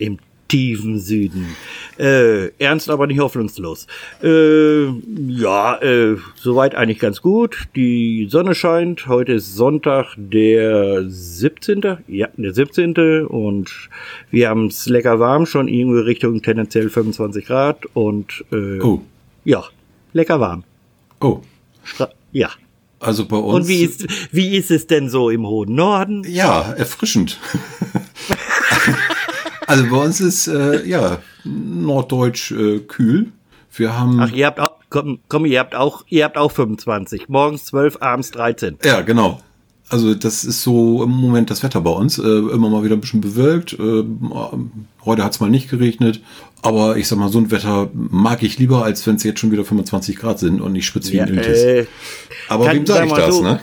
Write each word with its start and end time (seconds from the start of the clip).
Im 0.00 0.18
tiefen 0.50 0.98
Süden. 0.98 1.46
Äh, 1.98 2.48
ernst, 2.58 2.90
aber 2.90 3.06
nicht 3.06 3.20
hoffnungslos. 3.20 3.86
Äh, 4.22 4.86
ja, 5.28 5.76
äh, 5.76 6.16
soweit 6.34 6.74
eigentlich 6.74 6.98
ganz 6.98 7.22
gut. 7.22 7.68
Die 7.76 8.26
Sonne 8.28 8.54
scheint. 8.54 9.06
Heute 9.06 9.34
ist 9.34 9.54
Sonntag, 9.54 10.14
der 10.16 11.04
17. 11.08 11.98
Ja, 12.08 12.28
der 12.36 12.52
17. 12.52 13.26
Und 13.26 13.70
wir 14.30 14.48
haben 14.48 14.66
es 14.66 14.86
lecker 14.86 15.20
warm, 15.20 15.46
schon 15.46 15.68
irgendwo 15.68 16.00
Richtung 16.00 16.42
tendenziell 16.42 16.90
25 16.90 17.46
Grad. 17.46 17.86
Und 17.94 18.44
äh, 18.50 18.80
oh. 18.80 19.02
ja, 19.44 19.62
lecker 20.12 20.40
warm. 20.40 20.64
Oh. 21.20 21.40
Stra 21.84 22.10
ja. 22.32 22.50
Also 22.98 23.24
bei 23.24 23.36
uns. 23.36 23.54
Und 23.54 23.68
wie 23.68 23.82
ist, 23.82 24.06
wie 24.32 24.56
ist 24.56 24.70
es 24.70 24.86
denn 24.86 25.08
so 25.08 25.30
im 25.30 25.46
hohen 25.46 25.74
Norden? 25.74 26.24
Ja, 26.28 26.72
erfrischend. 26.72 27.38
also 29.70 29.88
bei 29.88 29.96
uns 29.96 30.20
ist, 30.20 30.48
äh, 30.48 30.84
ja, 30.86 31.18
norddeutsch 31.44 32.50
äh, 32.50 32.80
kühl. 32.80 33.32
Wir 33.72 33.98
haben. 33.98 34.20
Ach, 34.20 34.32
ihr 34.32 34.46
habt 34.46 34.58
auch, 34.58 34.72
komm, 34.90 35.20
komm, 35.28 35.46
ihr 35.46 35.60
habt 35.60 35.76
auch, 35.76 36.04
ihr 36.08 36.24
habt 36.24 36.36
auch 36.36 36.50
25. 36.50 37.28
Morgens 37.28 37.66
12, 37.66 37.98
abends 38.00 38.32
13. 38.32 38.78
Ja, 38.84 39.02
genau. 39.02 39.40
Also 39.88 40.14
das 40.14 40.44
ist 40.44 40.62
so 40.62 41.02
im 41.02 41.10
Moment 41.10 41.50
das 41.50 41.62
Wetter 41.62 41.80
bei 41.80 41.90
uns. 41.90 42.18
Äh, 42.18 42.22
immer 42.22 42.68
mal 42.68 42.82
wieder 42.84 42.96
ein 42.96 43.00
bisschen 43.00 43.20
bewölkt. 43.20 43.72
Äh, 43.72 44.04
heute 45.04 45.24
hat 45.24 45.32
es 45.32 45.40
mal 45.40 45.50
nicht 45.50 45.70
geregnet. 45.70 46.20
Aber 46.62 46.96
ich 46.96 47.08
sag 47.08 47.18
mal, 47.18 47.28
so 47.28 47.38
ein 47.38 47.50
Wetter 47.50 47.90
mag 47.92 48.42
ich 48.42 48.58
lieber, 48.58 48.84
als 48.84 49.06
wenn 49.06 49.16
es 49.16 49.22
jetzt 49.22 49.40
schon 49.40 49.50
wieder 49.50 49.64
25 49.64 50.16
Grad 50.16 50.38
sind 50.38 50.60
und 50.60 50.74
ich 50.76 50.86
spitze 50.86 51.12
wie 51.12 51.16
ja, 51.16 51.24
ein 51.24 51.34
Iltis. 51.34 51.58
Äh, 51.58 51.86
Aber 52.48 52.72
wem 52.72 52.86
sage 52.86 53.06
ich 53.06 53.12
das, 53.12 53.34
so, 53.34 53.42
ne? 53.42 53.60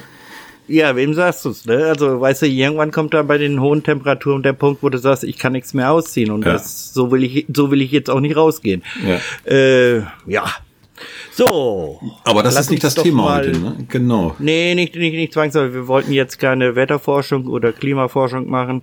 Ja, 0.67 0.95
wem 0.95 1.13
sagst 1.13 1.45
du's, 1.45 1.65
ne? 1.65 1.85
Also, 1.85 2.19
weißt 2.19 2.41
du, 2.41 2.47
irgendwann 2.47 2.91
kommt 2.91 3.13
da 3.13 3.23
bei 3.23 3.37
den 3.37 3.61
hohen 3.61 3.83
Temperaturen 3.83 4.43
der 4.43 4.53
Punkt, 4.53 4.83
wo 4.83 4.89
du 4.89 4.97
sagst, 4.97 5.23
ich 5.23 5.37
kann 5.37 5.53
nichts 5.53 5.73
mehr 5.73 5.91
ausziehen 5.91 6.31
und 6.31 6.45
ja. 6.45 6.53
das, 6.53 6.93
so 6.93 7.11
will 7.11 7.23
ich, 7.23 7.45
so 7.53 7.71
will 7.71 7.81
ich 7.81 7.91
jetzt 7.91 8.09
auch 8.09 8.19
nicht 8.19 8.35
rausgehen. 8.35 8.83
Ja. 9.05 9.51
Äh, 9.51 10.03
ja, 10.25 10.45
so. 11.31 11.99
Aber 12.23 12.41
das 12.41 12.59
ist 12.59 12.71
nicht 12.71 12.83
das 12.83 12.95
Thema 12.95 13.23
mal, 13.23 13.45
heute, 13.45 13.59
ne? 13.59 13.75
Genau. 13.89 14.35
Nee, 14.39 14.73
nicht, 14.73 14.95
nicht, 14.95 15.13
nicht 15.13 15.33
zwangsläufig. 15.33 15.73
Wir 15.73 15.87
wollten 15.87 16.11
jetzt 16.11 16.39
keine 16.39 16.75
Wetterforschung 16.75 17.45
oder 17.47 17.71
Klimaforschung 17.71 18.49
machen. 18.49 18.81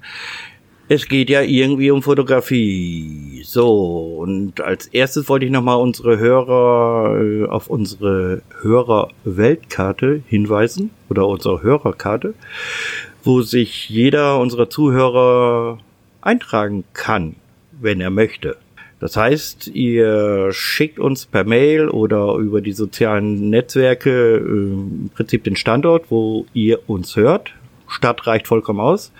Es 0.86 1.08
geht 1.08 1.30
ja 1.30 1.40
irgendwie 1.40 1.90
um 1.90 2.02
Fotografie. 2.02 3.42
So, 3.42 4.18
und 4.18 4.60
als 4.60 4.86
erstes 4.88 5.30
wollte 5.30 5.46
ich 5.46 5.50
nochmal 5.50 5.78
unsere 5.78 6.18
Hörer 6.18 7.20
äh, 7.22 7.46
auf 7.46 7.68
unsere 7.68 8.42
Hörerweltkarte 8.60 10.22
hinweisen 10.26 10.90
oder 11.08 11.26
unsere 11.26 11.62
Hörerkarte, 11.62 12.34
wo 13.22 13.40
sich 13.40 13.88
jeder 13.88 14.38
unserer 14.38 14.68
Zuhörer 14.68 15.78
eintragen 16.20 16.84
kann, 16.92 17.36
wenn 17.80 18.02
er 18.02 18.10
möchte. 18.10 18.56
Das 19.00 19.16
heißt, 19.16 19.68
ihr 19.68 20.50
schickt 20.52 20.98
uns 20.98 21.24
per 21.24 21.44
Mail 21.44 21.88
oder 21.88 22.36
über 22.36 22.60
die 22.60 22.72
sozialen 22.72 23.48
Netzwerke 23.48 24.36
äh, 24.36 24.44
im 24.44 25.10
Prinzip 25.14 25.44
den 25.44 25.56
Standort, 25.56 26.10
wo 26.10 26.44
ihr 26.52 26.90
uns 26.90 27.16
hört. 27.16 27.54
Stadt 27.88 28.26
reicht 28.26 28.48
vollkommen 28.48 28.80
aus. 28.80 29.12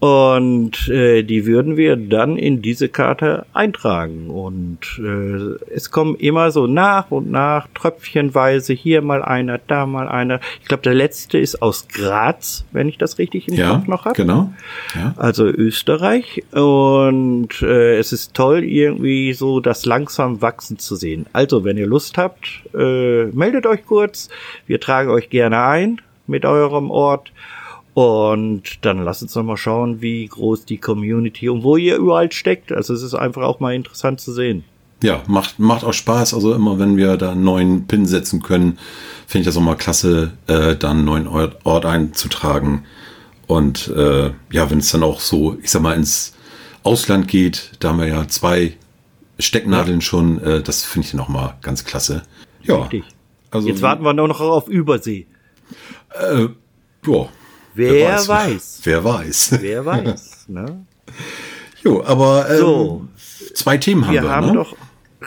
Und 0.00 0.88
äh, 0.88 1.22
die 1.22 1.46
würden 1.46 1.76
wir 1.76 1.96
dann 1.96 2.36
in 2.36 2.60
diese 2.60 2.88
Karte 2.88 3.46
eintragen. 3.54 4.28
Und 4.28 4.78
äh, 4.98 5.72
es 5.72 5.90
kommen 5.90 6.16
immer 6.16 6.50
so 6.50 6.66
nach 6.66 7.10
und 7.10 7.30
nach, 7.30 7.68
tröpfchenweise, 7.74 8.74
hier 8.74 9.00
mal 9.00 9.22
einer, 9.22 9.58
da 9.58 9.86
mal 9.86 10.08
einer. 10.08 10.40
Ich 10.60 10.68
glaube, 10.68 10.82
der 10.82 10.94
letzte 10.94 11.38
ist 11.38 11.62
aus 11.62 11.88
Graz, 11.88 12.64
wenn 12.72 12.88
ich 12.88 12.98
das 12.98 13.18
richtig 13.18 13.48
im 13.48 13.54
ja, 13.54 13.70
Kopf 13.70 13.86
noch 13.86 14.04
habe. 14.04 14.14
Genau. 14.14 14.52
Ja. 14.94 15.14
Also 15.16 15.46
Österreich. 15.46 16.42
Und 16.52 17.62
äh, 17.62 17.96
es 17.96 18.12
ist 18.12 18.34
toll, 18.34 18.62
irgendwie 18.64 19.32
so 19.32 19.60
das 19.60 19.86
langsam 19.86 20.42
wachsen 20.42 20.78
zu 20.78 20.96
sehen. 20.96 21.26
Also, 21.32 21.64
wenn 21.64 21.78
ihr 21.78 21.86
Lust 21.86 22.18
habt, 22.18 22.46
äh, 22.74 23.24
meldet 23.26 23.66
euch 23.66 23.86
kurz. 23.86 24.28
Wir 24.66 24.80
tragen 24.80 25.10
euch 25.10 25.30
gerne 25.30 25.62
ein 25.62 26.00
mit 26.26 26.44
eurem 26.44 26.90
Ort. 26.90 27.32
Und 27.94 28.84
dann 28.84 29.04
lasst 29.04 29.22
uns 29.22 29.34
noch 29.36 29.44
mal 29.44 29.56
schauen, 29.56 30.02
wie 30.02 30.26
groß 30.26 30.64
die 30.64 30.78
Community 30.78 31.48
und 31.48 31.62
wo 31.62 31.76
ihr 31.76 31.96
überall 31.96 32.30
steckt. 32.32 32.72
Also 32.72 32.92
es 32.92 33.02
ist 33.02 33.14
einfach 33.14 33.42
auch 33.42 33.60
mal 33.60 33.74
interessant 33.74 34.20
zu 34.20 34.32
sehen. 34.32 34.64
Ja, 35.02 35.22
macht, 35.28 35.60
macht 35.60 35.84
auch 35.84 35.92
Spaß. 35.92 36.34
Also 36.34 36.54
immer, 36.54 36.78
wenn 36.78 36.96
wir 36.96 37.16
da 37.16 37.32
einen 37.32 37.44
neuen 37.44 37.86
Pin 37.86 38.06
setzen 38.06 38.42
können, 38.42 38.78
finde 39.26 39.42
ich 39.42 39.46
das 39.46 39.56
auch 39.56 39.64
mal 39.64 39.76
klasse, 39.76 40.32
äh, 40.48 40.74
da 40.74 40.90
einen 40.90 41.04
neuen 41.04 41.28
Ort, 41.28 41.64
Ort 41.64 41.86
einzutragen. 41.86 42.84
Und 43.46 43.88
äh, 43.88 44.32
ja, 44.50 44.70
wenn 44.70 44.78
es 44.78 44.90
dann 44.90 45.02
auch 45.04 45.20
so, 45.20 45.56
ich 45.62 45.70
sag 45.70 45.82
mal, 45.82 45.94
ins 45.94 46.34
Ausland 46.82 47.28
geht, 47.28 47.72
da 47.78 47.90
haben 47.90 48.00
wir 48.00 48.08
ja 48.08 48.26
zwei 48.26 48.76
Stecknadeln 49.38 49.98
ja. 49.98 50.04
schon, 50.04 50.42
äh, 50.42 50.62
das 50.62 50.82
finde 50.82 51.06
ich 51.06 51.12
dann 51.12 51.20
auch 51.20 51.28
mal 51.28 51.56
ganz 51.62 51.84
klasse. 51.84 52.22
Ja. 52.62 52.82
Richtig. 52.82 53.04
Also, 53.50 53.68
Jetzt 53.68 53.82
warten 53.82 54.04
wir 54.04 54.14
nur 54.14 54.26
noch 54.26 54.40
auf 54.40 54.68
Übersee. 54.68 55.26
Äh, 56.18 56.48
ja, 57.06 57.28
Wer, 57.74 57.92
Wer 57.92 58.14
weiß. 58.14 58.28
weiß. 58.28 58.80
Wer 58.84 59.04
weiß. 59.04 59.58
Wer 59.60 59.84
weiß. 59.86 60.46
ne? 60.48 60.84
Jo, 61.82 62.02
aber 62.04 62.46
ähm, 62.50 62.58
so, 62.58 63.08
zwei 63.54 63.76
Themen 63.78 64.06
haben 64.06 64.14
wir. 64.14 64.22
Wir 64.22 64.30
haben 64.30 64.46
ne? 64.48 64.52
doch, 64.54 64.76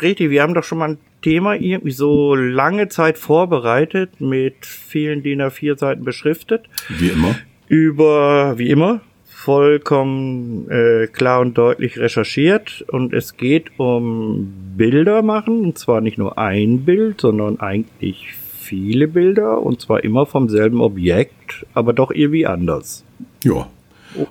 Reti, 0.02 0.30
wir 0.30 0.42
haben 0.42 0.54
doch 0.54 0.64
schon 0.64 0.78
mal 0.78 0.90
ein 0.90 0.98
Thema 1.22 1.56
irgendwie 1.56 1.92
so 1.92 2.36
lange 2.36 2.90
Zeit 2.90 3.18
vorbereitet, 3.18 4.22
mit 4.22 4.66
vielen 4.66 5.24
DIN 5.24 5.42
A4 5.42 5.78
Seiten 5.78 6.04
beschriftet. 6.04 6.66
Wie 6.90 7.10
immer. 7.10 7.36
Über, 7.68 8.58
wie 8.58 8.70
immer, 8.70 9.02
vollkommen 9.26 10.70
äh, 10.70 11.08
klar 11.08 11.42
und 11.42 11.58
deutlich 11.58 11.98
recherchiert 12.00 12.86
und 12.88 13.14
es 13.14 13.38
geht 13.38 13.78
um 13.78 14.54
Bilder 14.78 15.22
machen 15.22 15.66
und 15.66 15.78
zwar 15.78 16.02
nicht 16.02 16.18
nur 16.18 16.38
ein 16.38 16.86
Bild, 16.86 17.22
sondern 17.22 17.60
eigentlich 17.60 18.34
viele 18.68 19.08
Bilder 19.08 19.62
und 19.62 19.82
zwar 19.82 20.04
immer 20.04 20.26
vom 20.26 20.50
selben 20.50 20.82
Objekt, 20.82 21.66
aber 21.74 21.94
doch 21.94 22.12
irgendwie 22.12 22.46
anders. 22.46 23.04
Ja. 23.44 23.68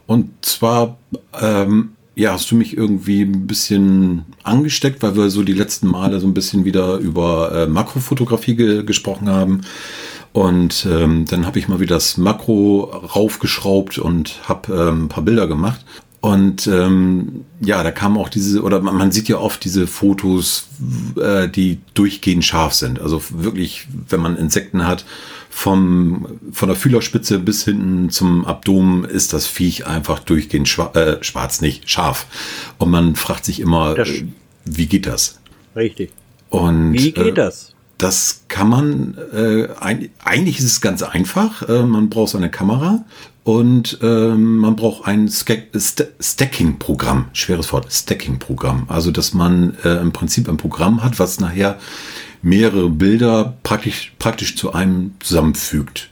Und 0.07 0.31
zwar, 0.43 0.99
ähm, 1.41 1.91
ja, 2.15 2.33
hast 2.33 2.51
du 2.51 2.57
mich 2.57 2.77
irgendwie 2.77 3.23
ein 3.23 3.47
bisschen 3.47 4.25
angesteckt, 4.43 5.03
weil 5.03 5.17
wir 5.17 5.31
so 5.31 5.43
die 5.43 5.53
letzten 5.53 5.87
Male 5.87 6.21
so 6.21 6.27
ein 6.27 6.35
bisschen 6.35 6.65
wieder 6.65 6.97
über 6.99 7.53
äh, 7.53 7.67
Makrofotografie 7.67 8.57
ge 8.57 8.83
gesprochen 8.85 9.29
haben. 9.29 9.63
Und 10.33 10.87
ähm, 10.91 11.25
dann 11.27 11.47
habe 11.47 11.59
ich 11.59 11.69
mal 11.69 11.81
wieder 11.81 11.95
das 11.95 12.19
Makro 12.19 12.85
raufgeschraubt 12.85 13.99
und 13.99 14.41
habe 14.47 14.73
ähm, 14.75 15.05
ein 15.05 15.09
paar 15.09 15.25
Bilder 15.25 15.47
gemacht. 15.47 15.83
Und 16.27 16.67
ähm, 16.67 17.45
ja, 17.61 17.85
da 17.85 17.93
kam 17.93 18.19
auch 18.19 18.29
diese, 18.29 18.63
oder 18.63 18.81
man, 18.81 18.97
man 18.97 19.13
sieht 19.13 19.29
ja 19.29 19.39
oft 19.39 19.63
diese 19.63 19.87
Fotos, 19.87 20.67
äh, 21.21 21.49
die 21.49 21.79
durchgehend 21.95 22.45
scharf 22.45 22.75
sind. 22.75 23.01
Also 23.01 23.23
wirklich, 23.31 23.87
wenn 24.09 24.19
man 24.19 24.37
Insekten 24.37 24.89
hat, 24.89 25.05
vom, 25.51 26.41
von 26.51 26.69
der 26.69 26.75
Fühlerspitze 26.75 27.39
bis 27.39 27.65
hinten 27.65 28.11
zum 28.11 28.45
Abdomen 28.45 29.05
ist 29.05 29.35
das 29.35 29.47
Viech 29.47 29.87
einfach 29.87 30.19
durchgehend 30.19 30.69
schwa 30.69 30.91
äh, 30.95 31.23
schwarz, 31.23 31.61
nicht 31.61 31.89
scharf. 31.89 32.27
Und 32.79 32.91
man 32.91 33.15
fragt 33.15 33.45
sich 33.45 33.61
immer, 33.61 33.95
das, 33.95 34.09
wie 34.65 34.87
geht 34.87 35.07
das? 35.07 35.39
Richtig. 35.77 36.11
Und, 36.51 36.93
wie 36.93 37.13
geht 37.13 37.25
äh, 37.25 37.33
das? 37.35 37.76
Das 37.99 38.43
kann 38.49 38.69
man, 38.69 39.17
äh, 39.33 39.69
ein, 39.81 40.11
eigentlich 40.23 40.59
ist 40.59 40.65
es 40.67 40.81
ganz 40.81 41.03
einfach. 41.03 41.67
Äh, 41.69 41.85
man 41.85 42.11
braucht 42.11 42.35
eine 42.35 42.51
Kamera 42.51 43.05
und 43.45 43.99
ähm, 44.03 44.59
man 44.59 44.77
braucht 44.77 45.07
ein 45.07 45.29
St 45.29 45.53
Stacking-Programm. 46.21 47.27
Schweres 47.33 47.73
Wort, 47.73 47.91
Stacking-Programm. 47.91 48.85
Also, 48.89 49.11
dass 49.11 49.33
man 49.33 49.77
äh, 49.85 50.01
im 50.01 50.13
Prinzip 50.13 50.49
ein 50.49 50.59
Programm 50.59 51.03
hat, 51.03 51.19
was 51.19 51.41
nachher 51.41 51.79
mehrere 52.43 52.91
Bilder 52.91 53.57
praktisch, 53.63 54.13
praktisch 54.19 54.57
zu 54.57 54.73
einem 54.73 55.15
zusammenfügt. 55.21 56.11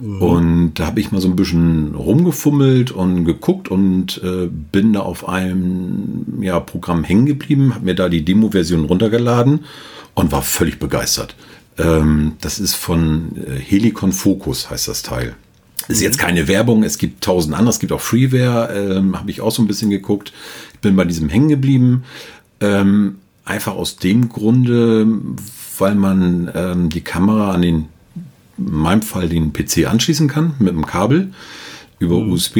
Mhm. 0.00 0.22
Und 0.22 0.74
da 0.74 0.86
habe 0.86 1.00
ich 1.00 1.12
mal 1.12 1.20
so 1.20 1.28
ein 1.28 1.36
bisschen 1.36 1.94
rumgefummelt 1.94 2.90
und 2.90 3.24
geguckt 3.24 3.68
und 3.68 4.20
äh, 4.22 4.48
bin 4.48 4.92
da 4.92 5.00
auf 5.00 5.28
einem 5.28 6.42
ja, 6.42 6.60
Programm 6.60 7.04
hängen 7.04 7.26
geblieben, 7.26 7.74
habe 7.74 7.84
mir 7.84 7.94
da 7.94 8.08
die 8.08 8.24
Demo-Version 8.24 8.84
runtergeladen 8.84 9.60
und 10.14 10.32
war 10.32 10.42
völlig 10.42 10.78
begeistert. 10.78 11.36
Ähm, 11.78 12.32
das 12.40 12.58
ist 12.58 12.74
von 12.74 13.36
äh, 13.36 13.58
Helicon 13.58 14.12
Focus, 14.12 14.70
heißt 14.70 14.88
das 14.88 15.02
Teil. 15.02 15.34
Ist 15.88 16.00
jetzt 16.00 16.18
keine 16.18 16.46
Werbung, 16.46 16.84
es 16.84 16.98
gibt 16.98 17.24
tausend 17.24 17.56
andere, 17.56 17.70
es 17.70 17.80
gibt 17.80 17.92
auch 17.92 18.00
Freeware, 18.00 18.72
ähm, 18.72 19.18
habe 19.18 19.30
ich 19.30 19.40
auch 19.40 19.50
so 19.50 19.62
ein 19.62 19.66
bisschen 19.66 19.90
geguckt. 19.90 20.32
Ich 20.74 20.80
bin 20.80 20.94
bei 20.94 21.04
diesem 21.04 21.28
hängen 21.28 21.48
geblieben. 21.48 22.04
Ähm, 22.60 23.16
einfach 23.44 23.74
aus 23.74 23.96
dem 23.96 24.28
Grunde, 24.28 25.06
weil 25.78 25.94
man 25.94 26.50
ähm, 26.54 26.88
die 26.88 27.00
Kamera 27.00 27.52
an 27.52 27.62
den, 27.62 27.88
meinem 28.70 29.02
Fall 29.02 29.28
den 29.28 29.52
PC 29.52 29.86
anschließen 29.86 30.28
kann 30.28 30.54
mit 30.58 30.70
einem 30.70 30.86
Kabel 30.86 31.32
über 31.98 32.18
mhm. 32.18 32.32
USB. 32.32 32.58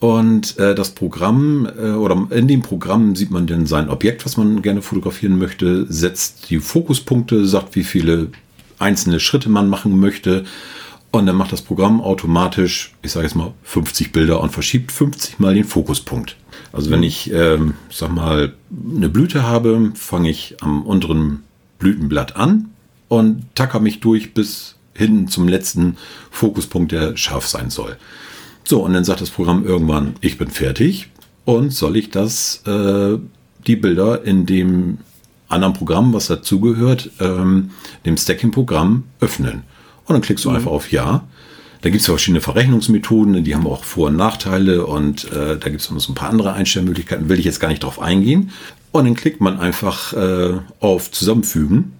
Und 0.00 0.58
äh, 0.58 0.74
das 0.74 0.90
Programm 0.92 1.68
äh, 1.78 1.90
oder 1.90 2.26
in 2.30 2.48
dem 2.48 2.62
Programm 2.62 3.14
sieht 3.14 3.30
man 3.30 3.46
dann 3.46 3.66
sein 3.66 3.90
Objekt, 3.90 4.24
was 4.24 4.38
man 4.38 4.62
gerne 4.62 4.80
fotografieren 4.80 5.38
möchte, 5.38 5.86
setzt 5.92 6.48
die 6.48 6.58
Fokuspunkte, 6.58 7.44
sagt, 7.46 7.76
wie 7.76 7.84
viele 7.84 8.28
einzelne 8.78 9.20
Schritte 9.20 9.50
man 9.50 9.68
machen 9.68 10.00
möchte. 10.00 10.44
Und 11.10 11.26
dann 11.26 11.36
macht 11.36 11.52
das 11.52 11.60
Programm 11.60 12.00
automatisch, 12.00 12.94
ich 13.02 13.12
sage 13.12 13.26
jetzt 13.26 13.34
mal, 13.34 13.52
50 13.64 14.12
Bilder 14.12 14.40
und 14.40 14.50
verschiebt 14.52 14.90
50 14.90 15.38
mal 15.38 15.54
den 15.54 15.64
Fokuspunkt. 15.64 16.36
Also 16.72 16.90
wenn 16.90 17.02
ich, 17.02 17.30
ähm, 17.32 17.74
sag 17.90 18.10
mal, 18.10 18.54
eine 18.96 19.08
Blüte 19.08 19.42
habe, 19.42 19.92
fange 19.94 20.30
ich 20.30 20.56
am 20.60 20.82
unteren 20.82 21.42
Blütenblatt 21.78 22.36
an 22.36 22.70
und 23.08 23.44
tacker 23.54 23.80
mich 23.80 24.00
durch 24.00 24.34
bis 24.34 24.76
hin 25.00 25.26
zum 25.28 25.48
letzten 25.48 25.96
Fokuspunkt, 26.30 26.92
der 26.92 27.16
scharf 27.16 27.46
sein 27.48 27.70
soll. 27.70 27.96
So, 28.64 28.84
und 28.84 28.92
dann 28.92 29.04
sagt 29.04 29.20
das 29.20 29.30
Programm 29.30 29.66
irgendwann, 29.66 30.14
ich 30.20 30.38
bin 30.38 30.48
fertig 30.48 31.08
und 31.44 31.72
soll 31.72 31.96
ich 31.96 32.10
das, 32.10 32.62
äh, 32.66 33.18
die 33.66 33.76
Bilder 33.76 34.24
in 34.24 34.46
dem 34.46 34.98
anderen 35.48 35.74
Programm, 35.74 36.12
was 36.12 36.28
dazugehört, 36.28 37.10
ähm, 37.18 37.70
dem 38.06 38.16
Stacking-Programm 38.16 39.04
öffnen. 39.20 39.64
Und 40.04 40.14
dann 40.14 40.22
klickst 40.22 40.44
du 40.44 40.50
mhm. 40.50 40.56
einfach 40.56 40.70
auf 40.70 40.92
Ja. 40.92 41.26
Da 41.82 41.88
gibt 41.88 42.02
es 42.02 42.06
verschiedene 42.06 42.42
Verrechnungsmethoden, 42.42 43.42
die 43.42 43.54
haben 43.54 43.66
auch 43.66 43.84
Vor- 43.84 44.08
und 44.08 44.16
Nachteile 44.16 44.84
und 44.86 45.24
äh, 45.32 45.58
da 45.58 45.70
gibt 45.70 45.80
es 45.80 45.90
noch 45.90 45.98
so 45.98 46.12
ein 46.12 46.14
paar 46.14 46.28
andere 46.28 46.52
Einstellmöglichkeiten, 46.52 47.30
will 47.30 47.38
ich 47.38 47.46
jetzt 47.46 47.58
gar 47.58 47.68
nicht 47.68 47.82
drauf 47.82 48.00
eingehen. 48.00 48.50
Und 48.92 49.06
dann 49.06 49.14
klickt 49.14 49.40
man 49.40 49.58
einfach 49.58 50.12
äh, 50.12 50.58
auf 50.80 51.10
Zusammenfügen 51.10 51.92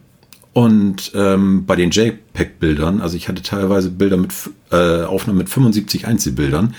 und 0.52 1.12
ähm, 1.14 1.64
bei 1.64 1.76
den 1.76 1.90
JPEG-Bildern, 1.90 3.00
also 3.00 3.16
ich 3.16 3.28
hatte 3.28 3.42
teilweise 3.42 3.90
Bilder 3.90 4.16
mit 4.16 4.32
äh, 4.72 5.02
Aufnahmen 5.02 5.38
mit 5.38 5.48
75 5.48 6.06
Einzelbildern. 6.06 6.74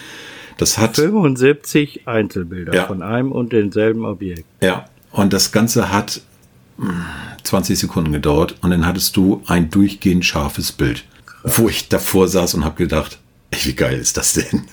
Das 0.57 0.77
hat 0.77 0.97
75 0.97 2.07
Einzelbilder 2.07 2.73
ja. 2.73 2.85
von 2.85 3.01
einem 3.01 3.31
und 3.31 3.53
denselben 3.53 4.06
Objekt. 4.06 4.45
Ja, 4.62 4.85
und 5.12 5.33
das 5.33 5.51
Ganze 5.51 5.91
hat 5.91 6.21
20 7.44 7.69
hm, 7.69 7.79
Sekunden 7.79 8.12
gedauert 8.12 8.56
und 8.62 8.71
dann 8.71 8.85
hattest 8.85 9.15
du 9.15 9.41
ein 9.47 9.69
durchgehend 9.69 10.25
scharfes 10.25 10.71
Bild, 10.71 11.06
Krass. 11.25 11.57
wo 11.57 11.69
ich 11.69 11.88
davor 11.89 12.27
saß 12.27 12.53
und 12.56 12.65
habe 12.65 12.75
gedacht, 12.75 13.19
ey, 13.51 13.59
wie 13.63 13.74
geil 13.74 13.97
ist 13.97 14.17
das 14.17 14.33
denn? 14.33 14.63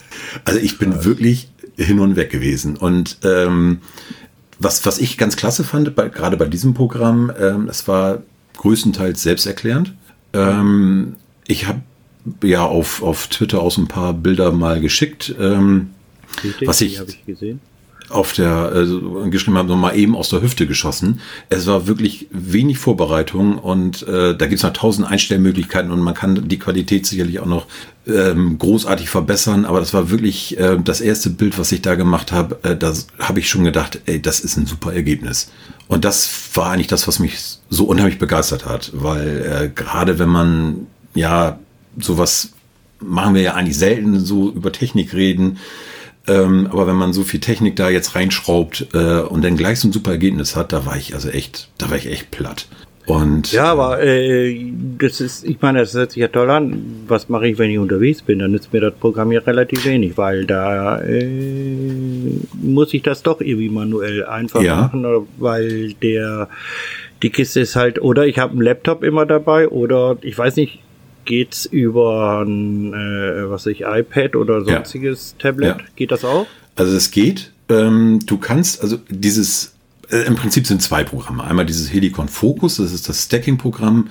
Also 0.44 0.58
ich 0.58 0.78
bin 0.78 0.92
Krass. 0.92 1.04
wirklich 1.04 1.48
hin 1.76 2.00
und 2.00 2.16
weg 2.16 2.30
gewesen 2.30 2.76
und 2.76 3.18
ähm, 3.22 3.78
was, 4.58 4.84
was 4.84 4.98
ich 4.98 5.18
ganz 5.18 5.36
klasse 5.36 5.62
fand, 5.62 5.94
bei, 5.94 6.08
gerade 6.08 6.36
bei 6.36 6.46
diesem 6.46 6.74
Programm, 6.74 7.30
ähm, 7.38 7.68
es 7.68 7.86
war 7.86 8.22
größtenteils 8.58 9.22
selbsterklärend. 9.22 9.94
Ähm, 10.34 11.16
ich 11.46 11.66
habe 11.66 11.80
ja 12.42 12.64
auf, 12.64 13.02
auf 13.02 13.28
Twitter 13.28 13.60
auch 13.62 13.70
so 13.70 13.80
ein 13.80 13.88
paar 13.88 14.12
Bilder 14.12 14.52
mal 14.52 14.80
geschickt. 14.80 15.34
Ähm, 15.40 15.90
was 16.64 16.82
ich, 16.82 17.00
ich. 17.26 17.56
Auf 18.10 18.32
der 18.32 18.50
also 18.50 19.00
geschrieben 19.30 19.58
habe, 19.58 19.68
nochmal 19.68 19.96
eben 19.96 20.16
aus 20.16 20.28
der 20.28 20.42
Hüfte 20.42 20.66
geschossen. 20.66 21.20
Es 21.48 21.66
war 21.66 21.86
wirklich 21.86 22.28
wenig 22.30 22.78
Vorbereitung 22.78 23.58
und 23.58 24.06
äh, 24.06 24.36
da 24.36 24.46
gibt 24.46 24.58
es 24.58 24.62
noch 24.62 24.72
tausend 24.72 25.06
Einstellmöglichkeiten 25.06 25.90
und 25.90 26.00
man 26.00 26.14
kann 26.14 26.48
die 26.48 26.58
Qualität 26.58 27.06
sicherlich 27.06 27.40
auch 27.40 27.46
noch 27.46 27.66
ähm, 28.06 28.58
großartig 28.58 29.10
verbessern. 29.10 29.64
Aber 29.64 29.80
das 29.80 29.94
war 29.94 30.10
wirklich 30.10 30.58
äh, 30.58 30.78
das 30.82 31.00
erste 31.00 31.30
Bild, 31.30 31.58
was 31.58 31.72
ich 31.72 31.82
da 31.82 31.94
gemacht 31.94 32.32
habe. 32.32 32.58
Äh, 32.62 32.76
da 32.76 32.92
habe 33.18 33.40
ich 33.40 33.48
schon 33.48 33.64
gedacht, 33.64 34.00
ey, 34.06 34.20
das 34.20 34.40
ist 34.40 34.56
ein 34.56 34.66
super 34.66 34.92
Ergebnis. 34.92 35.50
Und 35.88 36.04
das 36.04 36.30
war 36.54 36.70
eigentlich 36.70 36.86
das, 36.86 37.08
was 37.08 37.18
mich 37.18 37.38
so 37.70 37.84
unheimlich 37.84 38.18
begeistert 38.18 38.66
hat, 38.66 38.90
weil 38.94 39.62
äh, 39.64 39.68
gerade 39.74 40.18
wenn 40.18 40.28
man 40.28 40.86
ja 41.14 41.58
sowas 41.98 42.50
machen 43.00 43.34
wir 43.34 43.42
ja 43.42 43.54
eigentlich 43.54 43.78
selten 43.78 44.18
so 44.20 44.50
über 44.50 44.72
Technik 44.72 45.14
reden. 45.14 45.58
Ähm, 46.28 46.68
aber 46.70 46.86
wenn 46.86 46.96
man 46.96 47.12
so 47.12 47.22
viel 47.22 47.40
Technik 47.40 47.76
da 47.76 47.88
jetzt 47.88 48.14
reinschraubt 48.14 48.88
äh, 48.92 49.20
und 49.20 49.42
dann 49.42 49.56
gleich 49.56 49.80
so 49.80 49.88
ein 49.88 49.92
super 49.92 50.12
Ergebnis 50.12 50.56
hat, 50.56 50.72
da 50.72 50.86
war 50.86 50.96
ich 50.96 51.14
also 51.14 51.28
echt, 51.28 51.68
da 51.78 51.90
war 51.90 51.96
ich 51.96 52.06
echt 52.06 52.30
platt. 52.30 52.66
Und 53.08 53.52
ja, 53.52 53.64
aber 53.72 54.02
äh, 54.02 54.70
das 54.98 55.22
ist, 55.22 55.42
ich 55.42 55.62
meine, 55.62 55.78
das 55.78 55.94
hört 55.94 56.12
sich 56.12 56.20
ja 56.20 56.28
toll 56.28 56.50
an. 56.50 57.04
Was 57.08 57.30
mache 57.30 57.48
ich, 57.48 57.58
wenn 57.58 57.70
ich 57.70 57.78
unterwegs 57.78 58.20
bin? 58.20 58.38
Dann 58.38 58.50
nützt 58.50 58.70
mir 58.70 58.82
das 58.82 58.94
Programm 58.94 59.32
ja 59.32 59.40
relativ 59.40 59.86
wenig, 59.86 60.18
weil 60.18 60.44
da 60.44 61.00
äh, 61.00 61.26
muss 62.60 62.92
ich 62.92 63.02
das 63.02 63.22
doch 63.22 63.40
irgendwie 63.40 63.70
manuell 63.70 64.26
einfach 64.26 64.60
ja. 64.60 64.76
machen, 64.76 65.06
weil 65.38 65.94
der 65.94 66.48
die 67.22 67.30
Kiste 67.30 67.60
ist 67.60 67.76
halt, 67.76 68.00
oder 68.00 68.26
ich 68.26 68.38
habe 68.38 68.52
einen 68.52 68.62
Laptop 68.62 69.02
immer 69.02 69.24
dabei, 69.24 69.68
oder 69.68 70.18
ich 70.20 70.36
weiß 70.36 70.56
nicht, 70.56 70.80
geht's 71.28 71.66
über 71.66 72.42
ein, 72.44 72.92
äh, 72.94 73.48
was 73.50 73.66
ich, 73.66 73.82
iPad 73.82 74.34
oder 74.34 74.64
sonstiges 74.64 75.36
ja. 75.38 75.42
Tablet? 75.50 75.78
Ja. 75.78 75.84
Geht 75.94 76.10
das 76.10 76.24
auch? 76.24 76.46
Also 76.74 76.96
es 76.96 77.12
geht. 77.12 77.52
Ähm, 77.68 78.20
du 78.24 78.38
kannst, 78.38 78.82
also 78.82 78.98
dieses 79.08 79.74
äh, 80.10 80.26
im 80.26 80.34
Prinzip 80.36 80.66
sind 80.66 80.82
zwei 80.82 81.04
Programme. 81.04 81.44
Einmal 81.44 81.66
dieses 81.66 81.92
Helicon 81.92 82.28
Focus, 82.28 82.78
das 82.78 82.92
ist 82.92 83.08
das 83.08 83.24
Stacking-Programm. 83.24 84.08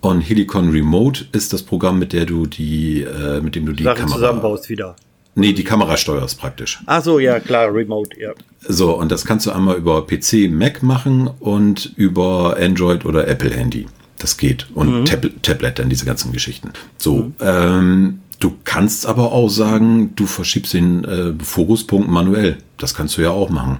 Und 0.00 0.20
Helicon 0.20 0.70
Remote 0.70 1.26
ist 1.32 1.52
das 1.52 1.62
Programm, 1.62 1.98
mit 1.98 2.12
der 2.12 2.26
du 2.26 2.46
die, 2.46 3.02
äh, 3.02 3.40
mit 3.40 3.54
dem 3.54 3.64
du 3.64 3.72
die 3.72 3.84
Sachen 3.84 4.00
Kamera 4.00 4.16
zusammenbaust 4.16 4.68
wieder. 4.68 4.96
Nee, 5.36 5.52
die 5.52 5.64
Kamera 5.64 5.96
steuerst 5.96 6.40
praktisch. 6.40 6.80
Ach 6.86 7.02
so, 7.02 7.20
ja, 7.20 7.38
klar, 7.38 7.72
Remote, 7.72 8.20
ja. 8.20 8.32
So, 8.60 8.98
und 8.98 9.12
das 9.12 9.24
kannst 9.24 9.46
du 9.46 9.52
einmal 9.52 9.76
über 9.76 10.04
PC, 10.04 10.50
Mac 10.50 10.82
machen 10.82 11.30
und 11.38 11.92
über 11.96 12.56
Android 12.60 13.04
oder 13.04 13.28
Apple 13.28 13.50
Handy. 13.50 13.86
Das 14.18 14.36
geht. 14.36 14.66
Und 14.74 15.00
mhm. 15.00 15.04
Tab 15.04 15.26
Tablet, 15.42 15.78
dann 15.78 15.88
diese 15.88 16.04
ganzen 16.04 16.32
Geschichten. 16.32 16.70
So, 16.98 17.16
mhm. 17.16 17.34
ähm, 17.40 18.18
du 18.40 18.54
kannst 18.64 19.06
aber 19.06 19.32
auch 19.32 19.48
sagen, 19.48 20.12
du 20.16 20.26
verschiebst 20.26 20.74
den 20.74 21.04
äh, 21.04 21.32
Fokuspunkt 21.42 22.08
manuell. 22.08 22.58
Das 22.76 22.94
kannst 22.94 23.16
du 23.16 23.22
ja 23.22 23.30
auch 23.30 23.50
machen. 23.50 23.78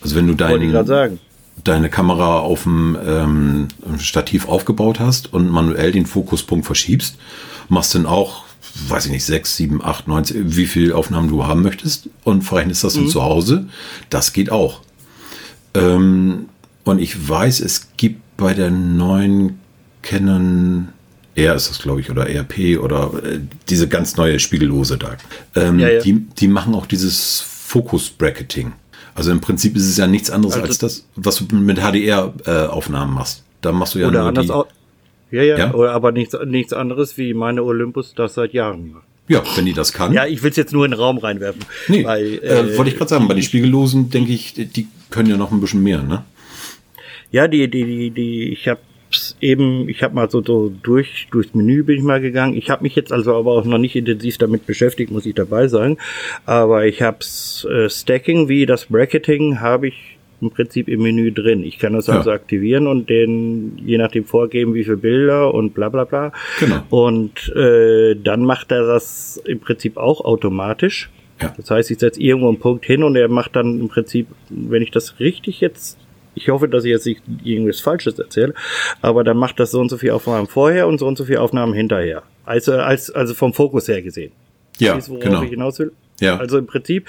Also 0.00 0.16
wenn 0.16 0.26
du 0.26 0.34
dein, 0.34 1.18
deine 1.64 1.88
Kamera 1.88 2.38
auf 2.40 2.64
dem 2.64 2.96
ähm, 3.04 3.68
Stativ 3.98 4.48
aufgebaut 4.48 5.00
hast 5.00 5.32
und 5.32 5.50
manuell 5.50 5.92
den 5.92 6.06
Fokuspunkt 6.06 6.66
verschiebst, 6.66 7.16
machst 7.68 7.94
dann 7.94 8.06
auch, 8.06 8.44
weiß 8.88 9.06
ich 9.06 9.12
nicht, 9.12 9.24
sechs, 9.24 9.56
sieben, 9.56 9.82
acht, 9.82 10.06
neun, 10.06 10.24
wie 10.30 10.66
viele 10.66 10.94
Aufnahmen 10.94 11.28
du 11.28 11.46
haben 11.46 11.62
möchtest 11.62 12.10
und 12.22 12.42
verrechnest 12.42 12.84
das 12.84 12.96
mhm. 12.96 13.00
dann 13.00 13.08
zu 13.08 13.22
Hause. 13.22 13.66
Das 14.10 14.32
geht 14.32 14.50
auch. 14.50 14.80
Ähm, 15.74 16.46
und 16.84 16.98
ich 17.00 17.28
weiß, 17.28 17.60
es 17.60 17.88
gibt 17.96 18.36
bei 18.36 18.52
der 18.52 18.70
neuen 18.70 19.58
Canon 20.04 20.88
R 21.34 21.54
ist 21.54 21.68
das, 21.68 21.80
glaube 21.80 22.00
ich, 22.00 22.10
oder 22.10 22.28
RP 22.28 22.78
oder 22.78 23.10
äh, 23.24 23.40
diese 23.68 23.88
ganz 23.88 24.16
neue 24.16 24.38
Spiegellose 24.38 24.98
da. 24.98 25.16
Ähm, 25.56 25.80
ja, 25.80 25.88
ja. 25.88 26.00
Die, 26.00 26.20
die 26.20 26.48
machen 26.48 26.74
auch 26.74 26.86
dieses 26.86 27.40
Fokus-Bracketing. 27.40 28.72
Also 29.16 29.30
im 29.32 29.40
Prinzip 29.40 29.76
ist 29.76 29.88
es 29.88 29.96
ja 29.96 30.06
nichts 30.06 30.30
anderes 30.30 30.54
also 30.54 30.66
als 30.66 30.78
das, 30.78 31.06
was 31.16 31.36
du 31.36 31.56
mit 31.56 31.78
HDR-Aufnahmen 31.78 33.12
äh, 33.12 33.14
machst. 33.14 33.42
Da 33.60 33.72
machst 33.72 33.94
du 33.94 34.00
ja 34.00 34.08
oder 34.08 34.30
nur 34.30 34.42
die, 34.42 35.36
ja, 35.36 35.42
ja, 35.42 35.58
ja, 35.58 35.74
oder 35.74 35.92
aber 35.92 36.12
nichts, 36.12 36.36
nichts 36.46 36.72
anderes, 36.72 37.16
wie 37.16 37.34
meine 37.34 37.64
Olympus 37.64 38.14
das 38.14 38.34
seit 38.34 38.52
Jahren 38.52 38.92
macht. 38.92 39.04
Ja, 39.26 39.42
wenn 39.56 39.64
die 39.64 39.72
das 39.72 39.92
kann. 39.92 40.12
Ja, 40.12 40.26
ich 40.26 40.42
will 40.42 40.50
es 40.50 40.56
jetzt 40.56 40.72
nur 40.72 40.84
in 40.84 40.90
den 40.90 41.00
Raum 41.00 41.18
reinwerfen. 41.18 41.64
Nee, 41.88 42.04
weil, 42.04 42.34
äh, 42.42 42.60
äh, 42.60 42.76
wollte 42.76 42.90
ich 42.90 42.98
gerade 42.98 43.08
sagen, 43.08 43.26
bei 43.26 43.34
den 43.34 43.42
Spiegellosen 43.42 44.10
denke 44.10 44.32
ich, 44.32 44.52
die 44.54 44.86
können 45.10 45.30
ja 45.30 45.36
noch 45.36 45.50
ein 45.50 45.60
bisschen 45.60 45.82
mehr, 45.82 46.02
ne? 46.02 46.24
Ja, 47.32 47.48
die, 47.48 47.68
die, 47.68 47.84
die, 47.84 48.10
die, 48.10 48.52
ich 48.52 48.68
habe 48.68 48.80
hab's 49.14 49.36
eben, 49.40 49.88
ich 49.88 50.02
habe 50.02 50.14
mal 50.14 50.30
so, 50.30 50.42
so 50.42 50.72
durch 50.82 51.28
durchs 51.30 51.54
Menü 51.54 51.82
bin 51.84 51.98
ich 51.98 52.02
mal 52.02 52.20
gegangen. 52.20 52.56
Ich 52.56 52.70
habe 52.70 52.82
mich 52.82 52.94
jetzt 52.94 53.12
also 53.12 53.34
aber 53.34 53.52
auch 53.52 53.64
noch 53.64 53.78
nicht 53.78 53.96
intensiv 53.96 54.38
damit 54.38 54.66
beschäftigt, 54.66 55.10
muss 55.10 55.26
ich 55.26 55.34
dabei 55.34 55.68
sagen. 55.68 55.98
Aber 56.46 56.86
ich 56.86 57.02
hab's 57.02 57.66
äh, 57.70 57.88
Stacking 57.88 58.48
wie 58.48 58.66
das 58.66 58.86
Bracketing 58.86 59.60
habe 59.60 59.88
ich 59.88 60.18
im 60.40 60.50
Prinzip 60.50 60.88
im 60.88 61.02
Menü 61.02 61.32
drin. 61.32 61.62
Ich 61.64 61.78
kann 61.78 61.94
das 61.94 62.08
also 62.08 62.30
ja. 62.30 62.36
aktivieren 62.36 62.86
und 62.86 63.08
den 63.08 63.78
je 63.84 63.98
nachdem 63.98 64.24
vorgeben, 64.24 64.74
wie 64.74 64.84
viele 64.84 64.96
Bilder 64.96 65.54
und 65.54 65.74
bla 65.74 65.88
bla 65.88 66.04
bla. 66.04 66.32
Genau. 66.60 66.82
Und 66.90 67.54
äh, 67.54 68.16
dann 68.16 68.44
macht 68.44 68.72
er 68.72 68.86
das 68.86 69.40
im 69.44 69.60
Prinzip 69.60 69.96
auch 69.96 70.22
automatisch. 70.22 71.10
Ja. 71.40 71.54
Das 71.56 71.70
heißt, 71.70 71.90
ich 71.90 71.98
setze 71.98 72.20
irgendwo 72.20 72.48
einen 72.48 72.58
Punkt 72.58 72.84
hin 72.84 73.02
und 73.02 73.16
er 73.16 73.28
macht 73.28 73.56
dann 73.56 73.80
im 73.80 73.88
Prinzip, 73.88 74.28
wenn 74.50 74.82
ich 74.82 74.90
das 74.90 75.18
richtig 75.18 75.60
jetzt 75.60 75.98
ich 76.34 76.48
hoffe, 76.48 76.68
dass 76.68 76.84
ich 76.84 76.90
jetzt 76.90 77.06
nicht 77.06 77.22
irgendwas 77.42 77.80
Falsches 77.80 78.18
erzähle, 78.18 78.54
aber 79.02 79.24
dann 79.24 79.36
macht 79.36 79.60
das 79.60 79.70
so 79.70 79.80
und 79.80 79.88
so 79.88 79.98
viel 79.98 80.10
Aufnahmen 80.10 80.46
vorher 80.46 80.86
und 80.86 80.98
so 80.98 81.06
und 81.06 81.16
so 81.16 81.24
viel 81.24 81.38
Aufnahmen 81.38 81.74
hinterher. 81.74 82.22
Also, 82.44 82.74
als, 82.74 83.10
also 83.10 83.34
vom 83.34 83.52
Fokus 83.52 83.88
her 83.88 84.02
gesehen. 84.02 84.32
Ja, 84.78 84.94
Siehst, 84.94 85.08
genau. 85.20 85.70
Ja. 86.20 86.36
Also 86.36 86.58
im 86.58 86.66
Prinzip, 86.66 87.08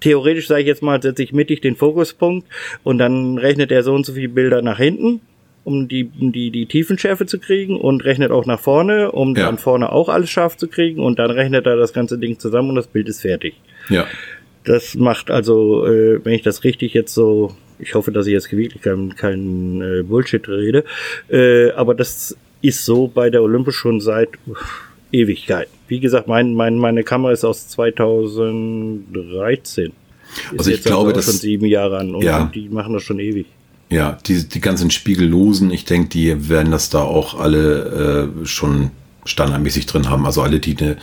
theoretisch 0.00 0.48
sage 0.48 0.62
ich 0.62 0.66
jetzt 0.66 0.82
mal, 0.82 1.02
setze 1.02 1.22
ich 1.22 1.32
mittig 1.32 1.60
den 1.60 1.76
Fokuspunkt 1.76 2.46
und 2.84 2.98
dann 2.98 3.38
rechnet 3.38 3.72
er 3.72 3.82
so 3.82 3.92
und 3.94 4.06
so 4.06 4.12
viele 4.14 4.28
Bilder 4.28 4.62
nach 4.62 4.78
hinten 4.78 5.20
um 5.64 5.88
die, 5.88 6.04
die, 6.04 6.50
die 6.50 6.66
Tiefenschärfe 6.66 7.26
zu 7.26 7.38
kriegen 7.38 7.78
und 7.78 8.04
rechnet 8.04 8.30
auch 8.30 8.46
nach 8.46 8.60
vorne, 8.60 9.12
um 9.12 9.36
ja. 9.36 9.46
dann 9.46 9.58
vorne 9.58 9.92
auch 9.92 10.08
alles 10.08 10.30
scharf 10.30 10.56
zu 10.56 10.68
kriegen 10.68 11.00
und 11.00 11.18
dann 11.18 11.30
rechnet 11.30 11.66
er 11.66 11.76
das 11.76 11.92
ganze 11.92 12.18
Ding 12.18 12.38
zusammen 12.38 12.70
und 12.70 12.76
das 12.76 12.88
Bild 12.88 13.08
ist 13.08 13.20
fertig. 13.22 13.54
Ja. 13.88 14.06
Das 14.64 14.94
macht 14.94 15.30
also, 15.30 15.86
äh, 15.86 16.24
wenn 16.24 16.34
ich 16.34 16.42
das 16.42 16.64
richtig 16.64 16.94
jetzt 16.94 17.14
so, 17.14 17.54
ich 17.82 17.94
hoffe, 17.94 18.12
dass 18.12 18.26
ich 18.26 18.32
jetzt 18.32 18.50
wirklich 18.52 18.82
kein, 18.82 19.14
kein 19.16 19.82
äh, 19.82 20.02
Bullshit 20.02 20.48
rede, 20.48 20.84
äh, 21.28 21.70
aber 21.72 21.94
das 21.94 22.36
ist 22.62 22.84
so 22.84 23.08
bei 23.08 23.28
der 23.28 23.42
Olympus 23.42 23.74
schon 23.74 24.00
seit 24.00 24.30
Ewigkeit. 25.10 25.68
Wie 25.88 25.98
gesagt, 26.00 26.28
mein, 26.28 26.54
mein, 26.54 26.78
meine 26.78 27.04
Kamera 27.04 27.32
ist 27.32 27.44
aus 27.44 27.68
2013. 27.68 29.86
Ist 29.86 29.92
also 30.58 30.70
ich 30.70 30.82
glaube, 30.82 31.12
das 31.12 31.26
schon 31.26 31.34
sieben 31.34 31.66
Jahre 31.66 31.98
an 31.98 32.14
und 32.14 32.22
ja. 32.22 32.50
die 32.54 32.70
machen 32.70 32.94
das 32.94 33.02
schon 33.02 33.18
ewig. 33.18 33.44
Ja, 33.90 34.16
die, 34.26 34.48
die 34.48 34.60
ganzen 34.60 34.90
Spiegellosen, 34.90 35.70
ich 35.70 35.84
denke, 35.84 36.08
die 36.08 36.48
werden 36.48 36.72
das 36.72 36.88
da 36.88 37.02
auch 37.02 37.38
alle 37.38 38.30
äh, 38.42 38.46
schon 38.46 38.90
standardmäßig 39.26 39.84
drin 39.84 40.08
haben. 40.08 40.24
Also 40.24 40.40
alle, 40.40 40.60
die 40.60 40.78
eine 40.78 40.96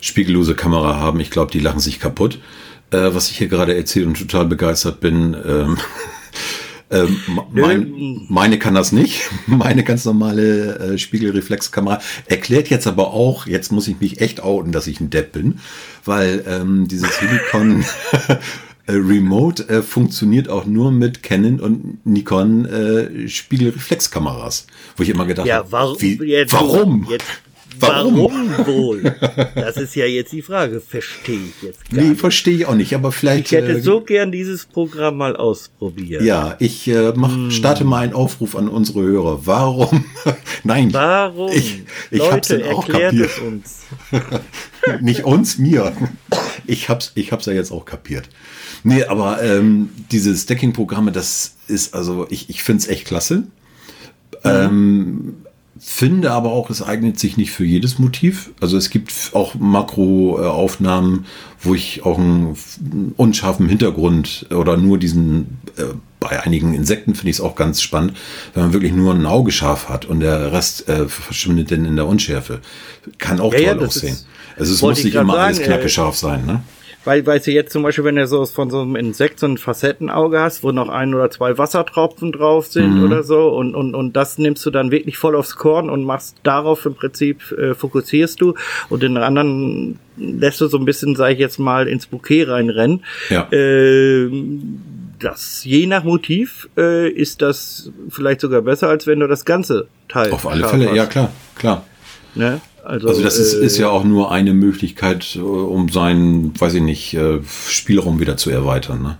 spiegellose 0.00 0.56
Kamera 0.56 0.96
haben, 0.96 1.20
ich 1.20 1.30
glaube, 1.30 1.52
die 1.52 1.60
lachen 1.60 1.78
sich 1.78 2.00
kaputt. 2.00 2.40
Äh, 2.90 3.14
was 3.14 3.30
ich 3.30 3.38
hier 3.38 3.48
gerade 3.48 3.74
erzähle 3.74 4.06
und 4.06 4.18
total 4.18 4.44
begeistert 4.46 5.00
bin. 5.00 5.36
Ähm, 5.46 5.78
ähm, 6.92 7.18
mein, 7.52 8.26
meine 8.28 8.58
kann 8.58 8.74
das 8.74 8.92
nicht. 8.92 9.22
Meine 9.46 9.82
ganz 9.82 10.04
normale 10.04 10.78
äh, 10.78 10.98
Spiegelreflexkamera. 10.98 12.00
Erklärt 12.26 12.68
jetzt 12.68 12.86
aber 12.86 13.12
auch, 13.12 13.46
jetzt 13.46 13.72
muss 13.72 13.88
ich 13.88 14.00
mich 14.00 14.20
echt 14.20 14.42
outen, 14.42 14.72
dass 14.72 14.86
ich 14.86 15.00
ein 15.00 15.10
Depp 15.10 15.32
bin, 15.32 15.58
weil 16.04 16.44
ähm, 16.46 16.88
dieses 16.88 17.18
Silicon 17.18 17.84
Äh, 18.86 18.94
Remote 18.94 19.68
äh, 19.68 19.80
funktioniert 19.80 20.48
auch 20.48 20.66
nur 20.66 20.90
mit 20.90 21.22
Canon 21.22 21.60
und 21.60 22.04
Nikon 22.04 22.64
äh, 22.66 23.28
Spiegelreflexkameras. 23.28 24.66
Wo 24.96 25.04
ich 25.04 25.08
immer 25.08 25.24
gedacht 25.24 25.46
ja, 25.46 25.58
habe, 25.58 25.70
warum? 25.70 27.06
Jetzt, 27.08 27.24
warum? 27.80 28.16
Warum 28.16 28.66
wohl? 28.66 29.14
Das 29.54 29.76
ist 29.76 29.94
ja 29.94 30.06
jetzt 30.06 30.32
die 30.32 30.42
Frage. 30.42 30.80
Verstehe 30.80 31.38
ich 31.38 31.62
jetzt 31.62 31.90
gar 31.90 32.02
Nee, 32.02 32.14
verstehe 32.14 32.54
ich 32.54 32.66
auch 32.66 32.74
nicht, 32.74 32.94
aber 32.94 33.12
vielleicht. 33.12 33.46
Ich 33.46 33.52
hätte 33.52 33.72
äh, 33.72 33.80
so 33.80 34.00
gern 34.00 34.32
dieses 34.32 34.66
Programm 34.66 35.16
mal 35.16 35.36
ausprobiert. 35.36 36.22
Ja, 36.22 36.56
ich 36.58 36.88
äh, 36.88 37.12
mach, 37.14 37.34
hm. 37.34 37.50
starte 37.50 37.84
mal 37.84 38.04
einen 38.04 38.14
Aufruf 38.14 38.56
an 38.56 38.68
unsere 38.68 39.02
Hörer. 39.02 39.46
Warum? 39.46 40.04
Nein. 40.64 40.92
Warum? 40.92 41.50
Ich, 41.52 41.82
ich 42.10 42.18
Leute, 42.18 42.32
hab's 42.32 42.48
dann 42.48 42.62
auch 42.64 42.88
erklärt 42.88 43.12
kapiert. 43.12 43.30
es 43.30 43.38
uns. 43.38 43.82
nicht 45.00 45.24
uns, 45.24 45.58
mir. 45.58 45.92
Ich 46.66 46.88
hab's, 46.88 47.12
ich 47.14 47.32
hab's 47.32 47.46
ja 47.46 47.52
jetzt 47.52 47.70
auch 47.70 47.84
kapiert. 47.84 48.28
Nee, 48.84 49.04
aber 49.04 49.42
ähm, 49.42 49.90
diese 50.10 50.34
Stacking-Programme, 50.36 51.12
das 51.12 51.54
ist 51.68 51.94
also, 51.94 52.26
ich, 52.30 52.50
ich 52.50 52.62
finde 52.62 52.82
es 52.82 52.88
echt 52.88 53.06
klasse. 53.06 53.44
Mhm. 54.44 54.50
Ähm, 54.50 55.34
finde 55.78 56.30
aber 56.32 56.52
auch, 56.52 56.70
es 56.70 56.82
eignet 56.82 57.18
sich 57.18 57.36
nicht 57.36 57.50
für 57.50 57.64
jedes 57.64 57.98
Motiv. 57.98 58.50
Also 58.60 58.76
es 58.76 58.90
gibt 58.90 59.12
auch 59.32 59.54
Makroaufnahmen, 59.54 61.26
wo 61.60 61.74
ich 61.74 62.04
auch 62.04 62.18
einen 62.18 62.56
unscharfen 63.16 63.68
Hintergrund 63.68 64.46
oder 64.50 64.76
nur 64.76 64.98
diesen, 64.98 65.58
äh, 65.76 65.84
bei 66.20 66.42
einigen 66.42 66.74
Insekten 66.74 67.14
finde 67.14 67.30
ich 67.30 67.36
es 67.36 67.40
auch 67.40 67.54
ganz 67.54 67.80
spannend, 67.80 68.16
wenn 68.54 68.64
man 68.64 68.72
wirklich 68.72 68.92
nur 68.92 69.14
ein 69.14 69.26
Auge 69.26 69.50
scharf 69.50 69.88
hat 69.88 70.04
und 70.04 70.20
der 70.20 70.52
Rest 70.52 70.88
äh, 70.88 71.08
verschwindet 71.08 71.70
dann 71.70 71.84
in 71.84 71.96
der 71.96 72.06
Unschärfe. 72.06 72.60
Kann 73.18 73.40
auch 73.40 73.52
ja, 73.54 73.72
toll 73.72 73.80
ja, 73.80 73.86
aussehen. 73.86 74.14
Ist, 74.14 74.26
also 74.58 74.74
es 74.74 74.82
muss 74.82 75.02
nicht 75.02 75.14
immer 75.14 75.32
sagen, 75.32 75.44
alles 75.44 75.62
knacke 75.62 75.88
scharf 75.88 76.16
sein, 76.16 76.44
ne? 76.46 76.62
Weil, 77.04 77.26
weil 77.26 77.40
du 77.40 77.50
jetzt 77.50 77.72
zum 77.72 77.82
Beispiel, 77.82 78.04
wenn 78.04 78.16
du 78.16 78.26
so 78.26 78.44
von 78.46 78.70
so 78.70 78.80
einem 78.80 78.96
Insekt 78.96 79.40
so 79.40 79.46
ein 79.46 79.58
Facettenauge 79.58 80.38
hast, 80.38 80.62
wo 80.62 80.70
noch 80.70 80.88
ein 80.88 81.14
oder 81.14 81.30
zwei 81.30 81.58
Wassertropfen 81.58 82.32
drauf 82.32 82.66
sind 82.66 82.98
mhm. 82.98 83.04
oder 83.04 83.22
so, 83.22 83.48
und, 83.48 83.74
und, 83.74 83.94
und 83.94 84.14
das 84.14 84.38
nimmst 84.38 84.64
du 84.64 84.70
dann 84.70 84.90
wirklich 84.90 85.18
voll 85.18 85.34
aufs 85.34 85.56
Korn 85.56 85.90
und 85.90 86.04
machst 86.04 86.36
darauf 86.42 86.86
im 86.86 86.94
Prinzip, 86.94 87.52
äh, 87.52 87.74
fokussierst 87.74 88.40
du 88.40 88.54
und 88.88 89.02
den 89.02 89.16
anderen 89.16 89.98
lässt 90.16 90.60
du 90.60 90.68
so 90.68 90.78
ein 90.78 90.84
bisschen, 90.84 91.16
sag 91.16 91.32
ich 91.32 91.38
jetzt 91.38 91.58
mal, 91.58 91.88
ins 91.88 92.06
Bouquet 92.06 92.44
reinrennen. 92.44 93.04
Ja. 93.30 93.50
Äh, 93.50 94.30
das 95.18 95.64
je 95.64 95.86
nach 95.86 96.04
Motiv 96.04 96.68
äh, 96.76 97.08
ist 97.08 97.42
das 97.42 97.90
vielleicht 98.08 98.40
sogar 98.40 98.62
besser, 98.62 98.88
als 98.88 99.06
wenn 99.06 99.20
du 99.20 99.28
das 99.28 99.44
ganze 99.44 99.86
Teil. 100.08 100.30
Auf 100.32 100.46
alle 100.46 100.66
Fälle, 100.68 100.88
hast. 100.88 100.96
ja 100.96 101.06
klar, 101.06 101.32
klar. 101.56 101.84
Ne? 102.34 102.60
Also, 102.84 103.08
also 103.08 103.22
das 103.22 103.38
ist, 103.38 103.54
äh, 103.54 103.64
ist 103.64 103.78
ja 103.78 103.88
auch 103.88 104.04
nur 104.04 104.32
eine 104.32 104.54
Möglichkeit, 104.54 105.36
äh, 105.36 105.40
um 105.40 105.88
seinen, 105.88 106.58
weiß 106.60 106.74
ich 106.74 106.82
nicht, 106.82 107.14
äh, 107.14 107.40
Spielraum 107.68 108.20
wieder 108.20 108.36
zu 108.36 108.50
erweitern. 108.50 109.02
Ne? 109.02 109.18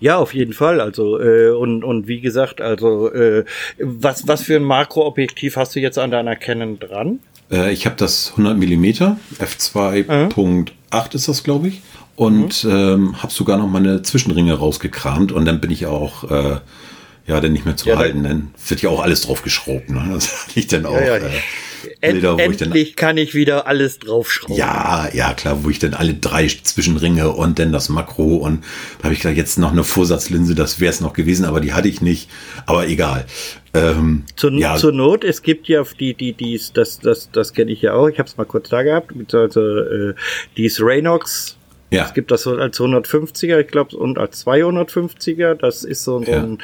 Ja, 0.00 0.16
auf 0.16 0.34
jeden 0.34 0.52
Fall. 0.52 0.80
Also 0.80 1.20
äh, 1.20 1.50
und 1.50 1.84
und 1.84 2.08
wie 2.08 2.20
gesagt, 2.20 2.60
also 2.60 3.12
äh, 3.12 3.44
was 3.78 4.26
was 4.26 4.42
für 4.42 4.56
ein 4.56 4.64
Makroobjektiv 4.64 5.56
hast 5.56 5.76
du 5.76 5.80
jetzt 5.80 5.98
an 5.98 6.10
deiner 6.10 6.36
Canon 6.36 6.78
dran? 6.78 7.20
Äh, 7.50 7.72
ich 7.72 7.86
habe 7.86 7.96
das 7.96 8.30
100 8.36 8.56
mm 8.56 8.84
f2.8 9.38 10.36
mhm. 10.36 10.66
ist 11.12 11.28
das, 11.28 11.42
glaube 11.42 11.68
ich, 11.68 11.82
und 12.16 12.64
mhm. 12.64 12.70
ähm, 12.70 13.22
habe 13.22 13.32
sogar 13.32 13.58
noch 13.58 13.68
meine 13.68 14.02
Zwischenringe 14.02 14.54
rausgekramt 14.54 15.32
und 15.32 15.44
dann 15.44 15.60
bin 15.60 15.70
ich 15.70 15.86
auch 15.86 16.30
äh, 16.30 16.58
ja 17.26 17.40
dann 17.40 17.52
nicht 17.52 17.64
mehr 17.64 17.76
zu 17.76 17.90
ja, 17.90 17.98
halten. 17.98 18.24
Dann 18.24 18.50
wird 18.68 18.82
ja 18.82 18.90
auch 18.90 19.02
alles 19.02 19.22
drauf 19.22 19.42
geschraubt. 19.42 19.90
Ne? 19.90 20.02
Das 20.14 20.54
liegt 20.54 20.72
dann 20.72 20.86
auch. 20.86 20.94
Ja, 20.94 21.16
ja, 21.16 21.16
äh, 21.16 21.30
Bilder, 22.00 22.30
End, 22.30 22.38
wo 22.38 22.50
ich 22.50 22.56
dann. 22.56 22.68
Endlich 22.68 22.96
kann 22.96 23.16
ich 23.16 23.34
wieder 23.34 23.66
alles 23.66 23.98
draufschrauben. 23.98 24.56
Ja, 24.56 25.08
ja, 25.12 25.34
klar, 25.34 25.64
wo 25.64 25.70
ich 25.70 25.78
dann 25.78 25.94
alle 25.94 26.14
drei 26.14 26.46
Zwischenringe 26.46 27.30
und 27.30 27.58
dann 27.58 27.72
das 27.72 27.88
Makro 27.88 28.36
und 28.36 28.64
da 28.98 29.04
habe 29.04 29.14
ich 29.14 29.20
gesagt, 29.20 29.36
jetzt 29.36 29.58
noch 29.58 29.72
eine 29.72 29.84
Vorsatzlinse, 29.84 30.54
das 30.54 30.80
wäre 30.80 30.90
es 30.90 31.00
noch 31.00 31.12
gewesen, 31.12 31.44
aber 31.44 31.60
die 31.60 31.72
hatte 31.72 31.88
ich 31.88 32.00
nicht. 32.00 32.30
Aber 32.66 32.86
egal. 32.86 33.26
Ähm, 33.72 34.24
zur, 34.36 34.52
ja. 34.52 34.76
zur 34.76 34.92
Not, 34.92 35.24
es 35.24 35.42
gibt 35.42 35.68
ja 35.68 35.84
die, 35.98 36.14
die, 36.14 36.32
die, 36.32 36.60
das, 36.74 36.98
das, 36.98 37.30
das 37.30 37.52
kenne 37.52 37.70
ich 37.70 37.82
ja 37.82 37.94
auch, 37.94 38.08
ich 38.08 38.18
habe 38.18 38.28
es 38.28 38.36
mal 38.36 38.44
kurz 38.44 38.68
da 38.68 38.82
gehabt, 38.82 39.12
also, 39.32 39.60
äh, 39.60 40.14
die 40.56 40.64
ist 40.64 40.80
Raynox 40.80 41.56
ja. 41.90 42.04
Es 42.04 42.14
gibt 42.14 42.30
das 42.30 42.46
als 42.46 42.78
150er, 42.78 43.58
ich 43.58 43.66
glaube, 43.66 43.96
und 43.96 44.16
als 44.16 44.46
250er. 44.46 45.54
Das 45.54 45.82
ist 45.82 46.04
so, 46.04 46.22
so 46.22 46.30
ja. 46.30 46.42
ein, 46.42 46.58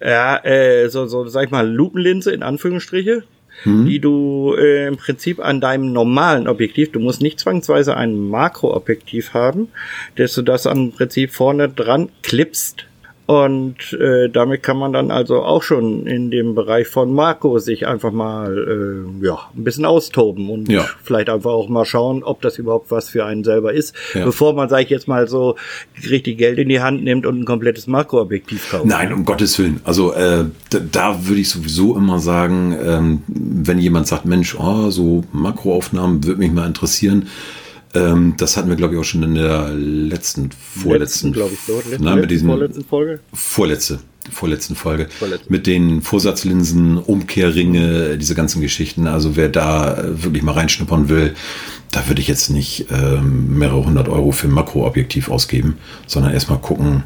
ja, 0.00 0.44
äh, 0.44 0.88
so, 0.88 1.06
so, 1.06 1.26
sag 1.28 1.44
ich 1.44 1.50
mal, 1.50 1.68
Lupenlinse 1.68 2.32
in 2.32 2.42
Anführungsstriche 2.42 3.22
mhm. 3.64 3.86
die 3.86 3.98
du 3.98 4.54
äh, 4.58 4.88
im 4.88 4.96
Prinzip 4.96 5.40
an 5.40 5.60
deinem 5.60 5.92
normalen 5.92 6.48
Objektiv, 6.48 6.92
du 6.92 7.00
musst 7.00 7.22
nicht 7.22 7.40
zwangsweise 7.40 7.96
ein 7.96 8.16
Makroobjektiv 8.16 9.34
haben, 9.34 9.68
dass 10.16 10.34
du 10.34 10.42
das 10.42 10.66
am 10.66 10.92
Prinzip 10.92 11.32
vorne 11.32 11.68
dran 11.68 12.08
klippst 12.22 12.86
und 13.26 13.94
äh, 13.94 14.28
damit 14.28 14.62
kann 14.62 14.76
man 14.76 14.92
dann 14.92 15.10
also 15.10 15.42
auch 15.42 15.62
schon 15.62 16.06
in 16.06 16.30
dem 16.30 16.54
Bereich 16.54 16.88
von 16.88 17.12
Marco 17.14 17.58
sich 17.58 17.86
einfach 17.86 18.12
mal 18.12 19.06
äh, 19.22 19.24
ja 19.24 19.38
ein 19.56 19.64
bisschen 19.64 19.86
austoben 19.86 20.50
und 20.50 20.70
ja. 20.70 20.86
vielleicht 21.02 21.30
einfach 21.30 21.52
auch 21.52 21.70
mal 21.70 21.86
schauen, 21.86 22.22
ob 22.22 22.42
das 22.42 22.58
überhaupt 22.58 22.90
was 22.90 23.08
für 23.08 23.24
einen 23.24 23.42
selber 23.42 23.72
ist, 23.72 23.94
ja. 24.12 24.26
bevor 24.26 24.52
man, 24.52 24.68
sage 24.68 24.82
ich 24.82 24.90
jetzt 24.90 25.08
mal 25.08 25.26
so, 25.26 25.56
richtig 26.10 26.36
Geld 26.36 26.58
in 26.58 26.68
die 26.68 26.80
Hand 26.80 27.02
nimmt 27.02 27.24
und 27.24 27.40
ein 27.40 27.44
komplettes 27.46 27.86
Makroobjektiv 27.86 28.70
kauft. 28.70 28.84
Nein, 28.84 29.10
um 29.10 29.24
Gottes 29.24 29.58
Willen. 29.58 29.80
Also 29.84 30.12
äh, 30.12 30.44
da, 30.68 30.78
da 30.92 31.26
würde 31.26 31.40
ich 31.40 31.48
sowieso 31.48 31.96
immer 31.96 32.18
sagen, 32.18 32.76
ähm, 32.84 33.22
wenn 33.26 33.78
jemand 33.78 34.06
sagt, 34.06 34.26
Mensch, 34.26 34.54
oh, 34.58 34.90
so 34.90 35.24
Makroaufnahmen 35.32 36.24
würde 36.24 36.40
mich 36.40 36.52
mal 36.52 36.66
interessieren, 36.66 37.28
ähm, 37.94 38.34
das 38.36 38.56
hatten 38.56 38.68
wir, 38.68 38.76
glaube 38.76 38.94
ich, 38.94 39.00
auch 39.00 39.04
schon 39.04 39.22
in 39.22 39.34
der 39.34 39.68
letzten, 39.70 40.50
vorletzten, 40.52 41.32
glaube 41.32 41.54
ich, 41.54 41.60
so. 41.60 41.76
Letzten, 41.76 42.04
na, 42.04 42.16
mit 42.16 42.30
diesen, 42.30 42.48
vorletzten 42.48 42.84
Folge? 42.84 43.20
Vorletzte, 43.32 43.98
vorletzten 44.30 44.74
Folge. 44.74 45.08
Vorletzte. 45.18 45.52
Mit 45.52 45.66
den 45.66 46.02
Vorsatzlinsen, 46.02 46.98
Umkehrringe, 46.98 48.18
diese 48.18 48.34
ganzen 48.34 48.60
Geschichten. 48.60 49.06
Also 49.06 49.36
wer 49.36 49.48
da 49.48 50.04
wirklich 50.06 50.42
mal 50.42 50.52
reinschnuppern 50.52 51.08
will, 51.08 51.34
da 51.92 52.08
würde 52.08 52.20
ich 52.20 52.28
jetzt 52.28 52.50
nicht 52.50 52.86
ähm, 52.90 53.58
mehrere 53.58 53.84
hundert 53.84 54.08
Euro 54.08 54.32
für 54.32 54.48
ein 54.48 54.52
Makroobjektiv 54.52 55.30
ausgeben, 55.30 55.78
sondern 56.06 56.32
erstmal 56.32 56.58
gucken, 56.58 57.04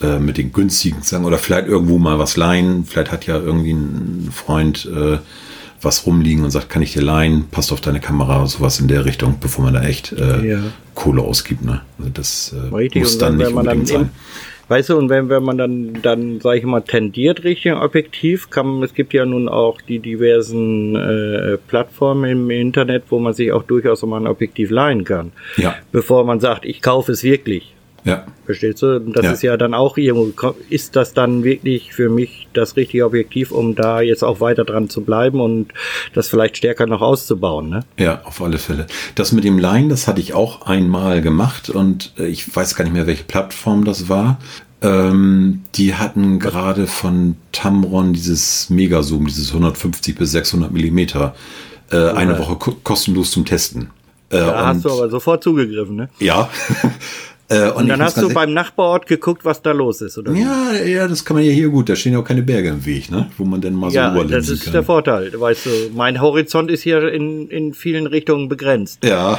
äh, 0.00 0.18
mit 0.18 0.38
den 0.38 0.52
günstigen 0.52 1.02
sagen 1.02 1.24
oder 1.24 1.38
vielleicht 1.38 1.68
irgendwo 1.68 1.98
mal 1.98 2.18
was 2.18 2.36
leihen. 2.36 2.84
Vielleicht 2.86 3.12
hat 3.12 3.26
ja 3.26 3.36
irgendwie 3.36 3.72
ein 3.72 4.30
Freund 4.32 4.86
äh, 4.86 5.18
was 5.82 6.06
rumliegen 6.06 6.44
und 6.44 6.50
sagt, 6.50 6.70
kann 6.70 6.82
ich 6.82 6.92
dir 6.92 7.02
leihen, 7.02 7.48
passt 7.50 7.72
auf 7.72 7.80
deine 7.80 8.00
Kamera, 8.00 8.46
sowas 8.46 8.80
in 8.80 8.88
der 8.88 9.04
Richtung, 9.04 9.38
bevor 9.40 9.64
man 9.64 9.74
da 9.74 9.82
echt 9.82 10.12
äh, 10.12 10.46
ja. 10.46 10.58
Kohle 10.94 11.22
ausgibt. 11.22 11.64
Ne? 11.64 11.80
Also 11.98 12.10
das 12.12 12.54
äh, 12.70 12.98
muss 12.98 13.18
dann 13.18 13.36
nicht 13.36 13.52
unbedingt 13.52 13.88
sein. 13.88 14.10
Weißt 14.68 14.88
du, 14.88 14.96
und 14.96 15.10
wenn, 15.10 15.28
wenn 15.28 15.42
man 15.42 15.58
dann, 15.58 15.98
dann 16.02 16.40
sage 16.40 16.60
ich 16.60 16.64
mal, 16.64 16.80
tendiert 16.80 17.44
Richtung 17.44 17.78
Objektiv, 17.78 18.48
kann 18.48 18.82
es 18.82 18.94
gibt 18.94 19.12
ja 19.12 19.26
nun 19.26 19.48
auch 19.48 19.80
die 19.82 19.98
diversen 19.98 20.96
äh, 20.96 21.58
Plattformen 21.58 22.30
im 22.30 22.50
Internet, 22.50 23.04
wo 23.10 23.18
man 23.18 23.34
sich 23.34 23.52
auch 23.52 23.64
durchaus 23.64 24.02
mal 24.02 24.20
ein 24.20 24.26
Objektiv 24.26 24.70
leihen 24.70 25.04
kann. 25.04 25.32
Ja. 25.56 25.74
Bevor 25.90 26.24
man 26.24 26.40
sagt, 26.40 26.64
ich 26.64 26.80
kaufe 26.80 27.12
es 27.12 27.22
wirklich. 27.22 27.74
Ja. 28.04 28.26
Verstehst 28.44 28.82
du? 28.82 28.98
Das 28.98 29.24
ja. 29.24 29.32
ist 29.32 29.42
ja 29.42 29.56
dann 29.56 29.74
auch 29.74 29.96
irgendwo, 29.96 30.54
ist 30.68 30.96
das 30.96 31.14
dann 31.14 31.44
wirklich 31.44 31.94
für 31.94 32.08
mich 32.08 32.48
das 32.52 32.76
richtige 32.76 33.06
Objektiv, 33.06 33.52
um 33.52 33.74
da 33.76 34.00
jetzt 34.00 34.24
auch 34.24 34.40
weiter 34.40 34.64
dran 34.64 34.88
zu 34.88 35.02
bleiben 35.02 35.40
und 35.40 35.68
das 36.12 36.28
vielleicht 36.28 36.56
stärker 36.56 36.86
noch 36.86 37.00
auszubauen, 37.00 37.68
ne? 37.68 37.80
Ja, 37.98 38.22
auf 38.24 38.42
alle 38.42 38.58
Fälle. 38.58 38.86
Das 39.14 39.32
mit 39.32 39.44
dem 39.44 39.58
Line, 39.58 39.88
das 39.88 40.08
hatte 40.08 40.20
ich 40.20 40.34
auch 40.34 40.66
einmal 40.66 41.22
gemacht 41.22 41.70
und 41.70 42.12
äh, 42.18 42.26
ich 42.26 42.54
weiß 42.54 42.74
gar 42.74 42.84
nicht 42.84 42.94
mehr, 42.94 43.06
welche 43.06 43.24
Plattform 43.24 43.84
das 43.84 44.08
war. 44.08 44.38
Ähm, 44.82 45.62
die 45.76 45.94
hatten 45.94 46.40
gerade 46.40 46.88
von 46.88 47.36
Tamron 47.52 48.12
dieses 48.12 48.68
Megazoom, 48.68 49.28
dieses 49.28 49.50
150 49.50 50.16
bis 50.16 50.32
600 50.32 50.72
Millimeter, 50.72 51.36
äh, 51.92 51.96
okay. 51.96 52.16
eine 52.16 52.38
Woche 52.38 52.56
ko 52.56 52.76
kostenlos 52.82 53.30
zum 53.30 53.44
Testen. 53.44 53.90
Äh, 54.30 54.38
da 54.38 54.66
hast 54.66 54.84
du 54.84 54.90
aber 54.90 55.08
sofort 55.08 55.44
zugegriffen, 55.44 55.94
ne? 55.94 56.08
Ja. 56.18 56.50
Äh, 57.52 57.70
und, 57.70 57.82
und 57.82 57.88
dann 57.88 58.02
hast 58.02 58.16
du 58.16 58.32
beim 58.32 58.52
Nachbarort 58.52 59.06
geguckt, 59.06 59.44
was 59.44 59.62
da 59.62 59.72
los 59.72 60.00
ist, 60.00 60.16
oder? 60.18 60.32
Ja, 60.32 60.72
ja, 60.72 61.06
das 61.06 61.24
kann 61.24 61.36
man 61.36 61.44
ja 61.44 61.52
hier 61.52 61.68
gut. 61.68 61.88
Da 61.88 61.96
stehen 61.96 62.12
ja 62.12 62.18
auch 62.18 62.24
keine 62.24 62.42
Berge 62.42 62.70
im 62.70 62.84
Weg, 62.84 63.10
ne? 63.10 63.30
Wo 63.36 63.44
man 63.44 63.60
denn 63.60 63.74
mal 63.74 63.90
so 63.90 63.96
ja, 63.96 64.10
das 64.24 64.48
ist 64.48 64.64
kann. 64.64 64.72
der 64.72 64.82
Vorteil. 64.82 65.32
Weißt 65.38 65.66
du, 65.66 65.70
mein 65.94 66.20
Horizont 66.20 66.70
ist 66.70 66.82
hier 66.82 67.12
in, 67.12 67.48
in 67.48 67.74
vielen 67.74 68.06
Richtungen 68.06 68.48
begrenzt. 68.48 69.04
Ja. 69.04 69.38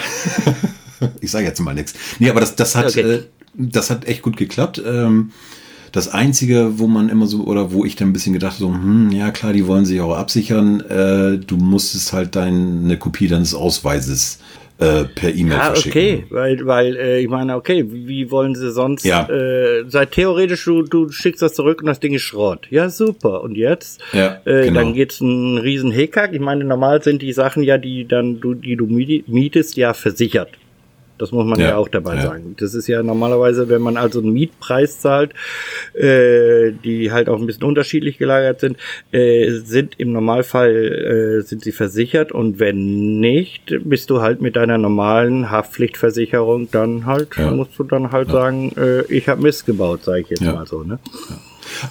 ich 1.22 1.32
sage 1.32 1.46
jetzt 1.46 1.60
mal 1.60 1.74
nichts. 1.74 1.94
Nee, 2.20 2.30
aber 2.30 2.40
das, 2.40 2.56
das 2.56 2.76
hat, 2.76 2.88
okay. 2.88 3.02
äh, 3.02 3.24
das 3.56 3.90
hat 3.90 4.06
echt 4.06 4.22
gut 4.22 4.38
geklappt. 4.38 4.82
Ähm, 4.86 5.32
das 5.94 6.10
Einzige, 6.10 6.80
wo 6.80 6.88
man 6.88 7.10
immer 7.10 7.28
so, 7.28 7.44
oder 7.44 7.72
wo 7.72 7.86
ich 7.86 7.96
dann 7.96 8.10
ein 8.10 8.14
bisschen 8.14 8.34
gedacht 8.34 8.58
so, 8.58 8.70
hm, 8.70 9.12
ja 9.12 9.30
klar, 9.30 9.54
die 9.54 9.68
wollen 9.68 9.86
sich 9.86 10.02
auch 10.02 10.18
absichern, 10.18 10.82
äh, 10.82 11.38
du 11.38 11.58
musstest 11.58 12.14
halt 12.14 12.36
deine 12.36 12.98
Kopie 12.98 13.28
deines 13.28 13.54
Ausweises 13.54 14.40
äh, 14.84 15.04
per 15.06 15.34
E-Mail 15.34 15.58
ja, 15.58 15.66
verschicken. 15.66 15.92
okay, 15.92 16.26
weil, 16.30 16.66
weil 16.66 16.96
äh, 16.96 17.20
ich 17.20 17.30
meine, 17.30 17.56
okay, 17.56 17.86
wie 17.88 18.30
wollen 18.32 18.56
sie 18.56 18.72
sonst, 18.72 19.06
ja. 19.06 19.28
äh, 19.30 19.84
sei 19.88 20.06
theoretisch, 20.06 20.66
du, 20.66 20.84
du 20.84 21.10
schickst 21.10 21.42
das 21.42 21.54
zurück 21.54 21.82
und 21.82 21.88
das 21.88 22.00
Ding 22.00 22.14
ist 22.14 22.24
Schrott. 22.24 22.68
Ja, 22.70 22.90
super. 22.90 23.42
Und 23.42 23.56
jetzt? 23.56 24.02
Ja, 24.14 24.42
äh, 24.46 24.66
genau. 24.66 24.82
Dann 24.82 24.94
geht's 24.94 25.22
einen 25.22 25.58
riesen 25.58 25.92
Hickhack. 25.92 26.34
Ich 26.34 26.42
meine, 26.42 26.64
normal 26.64 27.02
sind 27.02 27.22
die 27.22 27.34
Sachen 27.34 27.64
ja, 27.64 27.78
die 27.78 28.08
dann 28.08 28.40
du, 28.40 28.54
die 28.54 28.76
du 28.76 28.86
mietest, 28.86 29.78
ja 29.78 29.94
versichert. 29.94 30.50
Das 31.18 31.32
muss 31.32 31.46
man 31.46 31.60
ja, 31.60 31.70
ja 31.70 31.78
auch 31.78 31.88
dabei 31.88 32.16
ja. 32.16 32.24
sagen. 32.24 32.56
Das 32.60 32.74
ist 32.74 32.88
ja 32.88 33.04
normalerweise, 33.04 33.70
wenn 33.70 33.82
man 33.82 33.98
also 33.98 34.20
einen 34.20 34.34
Mietpreis 34.34 35.00
zahlt, 35.00 35.34
äh, 35.94 36.72
die 36.84 37.12
halt 37.12 37.30
auch 37.30 37.40
ein 37.40 37.46
bisschen 37.46 37.64
unterschiedlich 37.64 38.18
gelagert 38.18 38.60
sind, 38.60 38.78
äh, 39.12 39.52
sind 39.52 40.00
im 40.00 40.12
Normalfall 40.12 40.72
äh, 40.72 41.42
sind 41.42 41.64
sie 41.64 41.72
versichert 41.72 42.32
und 42.32 42.60
wenn 42.60 43.20
nicht, 43.20 43.76
bist 43.84 44.10
du 44.10 44.22
halt 44.22 44.42
mit 44.42 44.56
deiner 44.56 44.78
normalen 44.78 45.52
Haftpflichtversicherung 45.52 46.70
dann 46.72 47.06
halt, 47.06 47.30
ja. 47.38 47.52
musst 47.52 47.78
du 47.78 47.84
dann 47.84 48.12
halt 48.12 48.30
sagen, 48.30 48.74
äh, 48.78 49.04
ich 49.04 49.28
habe 49.30 49.42
Mist 49.42 49.66
gebaut, 49.66 50.04
sage 50.04 50.22
ich 50.22 50.30
jetzt 50.30 50.42
mal 50.42 50.66
so. 50.66 50.84
Ne? 50.84 51.00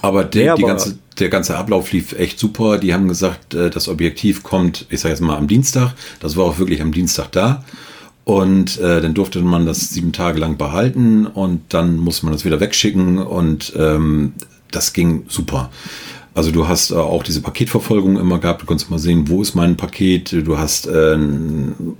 Aber, 0.01 0.23
der, 0.23 0.55
die 0.55 0.63
ganze, 0.63 0.97
der 1.19 1.29
ganze 1.29 1.57
Ablauf 1.57 1.91
lief 1.91 2.17
echt 2.17 2.39
super. 2.39 2.77
Die 2.77 2.93
haben 2.93 3.07
gesagt, 3.07 3.53
äh, 3.53 3.69
das 3.69 3.87
Objektiv 3.87 4.43
kommt, 4.43 4.85
ich 4.89 4.99
sage 4.99 5.13
jetzt 5.13 5.21
mal 5.21 5.37
am 5.37 5.47
Dienstag. 5.47 5.93
Das 6.19 6.35
war 6.35 6.45
auch 6.45 6.59
wirklich 6.59 6.81
am 6.81 6.91
Dienstag 6.91 7.31
da. 7.31 7.63
Und 8.25 8.79
äh, 8.79 9.01
dann 9.01 9.13
durfte 9.13 9.41
man 9.41 9.65
das 9.65 9.89
sieben 9.89 10.13
Tage 10.13 10.39
lang 10.39 10.57
behalten 10.57 11.25
und 11.25 11.61
dann 11.73 11.97
muss 11.97 12.23
man 12.23 12.31
das 12.31 12.45
wieder 12.45 12.61
wegschicken 12.61 13.17
und 13.17 13.73
ähm, 13.75 14.33
das 14.71 14.93
ging 14.93 15.25
super. 15.27 15.69
Also 16.35 16.51
du 16.51 16.67
hast 16.67 16.91
äh, 16.91 16.95
auch 16.95 17.23
diese 17.23 17.41
Paketverfolgung 17.41 18.17
immer 18.17 18.39
gehabt, 18.39 18.61
du 18.61 18.65
konntest 18.65 18.89
mal 18.89 18.97
sehen, 18.97 19.27
wo 19.27 19.41
ist 19.41 19.55
mein 19.55 19.77
Paket, 19.77 20.31
du 20.31 20.57
hast 20.57 20.87
äh, 20.87 21.13
einen 21.13 21.97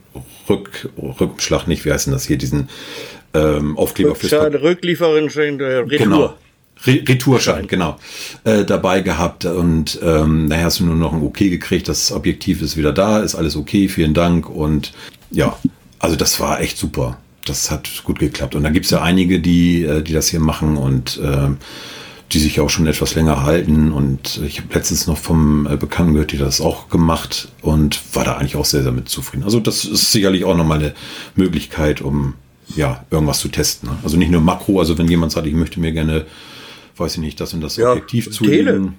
Rück, 0.50 0.90
Rückschlag 0.98 1.68
nicht, 1.68 1.86
wie 1.86 1.92
heißt 1.92 2.08
denn 2.08 2.14
das 2.14 2.26
hier, 2.26 2.38
diesen 2.38 2.70
ähm, 3.34 3.78
Aufkleber 3.78 4.12
Rückschein, 4.12 4.56
Rücklieferin, 4.56 5.30
äh, 5.60 5.64
Retour. 5.64 5.98
Genau. 5.98 6.34
Re 6.86 7.04
Retourschein, 7.08 7.68
genau, 7.68 7.98
äh, 8.44 8.66
dabei 8.66 9.02
gehabt 9.02 9.46
und 9.46 10.00
ähm, 10.04 10.48
nachher 10.48 10.66
hast 10.66 10.80
du 10.80 10.86
nur 10.86 10.96
noch 10.96 11.14
ein 11.14 11.22
Okay 11.22 11.50
gekriegt, 11.50 11.88
das 11.88 12.12
Objektiv 12.12 12.62
ist 12.62 12.76
wieder 12.76 12.92
da, 12.92 13.20
ist 13.20 13.36
alles 13.36 13.56
okay, 13.56 13.88
vielen 13.88 14.14
Dank 14.14 14.50
und 14.50 14.92
ja, 15.30 15.56
also 16.04 16.18
das 16.18 16.42
war 16.42 16.60
echt 16.60 16.78
super. 16.78 17.18
Das 17.46 17.72
hat 17.72 18.04
gut 18.04 18.20
geklappt. 18.20 18.56
Und 18.56 18.64
dann 18.64 18.74
gibt 18.74 18.86
es 18.86 18.92
ja 18.92 19.02
einige, 19.02 19.40
die, 19.40 19.84
äh, 19.84 20.02
die 20.02 20.12
das 20.12 20.28
hier 20.28 20.42
machen 20.42 20.76
und 20.76 21.18
äh, 21.24 21.48
die 22.34 22.40
sich 22.40 22.60
auch 22.60 22.70
schon 22.70 22.88
etwas 22.88 23.16
länger 23.16 23.44
halten. 23.44 23.94
Und 23.94 24.42
ich 24.46 24.60
habe 24.60 24.74
letztens 24.74 25.08
noch 25.08 25.18
vom 25.18 25.66
äh, 25.66 25.78
Bekannten 25.78 26.12
gehört, 26.12 26.34
die 26.34 26.38
das 26.38 26.60
auch 26.60 26.90
gemacht 26.90 27.48
und 27.62 28.02
war 28.14 28.26
da 28.26 28.34
eigentlich 28.36 28.58
auch 28.58 28.66
sehr, 28.66 28.84
sehr 28.84 28.92
mit 28.92 29.08
zufrieden. 29.08 29.46
Also 29.46 29.62
das 29.62 29.86
ist 29.86 30.12
sicherlich 30.12 30.44
auch 30.44 30.58
nochmal 30.58 30.80
eine 30.80 30.94
Möglichkeit, 31.36 32.02
um 32.02 32.34
ja, 32.76 33.06
irgendwas 33.10 33.40
zu 33.40 33.48
testen. 33.48 33.88
Ne? 33.88 33.96
Also 34.04 34.18
nicht 34.18 34.32
nur 34.32 34.42
Makro, 34.42 34.80
also 34.80 34.98
wenn 34.98 35.08
jemand 35.08 35.32
sagt, 35.32 35.48
ich 35.48 35.54
möchte 35.54 35.80
mir 35.80 35.94
gerne, 35.94 36.26
weiß 36.98 37.14
ich 37.14 37.22
nicht, 37.22 37.40
das 37.40 37.54
und 37.54 37.62
das 37.62 37.78
ja, 37.78 37.92
Objektiv 37.92 38.30
zulegen 38.30 38.96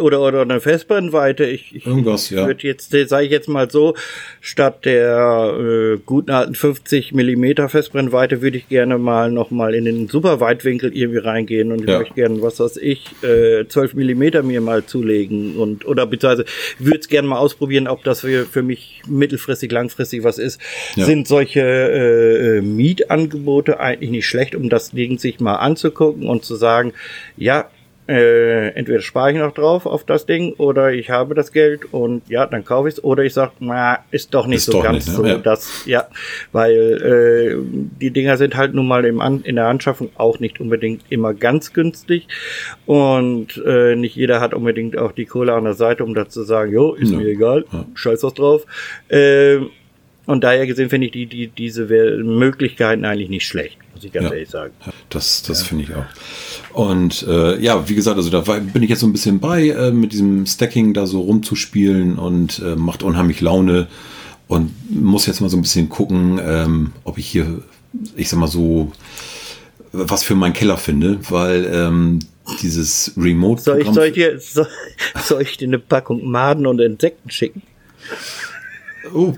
oder, 0.00 0.20
oder 0.20 0.42
eine 0.42 0.60
Festbrennweite. 0.60 1.44
Ich, 1.44 1.74
ich, 1.74 1.86
Irgendwas, 1.86 2.30
ja. 2.30 2.46
würde 2.46 2.66
jetzt, 2.66 2.90
sage 2.90 3.24
ich 3.24 3.30
jetzt 3.30 3.48
mal 3.48 3.70
so, 3.70 3.94
statt 4.40 4.84
der 4.84 5.54
äh, 5.58 5.98
guten 6.04 6.30
alten 6.30 6.54
50 6.54 7.12
Millimeter 7.12 7.68
Festbrennweite 7.68 8.42
würde 8.42 8.58
ich 8.58 8.68
gerne 8.68 8.98
mal 8.98 9.30
noch 9.30 9.50
mal 9.50 9.74
in 9.74 9.84
den 9.84 10.08
Superweitwinkel 10.08 10.96
irgendwie 10.96 11.18
reingehen 11.18 11.72
und 11.72 11.82
ich 11.82 11.88
ja. 11.88 11.98
möchte 11.98 12.14
gerne, 12.14 12.42
was 12.42 12.60
weiß 12.60 12.76
ich, 12.76 13.04
äh, 13.22 13.66
12 13.66 13.94
Millimeter 13.94 14.42
mir 14.42 14.60
mal 14.60 14.84
zulegen 14.84 15.56
und 15.56 15.86
oder 15.86 16.06
beziehungsweise 16.06 16.44
würde 16.78 16.98
es 16.98 17.08
gerne 17.08 17.28
mal 17.28 17.38
ausprobieren, 17.38 17.88
ob 17.88 18.04
das 18.04 18.20
für, 18.20 18.46
für 18.46 18.62
mich 18.62 19.02
mittelfristig, 19.06 19.70
langfristig 19.70 20.24
was 20.24 20.38
ist. 20.38 20.60
Ja. 20.96 21.04
Sind 21.04 21.28
solche 21.28 21.60
äh, 21.60 22.58
äh 22.58 22.60
Mietangebote 22.62 23.80
eigentlich 23.80 24.10
nicht 24.10 24.26
schlecht, 24.26 24.54
um 24.54 24.68
das 24.68 24.90
Ding 24.90 25.18
sich 25.18 25.40
mal 25.40 25.56
anzugucken 25.56 26.28
und 26.28 26.44
zu 26.44 26.54
sagen, 26.54 26.92
ja, 27.36 27.70
äh, 28.10 28.68
entweder 28.70 29.00
spare 29.00 29.32
ich 29.32 29.38
noch 29.38 29.52
drauf 29.52 29.86
auf 29.86 30.04
das 30.04 30.26
Ding 30.26 30.54
oder 30.54 30.92
ich 30.92 31.10
habe 31.10 31.34
das 31.34 31.52
Geld 31.52 31.92
und 31.92 32.28
ja, 32.28 32.46
dann 32.46 32.64
kaufe 32.64 32.88
ich 32.88 32.94
es 32.94 33.04
oder 33.04 33.22
ich 33.22 33.34
sage, 33.34 33.52
na, 33.60 34.00
ist 34.10 34.34
doch 34.34 34.48
nicht 34.48 34.58
ist 34.58 34.66
so 34.66 34.72
doch 34.72 34.82
ganz 34.82 35.06
nicht, 35.06 35.08
ne? 35.08 35.14
so, 35.14 35.26
ja. 35.26 35.38
das, 35.38 35.86
ja, 35.86 36.08
weil 36.50 36.72
äh, 36.74 37.56
die 38.00 38.10
Dinger 38.10 38.36
sind 38.36 38.56
halt 38.56 38.74
nun 38.74 38.88
mal 38.88 39.04
im 39.04 39.20
An 39.20 39.42
in 39.42 39.54
der 39.54 39.66
Anschaffung 39.66 40.10
auch 40.16 40.40
nicht 40.40 40.60
unbedingt 40.60 41.04
immer 41.10 41.32
ganz 41.32 41.72
günstig 41.72 42.26
und 42.86 43.62
äh, 43.64 43.94
nicht 43.94 44.16
jeder 44.16 44.40
hat 44.40 44.52
unbedingt 44.52 44.98
auch 44.98 45.12
die 45.12 45.26
Kohle 45.26 45.52
an 45.52 45.64
der 45.64 45.74
Seite, 45.74 46.02
um 46.02 46.14
dazu 46.14 46.40
zu 46.40 46.46
sagen, 46.46 46.72
jo, 46.72 46.94
ist 46.94 47.12
ja. 47.12 47.18
mir 47.18 47.28
egal, 47.28 47.64
ja. 47.72 47.84
scheiß 47.94 48.22
was 48.22 48.34
drauf. 48.34 48.66
Äh, 49.08 49.58
und 50.26 50.44
daher 50.44 50.66
gesehen 50.66 50.90
finde 50.90 51.06
ich 51.06 51.12
die, 51.12 51.26
die, 51.26 51.48
diese 51.48 51.86
Möglichkeiten 51.86 53.04
eigentlich 53.04 53.30
nicht 53.30 53.46
schlecht, 53.46 53.78
muss 53.94 54.04
ich 54.04 54.12
ganz 54.12 54.26
ja, 54.26 54.32
ehrlich 54.32 54.50
sagen. 54.50 54.72
Das, 55.08 55.42
das 55.42 55.60
ja. 55.60 55.66
finde 55.66 55.84
ich 55.84 55.94
auch. 55.94 56.04
Und 56.72 57.26
äh, 57.26 57.60
ja, 57.60 57.88
wie 57.88 57.94
gesagt, 57.94 58.16
also 58.16 58.30
da 58.30 58.40
bin 58.40 58.82
ich 58.82 58.90
jetzt 58.90 59.00
so 59.00 59.06
ein 59.06 59.12
bisschen 59.12 59.40
bei, 59.40 59.68
äh, 59.68 59.90
mit 59.90 60.12
diesem 60.12 60.46
Stacking 60.46 60.94
da 60.94 61.06
so 61.06 61.20
rumzuspielen 61.22 62.18
und 62.18 62.60
äh, 62.60 62.76
macht 62.76 63.02
unheimlich 63.02 63.40
Laune. 63.40 63.88
Und 64.46 64.72
muss 64.90 65.26
jetzt 65.26 65.40
mal 65.40 65.48
so 65.48 65.56
ein 65.56 65.62
bisschen 65.62 65.88
gucken, 65.88 66.40
ähm, 66.44 66.92
ob 67.04 67.18
ich 67.18 67.26
hier, 67.28 67.62
ich 68.16 68.28
sag 68.28 68.40
mal 68.40 68.48
so, 68.48 68.90
was 69.92 70.24
für 70.24 70.34
meinen 70.34 70.54
Keller 70.54 70.76
finde, 70.76 71.20
weil 71.30 71.70
ähm, 71.72 72.18
dieses 72.60 73.12
Remote. 73.16 73.62
Soll 73.62 73.80
ich, 73.80 73.88
soll, 73.88 74.06
ich 74.06 74.14
dir, 74.14 74.40
soll, 74.40 74.66
soll 75.22 75.42
ich 75.42 75.56
dir 75.56 75.68
eine 75.68 75.78
Packung 75.78 76.28
Maden 76.28 76.66
und 76.66 76.80
Insekten 76.80 77.30
schicken? 77.30 77.62
Oh, 79.14 79.32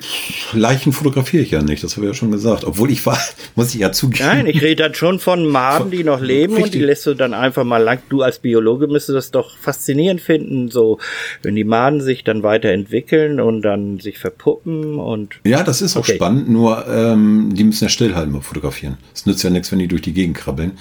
Leichen 0.52 0.92
fotografiere 0.92 1.42
ich 1.42 1.52
ja 1.52 1.62
nicht, 1.62 1.84
das 1.84 1.96
habe 1.96 2.06
ich 2.06 2.12
ja 2.12 2.14
schon 2.14 2.32
gesagt. 2.32 2.64
Obwohl 2.64 2.90
ich 2.90 3.04
war, 3.06 3.18
muss 3.54 3.74
ich 3.74 3.80
ja 3.80 3.92
zugeben. 3.92 4.26
Nein, 4.26 4.46
ich 4.46 4.60
rede 4.60 4.82
dann 4.82 4.94
schon 4.94 5.18
von 5.18 5.46
Maden, 5.46 5.90
die 5.90 6.04
noch 6.04 6.20
leben 6.20 6.54
Richtig. 6.54 6.64
und 6.64 6.74
die 6.74 6.84
lässt 6.84 7.06
du 7.06 7.14
dann 7.14 7.32
einfach 7.32 7.64
mal 7.64 7.78
lang. 7.78 8.00
Du 8.08 8.22
als 8.22 8.40
Biologe 8.40 8.88
müsstest 8.88 9.16
das 9.16 9.30
doch 9.30 9.56
faszinierend 9.56 10.20
finden, 10.20 10.70
so 10.70 10.98
wenn 11.42 11.54
die 11.54 11.64
Maden 11.64 12.00
sich 12.00 12.24
dann 12.24 12.42
weiterentwickeln 12.42 13.40
und 13.40 13.62
dann 13.62 14.00
sich 14.00 14.18
verpuppen 14.18 14.98
und. 14.98 15.40
Ja, 15.44 15.62
das 15.62 15.80
ist 15.80 15.96
auch 15.96 16.00
okay. 16.00 16.16
spannend, 16.16 16.48
nur 16.48 16.86
ähm, 16.88 17.50
die 17.54 17.64
müssen 17.64 17.84
ja 17.84 17.88
stillhalten 17.88 18.32
beim 18.32 18.42
Fotografieren. 18.42 18.98
Es 19.14 19.26
nützt 19.26 19.44
ja 19.44 19.50
nichts, 19.50 19.70
wenn 19.70 19.78
die 19.78 19.88
durch 19.88 20.02
die 20.02 20.12
Gegend 20.12 20.36
krabbeln. 20.36 20.72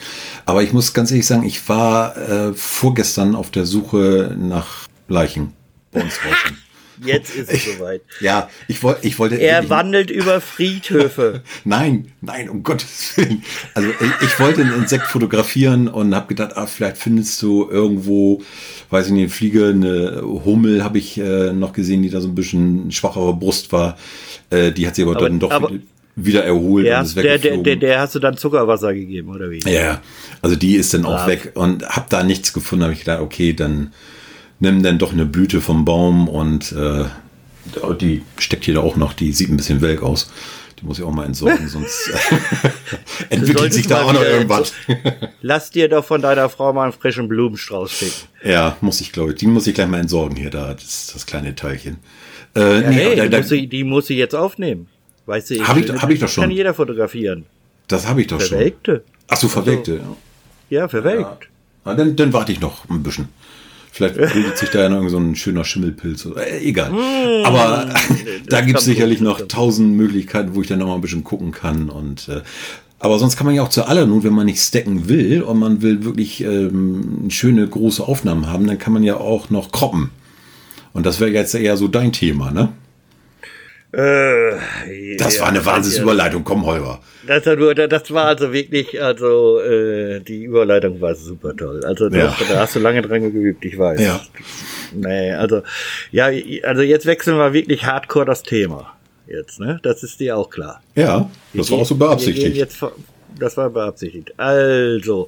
Aber 0.46 0.64
ich 0.64 0.74
muss 0.74 0.94
ganz 0.94 1.12
ehrlich 1.12 1.28
sagen, 1.28 1.44
ich 1.44 1.70
war 1.70 2.18
äh, 2.18 2.54
vorgestern 2.54 3.36
auf 3.36 3.52
der 3.52 3.66
Suche 3.66 4.36
nach 4.38 4.88
Leichen 5.08 5.54
bei 5.92 6.02
uns. 6.02 6.14
Jetzt 7.06 7.36
ist 7.36 7.52
es 7.52 7.66
soweit. 7.66 8.02
Ja, 8.20 8.50
ich, 8.68 8.84
wollte, 8.84 9.08
ich 9.08 9.18
wollte. 9.18 9.36
Er 9.36 9.70
wandelt 9.70 10.12
über 10.12 10.40
Friedhöfe. 10.40 11.42
nein, 11.66 12.12
nein, 12.22 12.50
um 12.50 12.62
Gottes 12.62 13.18
Willen. 13.18 13.44
Also 13.74 13.90
ich, 13.90 14.28
ich 14.28 14.40
wollte 14.40 14.62
ein 14.62 14.74
Insekt 14.74 15.08
fotografieren 15.08 15.88
und 15.88 16.14
habe 16.14 16.28
gedacht, 16.28 16.56
ah, 16.56 16.68
vielleicht 16.68 16.98
findest 16.98 17.42
du 17.42 17.68
irgendwo, 17.70 18.42
weiß 18.92 19.08
ich 19.08 19.14
nicht, 19.14 19.22
eine 19.22 19.30
Fliege, 19.30 19.68
eine 19.70 20.22
Hummel 20.22 20.84
habe 20.84 21.00
ich 21.00 21.18
äh, 21.18 21.54
noch 21.54 21.74
gesehen, 21.74 22.04
die 22.04 22.10
da 22.10 22.22
so 22.22 22.28
ein 22.28 22.36
bisschen 22.36 22.92
schwachere 22.92 23.34
Brust 23.34 23.72
war. 23.72 23.98
Äh, 24.52 24.72
die 24.72 24.86
hat 24.86 24.96
sie 24.96 25.02
aber, 25.02 25.16
aber 25.16 25.30
dann 25.30 25.40
doch 25.40 25.52
aber, 25.52 25.72
wieder 26.16 26.44
erholt 26.44 26.86
der, 26.86 27.00
und 27.00 27.06
ist 27.06 27.18
der, 27.18 27.38
der, 27.38 27.58
der, 27.58 27.76
der 27.78 28.00
hast 28.00 28.16
du 28.16 28.20
dann 28.20 28.38
Zuckerwasser 28.38 28.94
gegeben, 28.94 29.30
oder 29.30 29.50
wie? 29.50 29.60
Ja, 29.66 30.02
also 30.42 30.56
die 30.56 30.76
ist 30.76 30.94
dann 30.94 31.04
Brav. 31.04 31.24
auch 31.24 31.28
weg 31.28 31.52
und 31.56 31.88
habe 31.88 32.06
da 32.10 32.24
nichts 32.24 32.54
gefunden. 32.54 32.84
Habe 32.84 32.94
ich 32.94 33.00
gedacht, 33.00 33.22
okay, 33.22 33.54
dann 33.54 33.92
nimm 34.62 34.82
dann 34.84 34.98
doch 34.98 35.12
eine 35.12 35.26
Blüte 35.26 35.60
vom 35.60 35.84
Baum 35.84 36.30
und 36.30 36.72
äh, 36.72 37.06
die 38.00 38.22
steckt 38.38 38.64
hier 38.66 38.82
auch 38.82 38.96
noch, 38.96 39.14
die 39.14 39.34
sieht 39.34 39.50
ein 39.50 39.58
bisschen 39.58 39.82
welk 39.82 40.02
aus. 40.02 40.32
Die 40.80 40.86
muss 40.86 40.98
ich 40.98 41.04
auch 41.04 41.12
mal 41.12 41.26
entsorgen, 41.26 41.68
sonst 41.68 42.12
entwickelt 43.30 43.74
sich 43.74 43.88
da 43.88 44.04
auch 44.04 44.14
noch 44.14 44.24
irgendwas. 44.24 44.74
Lass 45.42 45.72
dir 45.72 45.90
doch 45.90 46.06
von 46.06 46.22
deiner 46.22 46.48
Frau 46.50 46.72
mal 46.74 46.84
einen 46.84 46.94
frischen 46.94 47.28
Blumenstrauß 47.28 47.92
schicken. 47.92 48.28
Ja, 48.44 48.78
muss 48.82 49.02
ich, 49.02 49.12
glaube 49.12 49.32
ich. 49.32 49.38
Die 49.38 49.48
muss 49.48 49.68
ich 49.68 49.76
gleich 49.76 49.88
mal 49.88 50.00
entsorgen 50.00 50.38
hier, 50.38 50.50
da, 50.50 50.74
das, 50.74 51.12
das 51.14 51.26
kleine 51.26 51.56
Teilchen. 51.56 51.98
Äh, 52.56 52.82
ja, 52.82 52.90
nee, 52.90 52.96
hey, 52.96 53.16
da, 53.16 53.28
die, 53.28 53.38
muss 53.38 53.50
sie, 53.50 53.68
die 53.68 53.84
muss 53.84 54.08
sie 54.08 54.16
jetzt 54.16 54.36
aufnehmen. 54.36 54.88
Weißt 55.26 55.52
du, 55.52 55.68
hab 55.68 55.78
ich, 55.78 55.90
hab 55.92 56.10
ich 56.10 56.20
doch 56.20 56.28
schon. 56.28 56.44
Kann 56.44 56.52
jeder 56.52 56.74
fotografieren. 56.74 57.46
Das 57.88 58.08
habe 58.08 58.22
ich 58.22 58.28
doch 58.28 58.42
Verwelkte. 58.42 59.04
schon. 59.06 59.14
Ach 59.28 59.38
so, 59.38 59.48
verwelkte. 59.48 59.94
Also, 59.94 60.18
ja, 60.70 60.88
verwelkt. 60.88 61.22
Ja. 61.22 61.38
Na, 61.86 61.96
dann, 61.96 62.16
dann 62.16 62.34
warte 62.34 62.52
ich 62.52 62.60
noch 62.60 62.90
ein 62.90 63.04
bisschen. 63.04 63.30
Vielleicht 63.94 64.16
bildet 64.16 64.58
sich 64.58 64.70
da 64.70 64.84
ja 64.84 64.90
noch 64.90 65.08
so 65.10 65.18
ein 65.18 65.36
schöner 65.36 65.66
Schimmelpilz. 65.66 66.26
Äh, 66.38 66.60
egal. 66.64 66.92
Mm, 66.92 67.46
Aber 67.46 67.94
da 68.48 68.62
gibt 68.62 68.80
es 68.80 68.86
sicherlich 68.86 69.20
noch 69.20 69.42
tausend 69.48 69.98
Möglichkeiten, 69.98 70.56
wo 70.56 70.62
ich 70.62 70.68
dann 70.68 70.80
noch 70.80 70.88
mal 70.88 70.96
ein 70.96 71.02
bisschen 71.02 71.26
gucken 71.26 71.52
kann. 71.52 71.90
Und 71.90 72.30
äh, 72.30 72.42
aber 73.00 73.20
sonst 73.20 73.36
kann 73.36 73.48
man 73.48 73.56
ja 73.56 73.64
auch 73.64 73.70
zu 73.70 73.86
aller 73.86 74.06
Not, 74.06 74.24
wenn 74.24 74.34
man 74.34 74.46
nicht 74.46 74.62
stacken 74.62 75.10
will 75.10 75.42
und 75.42 75.60
man 75.60 75.82
will 75.82 76.06
wirklich 76.06 76.42
ähm, 76.42 77.26
schöne 77.30 77.68
große 77.68 78.08
Aufnahmen 78.08 78.48
haben, 78.48 78.66
dann 78.66 78.78
kann 78.78 78.94
man 78.94 79.04
ja 79.04 79.18
auch 79.18 79.50
noch 79.50 79.72
kroppen. 79.72 80.12
Und 80.94 81.06
das 81.06 81.20
wäre 81.20 81.32
jetzt 81.32 81.56
eher 81.56 81.78
so 81.78 81.88
dein 81.88 82.14
Thema, 82.14 82.52
ne? 82.52 82.70
Äh, 83.94 85.18
das 85.18 85.36
ja, 85.36 85.42
war 85.42 85.50
eine 85.50 85.66
Wahnsinnsüberleitung, 85.66 86.46
komm 86.46 86.66
Holger. 86.66 87.00
Das, 87.28 87.44
das 87.44 88.12
war 88.12 88.26
also 88.26 88.54
wirklich, 88.54 89.02
also 89.02 89.60
äh, 89.60 90.22
die 90.22 90.44
Überleitung 90.46 91.02
war 91.02 91.14
super 91.16 91.56
toll. 91.56 91.84
Also 91.84 92.08
ja. 92.08 92.34
da, 92.40 92.54
da 92.54 92.60
hast 92.62 92.76
du 92.76 92.80
lange 92.80 93.02
dran 93.02 93.34
geübt, 93.34 93.66
ich 93.66 93.78
weiß. 93.78 94.00
Ja. 94.00 94.22
Nee, 94.94 95.34
also 95.34 95.62
ja, 96.12 96.30
also 96.64 96.82
jetzt 96.82 97.06
wechseln 97.06 97.38
wir 97.38 97.52
wirklich 97.54 97.86
hardcore 97.86 98.26
das 98.26 98.44
Thema. 98.44 98.94
Jetzt, 99.28 99.60
ne? 99.60 99.80
Das 99.84 100.04
ist 100.04 100.20
dir 100.20 100.38
auch 100.38 100.50
klar. 100.50 100.82
Ja, 100.96 101.30
das 101.54 101.70
wir 101.70 101.76
war 101.76 101.84
auch 101.84 101.86
so 101.86 101.96
beabsichtigt. 101.96 102.56
Jetzt, 102.56 102.84
das 103.40 103.58
war 103.58 103.70
beabsichtigt. 103.70 104.34
Also, 104.38 105.28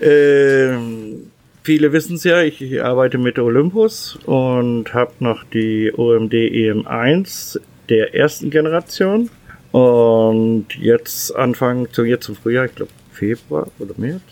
ähm, 0.00 1.30
viele 1.62 1.92
wissen 1.92 2.16
es 2.16 2.24
ja, 2.24 2.42
ich, 2.42 2.60
ich, 2.60 2.82
arbeite 2.82 3.18
mit 3.18 3.38
Olympus 3.38 4.18
und 4.26 4.92
habe 4.92 5.12
noch 5.20 5.44
die 5.44 5.92
OMD 5.94 6.34
EM1 6.34 7.58
der 7.92 8.14
ersten 8.14 8.48
Generation. 8.48 9.28
Und 9.70 10.66
jetzt 10.78 11.34
Anfang 11.36 11.92
zu 11.92 12.04
jetzt 12.04 12.24
zum 12.24 12.36
Frühjahr, 12.36 12.66
ich 12.66 12.74
glaube 12.74 12.90
Februar 13.12 13.68
oder 13.78 13.94
März. 13.96 14.22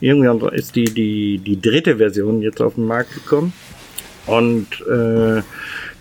Irgendwann 0.00 0.52
ist 0.54 0.76
die, 0.76 0.84
die, 0.84 1.38
die 1.38 1.60
dritte 1.60 1.96
Version 1.96 2.42
jetzt 2.42 2.60
auf 2.60 2.76
den 2.76 2.86
Markt 2.86 3.12
gekommen. 3.14 3.52
Und 4.26 4.66
äh, 4.88 5.42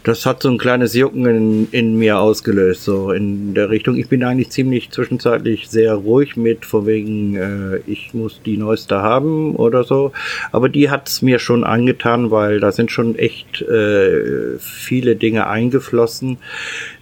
das 0.07 0.25
hat 0.25 0.41
so 0.41 0.49
ein 0.49 0.57
kleines 0.57 0.93
Jucken 0.93 1.25
in, 1.25 1.67
in 1.71 1.97
mir 1.97 2.19
ausgelöst, 2.19 2.83
so 2.83 3.11
in 3.11 3.53
der 3.53 3.69
Richtung. 3.69 3.97
Ich 3.97 4.07
bin 4.07 4.23
eigentlich 4.23 4.49
ziemlich 4.49 4.89
zwischenzeitlich 4.89 5.67
sehr 5.69 5.95
ruhig 5.95 6.37
mit, 6.37 6.65
vor 6.65 6.85
wegen, 6.85 7.35
äh, 7.35 7.77
ich 7.87 8.13
muss 8.13 8.41
die 8.45 8.57
neueste 8.57 9.01
haben 9.01 9.55
oder 9.55 9.83
so. 9.83 10.13
Aber 10.53 10.69
die 10.69 10.89
hat's 10.89 11.21
mir 11.21 11.39
schon 11.39 11.65
angetan, 11.65 12.31
weil 12.31 12.61
da 12.61 12.71
sind 12.71 12.89
schon 12.89 13.15
echt 13.17 13.61
äh, 13.61 14.57
viele 14.59 15.17
Dinge 15.17 15.47
eingeflossen, 15.47 16.37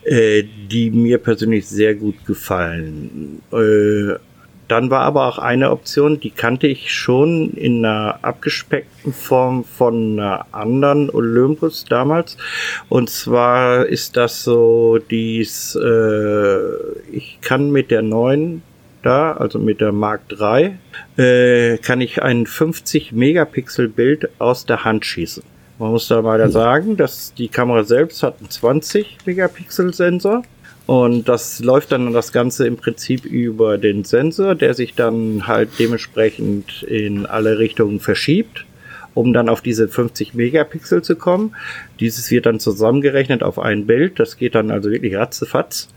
äh, 0.03 0.43
die 0.71 0.89
mir 0.89 1.19
persönlich 1.19 1.67
sehr 1.67 1.93
gut 1.93 2.25
gefallen. 2.25 3.41
Äh, 3.51 4.15
dann 4.67 4.89
war 4.89 5.01
aber 5.01 5.27
auch 5.27 5.37
eine 5.37 5.71
Option, 5.71 6.19
die 6.19 6.31
kannte 6.31 6.67
ich 6.67 6.93
schon 6.93 7.51
in 7.51 7.85
einer 7.85 8.19
abgespeckten 8.23 9.13
Form 9.13 9.63
von 9.63 10.19
einer 10.19 10.45
anderen 10.51 11.09
Olympus 11.09 11.85
damals. 11.85 12.37
Und 12.89 13.09
zwar 13.09 13.85
ist 13.85 14.17
das 14.17 14.43
so 14.43 14.97
dies, 14.97 15.75
äh, 15.75 16.57
ich 17.11 17.39
kann 17.41 17.71
mit 17.71 17.91
der 17.91 18.01
neuen 18.01 18.63
da, 19.03 19.33
also 19.33 19.59
mit 19.59 19.81
der 19.81 19.91
Mark 19.91 20.21
III, 20.31 20.77
äh, 21.17 21.77
kann 21.77 22.01
ich 22.01 22.23
ein 22.23 22.47
50 22.47 23.11
Megapixel 23.11 23.87
Bild 23.87 24.29
aus 24.39 24.65
der 24.65 24.83
Hand 24.83 25.05
schießen. 25.05 25.43
Man 25.77 25.91
muss 25.91 26.07
da 26.07 26.21
mal 26.21 26.49
sagen, 26.49 26.97
dass 26.97 27.33
die 27.33 27.49
Kamera 27.49 27.83
selbst 27.83 28.23
hat 28.23 28.39
einen 28.39 28.49
20 28.49 29.17
Megapixel 29.25 29.93
Sensor 29.93 30.43
und 30.85 31.27
das 31.27 31.59
läuft 31.63 31.91
dann 31.91 32.13
das 32.13 32.31
Ganze 32.31 32.67
im 32.67 32.77
Prinzip 32.77 33.25
über 33.25 33.77
den 33.77 34.03
Sensor, 34.03 34.53
der 34.53 34.73
sich 34.75 34.93
dann 34.93 35.47
halt 35.47 35.69
dementsprechend 35.79 36.83
in 36.83 37.25
alle 37.25 37.57
Richtungen 37.57 37.99
verschiebt, 37.99 38.65
um 39.15 39.33
dann 39.33 39.49
auf 39.49 39.61
diese 39.61 39.87
50 39.87 40.35
Megapixel 40.35 41.01
zu 41.01 41.15
kommen. 41.15 41.55
Dieses 41.99 42.29
wird 42.29 42.45
dann 42.45 42.59
zusammengerechnet 42.59 43.41
auf 43.41 43.57
ein 43.57 43.87
Bild. 43.87 44.19
Das 44.19 44.37
geht 44.37 44.53
dann 44.53 44.69
also 44.69 44.91
wirklich 44.91 45.15
ratzefatz. 45.15 45.89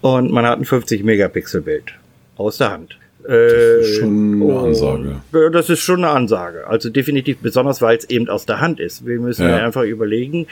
Und 0.00 0.32
man 0.32 0.44
hat 0.44 0.58
ein 0.58 0.64
50 0.64 1.04
Megapixel 1.04 1.62
Bild 1.62 1.94
aus 2.36 2.58
der 2.58 2.72
Hand. 2.72 2.98
Das 3.28 3.88
ist 3.88 3.98
schon 3.98 4.42
eine 4.42 4.58
Ansage. 4.58 5.20
Das 5.52 5.70
ist 5.70 5.80
schon 5.80 6.04
eine 6.04 6.08
Ansage. 6.08 6.66
Also 6.66 6.90
definitiv, 6.90 7.38
besonders 7.38 7.82
weil 7.82 7.98
es 7.98 8.08
eben 8.08 8.28
aus 8.28 8.46
der 8.46 8.60
Hand 8.60 8.78
ist. 8.78 9.06
Wir 9.06 9.18
müssen 9.18 9.48
ja. 9.48 9.56
einfach 9.56 9.82
überlegen. 9.82 10.46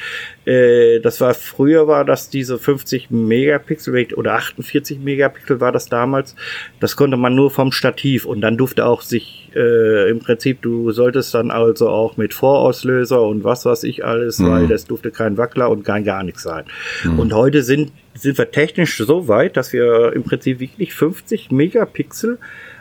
Äh, 0.44 1.00
das 1.00 1.20
war 1.20 1.34
früher 1.34 1.86
war 1.86 2.04
das 2.04 2.30
diese 2.30 2.58
50 2.58 3.10
Megapixel 3.10 4.14
oder 4.14 4.34
48 4.34 4.98
Megapixel 4.98 5.60
war 5.60 5.72
das 5.72 5.86
damals. 5.86 6.34
Das 6.80 6.96
konnte 6.96 7.16
man 7.16 7.34
nur 7.34 7.50
vom 7.50 7.70
Stativ 7.70 8.24
und 8.24 8.40
dann 8.40 8.56
durfte 8.56 8.86
auch 8.86 9.02
sich 9.02 9.50
äh, 9.54 10.10
im 10.10 10.18
Prinzip, 10.18 10.62
du 10.62 10.90
solltest 10.90 11.34
dann 11.34 11.50
also 11.50 11.88
auch 11.88 12.16
mit 12.16 12.34
Vorauslöser 12.34 13.22
und 13.22 13.44
was 13.44 13.64
weiß 13.64 13.84
ich 13.84 14.04
alles, 14.04 14.38
mhm. 14.38 14.50
weil 14.50 14.68
das 14.68 14.86
durfte 14.86 15.10
kein 15.10 15.36
Wackler 15.36 15.70
und 15.70 15.84
kein 15.84 16.04
gar 16.04 16.24
nichts 16.24 16.42
sein. 16.42 16.64
Mhm. 17.04 17.18
Und 17.20 17.32
heute 17.32 17.62
sind 17.62 17.92
sind 18.16 18.38
wir 18.38 18.50
technisch 18.50 18.96
so 18.96 19.28
weit, 19.28 19.56
dass 19.56 19.72
wir 19.72 20.12
im 20.14 20.22
Prinzip 20.22 20.60
wirklich 20.60 20.94
50 20.94 21.50
Megapixel 21.50 22.38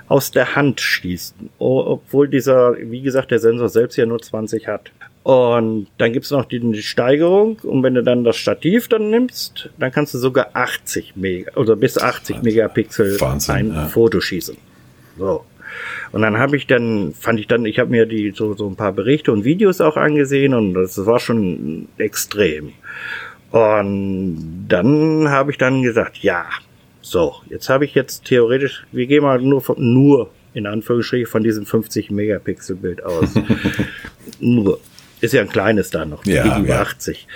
aus 0.07 0.31
der 0.31 0.55
Hand 0.55 0.81
schießen, 0.81 1.49
obwohl 1.59 2.27
dieser, 2.27 2.75
wie 2.79 3.01
gesagt, 3.01 3.31
der 3.31 3.39
Sensor 3.39 3.69
selbst 3.69 3.95
ja 3.97 4.05
nur 4.05 4.21
20 4.21 4.67
hat. 4.67 4.91
Und 5.23 5.87
dann 5.97 6.11
gibt's 6.11 6.31
noch 6.31 6.43
die 6.45 6.81
Steigerung 6.81 7.57
und 7.63 7.81
wenn 7.81 7.93
du 7.93 8.03
dann 8.03 8.25
das 8.25 8.35
Stativ 8.35 8.89
dann 8.89 9.09
nimmst, 9.09 9.69
dann 9.77 9.91
kannst 9.91 10.13
du 10.13 10.17
sogar 10.17 10.49
80 10.53 11.15
Mega 11.15 11.53
oder 11.55 11.77
bis 11.77 11.97
80 11.97 12.43
Megapixel 12.43 13.21
Wahnsinn, 13.21 13.55
ein 13.55 13.67
ja. 13.69 13.85
Foto 13.85 14.19
schießen. 14.19 14.57
So. 15.17 15.45
Und 16.11 16.21
dann 16.21 16.37
habe 16.37 16.57
ich 16.57 16.67
dann, 16.67 17.13
fand 17.17 17.39
ich 17.39 17.47
dann, 17.47 17.65
ich 17.65 17.79
habe 17.79 17.89
mir 17.89 18.05
die 18.05 18.31
so, 18.35 18.53
so 18.53 18.67
ein 18.67 18.75
paar 18.75 18.91
Berichte 18.91 19.31
und 19.31 19.45
Videos 19.45 19.79
auch 19.79 19.95
angesehen 19.95 20.53
und 20.53 20.73
das 20.73 21.05
war 21.05 21.19
schon 21.19 21.87
extrem. 21.97 22.73
Und 23.51 24.65
dann 24.67 25.29
habe 25.29 25.51
ich 25.51 25.57
dann 25.57 25.83
gesagt, 25.83 26.17
ja, 26.17 26.45
so, 27.03 27.35
jetzt 27.49 27.69
habe 27.69 27.85
ich 27.85 27.93
jetzt 27.93 28.25
theoretisch, 28.25 28.85
wir 28.91 29.05
gehen 29.05 29.23
mal 29.23 29.39
nur 29.39 29.61
von, 29.61 29.75
nur 29.77 30.31
in 30.53 30.65
Anführungsstrichen 30.65 31.27
von 31.27 31.43
diesem 31.43 31.65
50 31.65 32.11
Megapixel 32.11 32.77
Bild 32.77 33.03
aus. 33.03 33.29
nur. 34.39 34.79
Ist 35.19 35.33
ja 35.33 35.41
ein 35.41 35.49
kleines 35.49 35.89
da 35.89 36.05
noch, 36.05 36.25
ja, 36.25 36.59
über 36.59 36.67
ja. 36.67 36.81
80. 36.81 37.27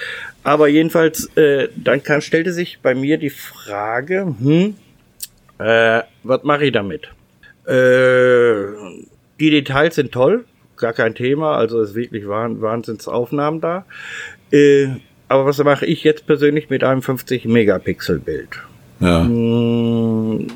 Aber 0.43 0.67
jedenfalls, 0.67 1.25
äh, 1.37 1.69
dann 1.75 2.03
kann, 2.03 2.21
stellte 2.21 2.51
sich 2.51 2.79
bei 2.81 2.95
mir 2.95 3.17
die 3.17 3.29
Frage, 3.29 4.33
hm, 4.39 4.75
äh, 5.57 6.01
was 6.23 6.43
mache 6.43 6.65
ich 6.65 6.71
damit? 6.71 7.09
Äh, 7.65 8.73
die 9.39 9.49
Details 9.49 9.95
sind 9.95 10.11
toll, 10.11 10.45
gar 10.75 10.93
kein 10.93 11.15
Thema, 11.15 11.57
also 11.57 11.81
ist 11.81 11.95
wirklich 11.95 12.27
Wahnsinnsaufnahmen 12.27 13.61
da. 13.61 13.85
Äh, 14.51 14.87
aber 15.29 15.45
was 15.45 15.57
mache 15.63 15.85
ich 15.85 16.03
jetzt 16.03 16.25
persönlich 16.27 16.69
mit 16.69 16.83
einem 16.83 17.01
50 17.01 17.45
Megapixel 17.45 18.19
Bild? 18.19 18.49
Ja. 18.99 19.23
Mm, 19.23 20.47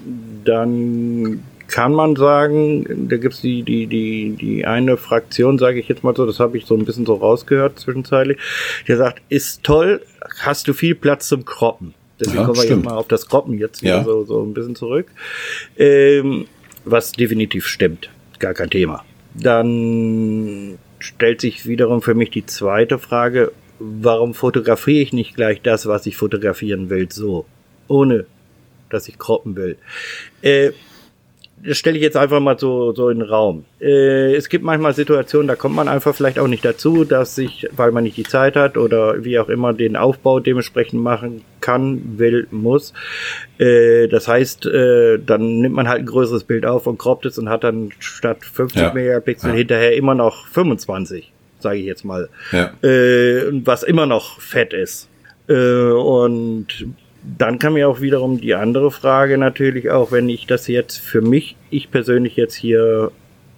dann 0.43 1.43
kann 1.67 1.93
man 1.93 2.15
sagen, 2.15 3.07
da 3.07 3.17
gibt's 3.17 3.41
die, 3.41 3.63
die, 3.63 3.87
die, 3.87 4.35
die 4.39 4.65
eine 4.65 4.97
Fraktion, 4.97 5.57
sage 5.57 5.79
ich 5.79 5.87
jetzt 5.87 6.03
mal 6.03 6.15
so, 6.15 6.25
das 6.25 6.39
habe 6.39 6.57
ich 6.57 6.65
so 6.65 6.75
ein 6.75 6.85
bisschen 6.85 7.05
so 7.05 7.15
rausgehört 7.15 7.79
zwischenzeitlich, 7.79 8.37
der 8.87 8.97
sagt, 8.97 9.21
ist 9.29 9.63
toll, 9.63 10.01
hast 10.39 10.67
du 10.67 10.73
viel 10.73 10.95
Platz 10.95 11.27
zum 11.27 11.45
Kroppen. 11.45 11.93
Deswegen 12.19 12.39
ja, 12.39 12.45
kommen 12.45 12.57
wir 12.57 12.69
jetzt 12.69 12.85
mal 12.85 12.93
auf 12.95 13.07
das 13.07 13.27
Kroppen 13.27 13.57
jetzt 13.57 13.81
ja. 13.81 14.03
so, 14.03 14.25
so 14.25 14.43
ein 14.43 14.53
bisschen 14.53 14.75
zurück. 14.75 15.07
Ähm, 15.77 16.45
was 16.85 17.13
definitiv 17.13 17.65
stimmt. 17.65 18.09
Gar 18.39 18.53
kein 18.53 18.69
Thema. 18.69 19.03
Dann 19.33 20.77
stellt 20.99 21.41
sich 21.41 21.65
wiederum 21.65 22.01
für 22.01 22.13
mich 22.13 22.29
die 22.29 22.45
zweite 22.45 22.99
Frage, 22.99 23.51
warum 23.79 24.33
fotografiere 24.33 25.01
ich 25.01 25.13
nicht 25.13 25.35
gleich 25.35 25.61
das, 25.61 25.87
was 25.87 26.05
ich 26.05 26.17
fotografieren 26.17 26.89
will, 26.89 27.11
so? 27.11 27.45
Ohne, 27.87 28.25
dass 28.93 29.07
ich 29.07 29.17
kroppen 29.17 29.55
will. 29.55 29.77
Äh, 30.41 30.71
das 31.63 31.77
stelle 31.77 31.97
ich 31.97 32.03
jetzt 32.03 32.17
einfach 32.17 32.39
mal 32.39 32.57
so, 32.57 32.93
so 32.93 33.09
in 33.09 33.19
den 33.19 33.29
Raum. 33.29 33.65
Äh, 33.79 34.35
es 34.35 34.49
gibt 34.49 34.63
manchmal 34.63 34.93
Situationen, 34.93 35.47
da 35.47 35.55
kommt 35.55 35.75
man 35.75 35.87
einfach 35.87 36.15
vielleicht 36.15 36.39
auch 36.39 36.47
nicht 36.47 36.65
dazu, 36.65 37.03
dass 37.03 37.35
sich, 37.35 37.67
weil 37.75 37.91
man 37.91 38.03
nicht 38.03 38.17
die 38.17 38.23
Zeit 38.23 38.55
hat 38.55 38.77
oder 38.77 39.23
wie 39.23 39.37
auch 39.39 39.49
immer 39.49 39.73
den 39.73 39.95
Aufbau 39.95 40.39
dementsprechend 40.39 41.01
machen 41.01 41.43
kann, 41.59 42.17
will, 42.17 42.47
muss. 42.51 42.93
Äh, 43.59 44.07
das 44.07 44.27
heißt, 44.27 44.65
äh, 44.65 45.19
dann 45.19 45.59
nimmt 45.59 45.75
man 45.75 45.87
halt 45.87 45.99
ein 45.99 46.05
größeres 46.07 46.45
Bild 46.45 46.65
auf 46.65 46.87
und 46.87 46.97
kroppt 46.97 47.25
es 47.25 47.37
und 47.37 47.49
hat 47.49 47.63
dann 47.63 47.91
statt 47.99 48.43
50 48.43 48.81
ja. 48.81 48.93
Megapixel 48.93 49.51
ja. 49.51 49.57
hinterher 49.57 49.95
immer 49.95 50.15
noch 50.15 50.47
25 50.47 51.31
sage 51.59 51.77
ich 51.77 51.85
jetzt 51.85 52.03
mal, 52.03 52.27
ja. 52.51 52.71
äh, 52.81 53.51
was 53.63 53.83
immer 53.83 54.07
noch 54.07 54.41
fett 54.41 54.73
ist. 54.73 55.09
Äh, 55.47 55.91
und 55.91 56.67
dann 57.23 57.59
kam 57.59 57.73
mir 57.73 57.87
auch 57.87 58.01
wiederum 58.01 58.41
die 58.41 58.55
andere 58.55 58.91
Frage 58.91 59.37
natürlich 59.37 59.91
auch, 59.91 60.11
wenn 60.11 60.29
ich 60.29 60.47
das 60.47 60.67
jetzt 60.67 60.97
für 60.97 61.21
mich, 61.21 61.55
ich 61.69 61.91
persönlich 61.91 62.35
jetzt 62.35 62.55
hier, 62.55 63.11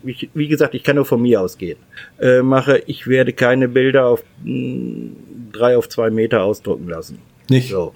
ich, 0.03 0.29
wie 0.33 0.47
gesagt, 0.47 0.75
ich 0.75 0.83
kann 0.83 0.97
nur 0.97 1.05
von 1.05 1.21
mir 1.21 1.41
ausgehen, 1.41 1.77
äh, 2.19 2.41
mache, 2.41 2.83
ich 2.87 3.07
werde 3.07 3.33
keine 3.33 3.67
Bilder 3.67 4.05
auf 4.07 4.23
mh, 4.43 4.51
hm, 4.51 5.15
drei 5.51 5.77
auf 5.77 5.87
zwei 5.87 6.09
Meter 6.09 6.43
ausdrucken 6.43 6.89
lassen. 6.89 7.19
Nicht? 7.49 7.69
So. 7.69 7.93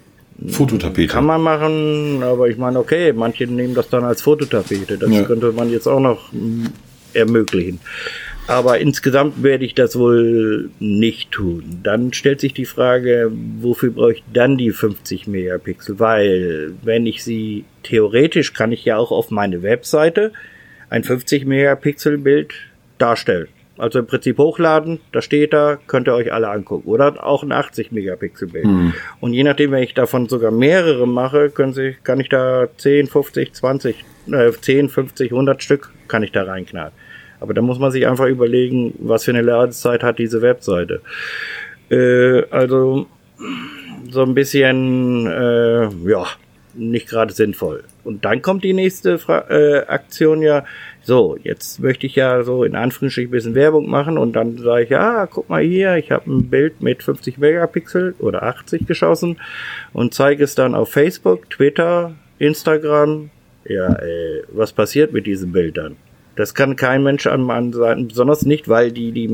Fototapete. 0.47 1.12
Kann 1.12 1.25
man 1.25 1.41
machen, 1.41 2.21
aber 2.21 2.47
ich 2.47 2.58
meine, 2.58 2.77
okay, 2.77 3.12
manche 3.12 3.47
nehmen 3.47 3.73
das 3.73 3.89
dann 3.89 4.03
als 4.03 4.21
Fototapete. 4.21 4.97
Das 4.99 5.10
ja. 5.10 5.23
könnte 5.23 5.51
man 5.51 5.71
jetzt 5.71 5.88
auch 5.88 5.99
noch 5.99 6.32
mh, 6.32 6.39
hm, 6.39 6.73
ermöglichen. 7.13 7.80
Aber 8.47 8.79
insgesamt 8.79 9.43
werde 9.43 9.65
ich 9.65 9.75
das 9.75 9.97
wohl 9.99 10.69
nicht 10.79 11.31
tun. 11.31 11.81
Dann 11.83 12.13
stellt 12.13 12.39
sich 12.39 12.53
die 12.53 12.65
Frage, 12.65 13.29
wofür 13.60 13.91
brauche 13.91 14.13
ich 14.13 14.23
dann 14.31 14.57
die 14.57 14.71
50 14.71 15.27
Megapixel? 15.27 15.99
Weil, 15.99 16.73
wenn 16.81 17.05
ich 17.05 17.23
sie 17.23 17.65
theoretisch 17.83 18.53
kann 18.53 18.71
ich 18.71 18.86
ja 18.86 18.97
auch 18.97 19.12
auf 19.12 19.31
meine 19.31 19.63
Webseite 19.63 20.31
ein 20.89 21.03
50 21.03 21.45
Megapixel 21.45 22.17
Bild 22.17 22.53
darstellen. 22.97 23.49
Also 23.77 23.99
im 23.99 24.07
Prinzip 24.07 24.39
hochladen, 24.39 24.99
da 25.12 25.21
steht 25.21 25.53
da, 25.53 25.77
könnt 25.86 26.07
ihr 26.07 26.15
euch 26.15 26.33
alle 26.33 26.49
angucken. 26.49 26.88
Oder 26.88 27.23
auch 27.23 27.43
ein 27.43 27.51
80 27.51 27.91
Megapixel 27.91 28.47
Bild. 28.47 28.65
Mhm. 28.65 28.93
Und 29.19 29.33
je 29.33 29.43
nachdem, 29.43 29.71
wenn 29.71 29.83
ich 29.83 29.93
davon 29.93 30.27
sogar 30.29 30.51
mehrere 30.51 31.07
mache, 31.07 31.49
können 31.49 31.73
Sie, 31.73 31.95
kann 32.03 32.19
ich 32.19 32.29
da 32.29 32.67
10, 32.77 33.07
50, 33.07 33.53
20, 33.53 34.05
äh, 34.31 34.51
10, 34.51 34.89
50, 34.89 35.31
100 35.31 35.62
Stück 35.62 35.91
kann 36.07 36.23
ich 36.23 36.31
da 36.31 36.43
reinknallen. 36.43 36.93
Aber 37.39 37.54
da 37.54 37.62
muss 37.62 37.80
man 37.80 37.91
sich 37.91 38.08
einfach 38.08 38.28
überlegen, 38.28 38.93
was 39.00 39.23
für 39.23 39.32
eine 39.32 39.41
Ladezeit 39.41 40.04
hat 40.04 40.19
diese 40.19 40.41
Webseite. 40.41 41.02
Äh, 41.89 42.43
also 42.50 43.08
so 44.10 44.23
ein 44.23 44.34
bisschen, 44.34 45.28
äh, 45.28 45.88
ja, 46.10 46.26
nicht 46.73 47.10
gerade 47.10 47.34
sinnvoll. 47.34 47.84
Und 48.04 48.23
dann 48.26 48.41
kommt 48.41 48.63
die 48.63 48.73
nächste 48.73 49.17
Fra 49.17 49.45
äh, 49.50 49.86
Aktion 49.88 50.41
ja, 50.41 50.63
so, 51.02 51.38
jetzt 51.41 51.80
möchte 51.80 52.06
ich 52.06 52.15
ja 52.15 52.43
so 52.43 52.63
in 52.63 52.76
Anführungsstrichen 52.76 53.30
ein 53.30 53.32
bisschen 53.32 53.56
Werbung 53.56 53.89
machen 53.89 54.17
und 54.17 54.34
dann 54.34 54.58
sage 54.58 54.84
ich, 54.84 54.89
ja, 54.89 55.26
guck 55.26 55.50
mal 55.50 55.63
hier, 55.63 55.95
ich 55.95 56.12
habe 56.12 56.30
ein 56.30 56.50
Bild 56.50 56.82
mit 56.82 57.02
50 57.02 57.38
Megapixel 57.38 58.15
oder 58.19 58.43
80 58.43 58.86
geschossen 58.86 59.38
und 59.93 60.13
zeige 60.13 60.43
es 60.43 60.56
dann 60.56 60.76
auf 60.76 60.91
Facebook, 60.91 61.50
Twitter, 61.50 62.15
Instagram. 62.39 63.30
Ja, 63.65 63.93
ey, 63.93 64.43
was 64.50 64.71
passiert 64.71 65.13
mit 65.13 65.26
diesem 65.28 65.52
Bild 65.52 65.78
dann? 65.78 65.97
Das 66.38 66.54
kann 66.54 66.76
kein 66.76 67.02
Mensch 67.02 67.26
an 67.26 67.73
sein, 67.73 68.08
besonders 68.08 68.45
nicht, 68.45 68.69
weil 68.69 68.91
die, 68.91 69.12
die 69.12 69.28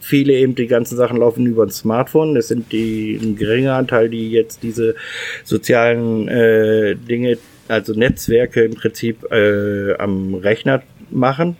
viele 0.00 0.34
eben 0.34 0.54
die 0.54 0.68
ganzen 0.68 0.96
Sachen 0.96 1.16
laufen 1.16 1.44
über 1.46 1.64
ein 1.64 1.70
Smartphone. 1.70 2.36
Das 2.36 2.46
sind 2.46 2.70
die 2.70 3.18
ein 3.20 3.34
geringer 3.34 3.74
Anteil, 3.74 4.08
die 4.08 4.30
jetzt 4.30 4.62
diese 4.62 4.94
sozialen 5.42 6.28
äh, 6.28 6.94
Dinge, 6.94 7.38
also 7.66 7.92
Netzwerke 7.92 8.62
im 8.62 8.74
Prinzip 8.74 9.30
äh, 9.32 9.94
am 9.94 10.34
Rechner 10.36 10.82
machen, 11.10 11.56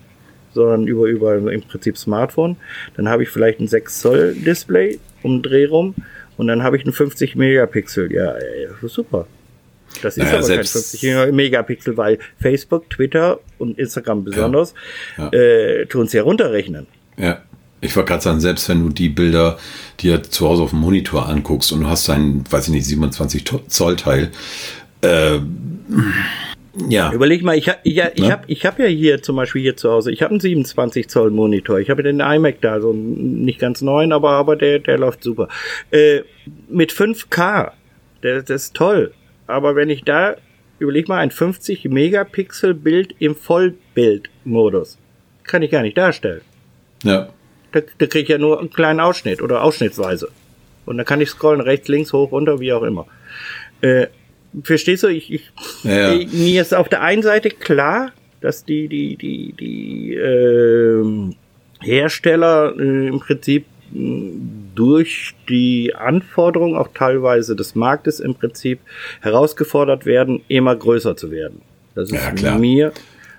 sondern 0.55 0.87
über 0.87 1.07
über 1.07 1.37
im 1.37 1.62
Prinzip 1.62 1.98
Smartphone. 1.98 2.57
Dann 2.96 3.09
habe 3.09 3.25
ich 3.25 3.31
vielleicht 3.31 3.59
ein 3.59 3.66
6 3.66 3.98
Zoll 3.98 4.35
Display 4.35 5.01
um 5.25 5.42
Dreh 5.42 5.66
rum 5.66 5.96
und 6.37 6.46
dann 6.46 6.62
habe 6.62 6.77
ich 6.77 6.87
ein 6.87 6.92
50 6.92 7.35
Megapixel. 7.35 8.12
Ja, 8.12 8.35
super. 8.83 9.27
Das 10.00 10.16
ist 10.16 10.24
naja, 10.24 10.38
aber 10.38 10.46
kein 10.46 10.64
50 10.64 11.33
Megapixel, 11.33 11.96
weil 11.96 12.18
Facebook, 12.40 12.88
Twitter 12.90 13.40
und 13.59 13.78
Instagram 13.78 14.24
besonders 14.24 14.74
ja, 15.18 15.31
ja. 15.33 15.38
Äh, 15.38 15.87
tun 15.87 16.07
es 16.07 16.12
ja 16.12 16.22
runterrechnen. 16.22 16.87
Ja. 17.16 17.42
Ich 17.85 17.96
wollte 17.96 18.11
gerade 18.11 18.22
sagen, 18.22 18.38
selbst 18.38 18.68
wenn 18.68 18.81
du 18.81 18.90
die 18.90 19.09
Bilder 19.09 19.59
dir 19.98 20.22
zu 20.22 20.48
Hause 20.48 20.62
auf 20.62 20.70
dem 20.70 20.78
Monitor 20.78 21.28
anguckst 21.28 21.72
und 21.72 21.81
du 21.81 21.88
hast 21.88 22.09
ein, 22.11 22.44
weiß 22.48 22.68
ich 22.68 22.74
nicht, 22.74 22.87
27 22.87 23.44
Zoll 23.66 23.96
Teil, 23.96 24.31
äh, 25.02 25.40
ja. 26.88 27.12
Überleg 27.12 27.42
mal, 27.42 27.57
ich, 27.57 27.68
ha, 27.68 27.74
ja, 27.83 28.09
ich 28.14 28.22
ne? 28.22 28.33
habe 28.33 28.44
ich 28.46 28.64
hab 28.64 28.78
ja 28.78 28.87
hier 28.87 29.22
zum 29.22 29.37
Beispiel 29.37 29.61
hier 29.61 29.76
zu 29.76 29.90
Hause, 29.90 30.11
ich 30.11 30.22
habe 30.22 30.31
einen 30.31 30.40
27 30.40 31.09
Zoll 31.09 31.31
Monitor. 31.31 31.78
Ich 31.81 31.90
habe 31.90 32.02
den 32.02 32.20
iMac 32.20 32.61
da, 32.62 32.81
so 32.81 32.92
nicht 32.92 33.59
ganz 33.59 33.83
neuen, 33.83 34.12
aber, 34.12 34.31
aber 34.31 34.57
der, 34.57 34.78
der 34.78 34.98
läuft 34.98 35.22
super. 35.22 35.48
Äh, 35.90 36.20
mit 36.68 36.92
5K, 36.92 37.72
der, 38.22 38.42
das 38.42 38.62
ist 38.62 38.74
toll. 38.74 39.12
Aber 39.46 39.76
wenn 39.76 39.90
ich 39.90 40.05
da, 40.05 40.37
überleg 40.78 41.09
mal, 41.09 41.18
ein 41.18 41.31
50 41.31 41.85
Megapixel 41.85 42.74
Bild 42.74 43.14
im 43.18 43.35
Vollbildmodus, 43.35 44.98
kann 45.44 45.62
ich 45.62 45.70
gar 45.70 45.83
nicht 45.83 45.96
darstellen. 45.96 46.42
Ja. 47.02 47.28
Da, 47.72 47.81
da 47.98 48.07
kriege 48.07 48.22
ich 48.22 48.28
ja 48.28 48.38
nur 48.38 48.61
einen 48.61 48.70
kleinen 48.70 49.00
Ausschnitt 49.00 49.42
oder 49.42 49.62
ausschnittsweise. 49.62 50.28
Und 50.85 50.96
dann 50.96 51.07
kann 51.07 51.20
ich 51.20 51.31
scrollen, 51.31 51.61
rechts, 51.61 51.88
links, 51.88 52.12
hoch, 52.12 52.33
runter, 52.33 52.61
wie 52.61 52.72
auch 52.72 52.83
immer. 52.83 53.07
Äh, 53.81 54.09
verstehst 54.62 55.02
du? 55.02 55.09
Ich, 55.09 55.33
ich, 55.33 55.50
ja, 55.85 56.12
ja. 56.12 56.26
mir 56.31 56.61
ist 56.61 56.74
auf 56.74 56.88
der 56.88 57.02
einen 57.02 57.22
Seite 57.22 57.50
klar, 57.50 58.12
dass 58.40 58.64
die, 58.64 58.88
die, 58.88 59.16
die, 59.16 59.52
die 59.52 60.14
äh, 60.14 61.35
Hersteller 61.81 62.74
äh, 62.76 63.09
im 63.09 63.20
Prinzip 63.20 63.66
durch 63.94 65.35
die 65.48 65.94
Anforderungen 65.94 66.76
auch 66.76 66.88
teilweise 66.94 67.55
des 67.57 67.74
Marktes 67.74 68.20
im 68.20 68.35
Prinzip 68.35 68.81
herausgefordert 69.20 70.07
werden, 70.07 70.42
immer 70.48 70.74
größer 70.74 71.16
zu 71.16 71.31
werden. 71.31 71.61
Das 71.94 72.11
ist 72.11 72.40
ja, 72.40 72.57
mir 72.57 72.92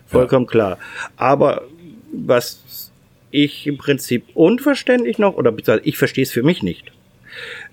vollkommen 0.06 0.46
ja. 0.46 0.52
klar. 0.52 0.78
Aber 1.18 1.63
was 2.12 2.92
ich 3.32 3.66
im 3.66 3.78
Prinzip 3.78 4.26
unverständlich 4.36 5.18
noch, 5.18 5.36
oder 5.36 5.52
beziehungsweise 5.52 5.89
ich 5.89 5.98
verstehe 5.98 6.24
es 6.24 6.32
für 6.32 6.44
mich 6.44 6.62
nicht, 6.62 6.92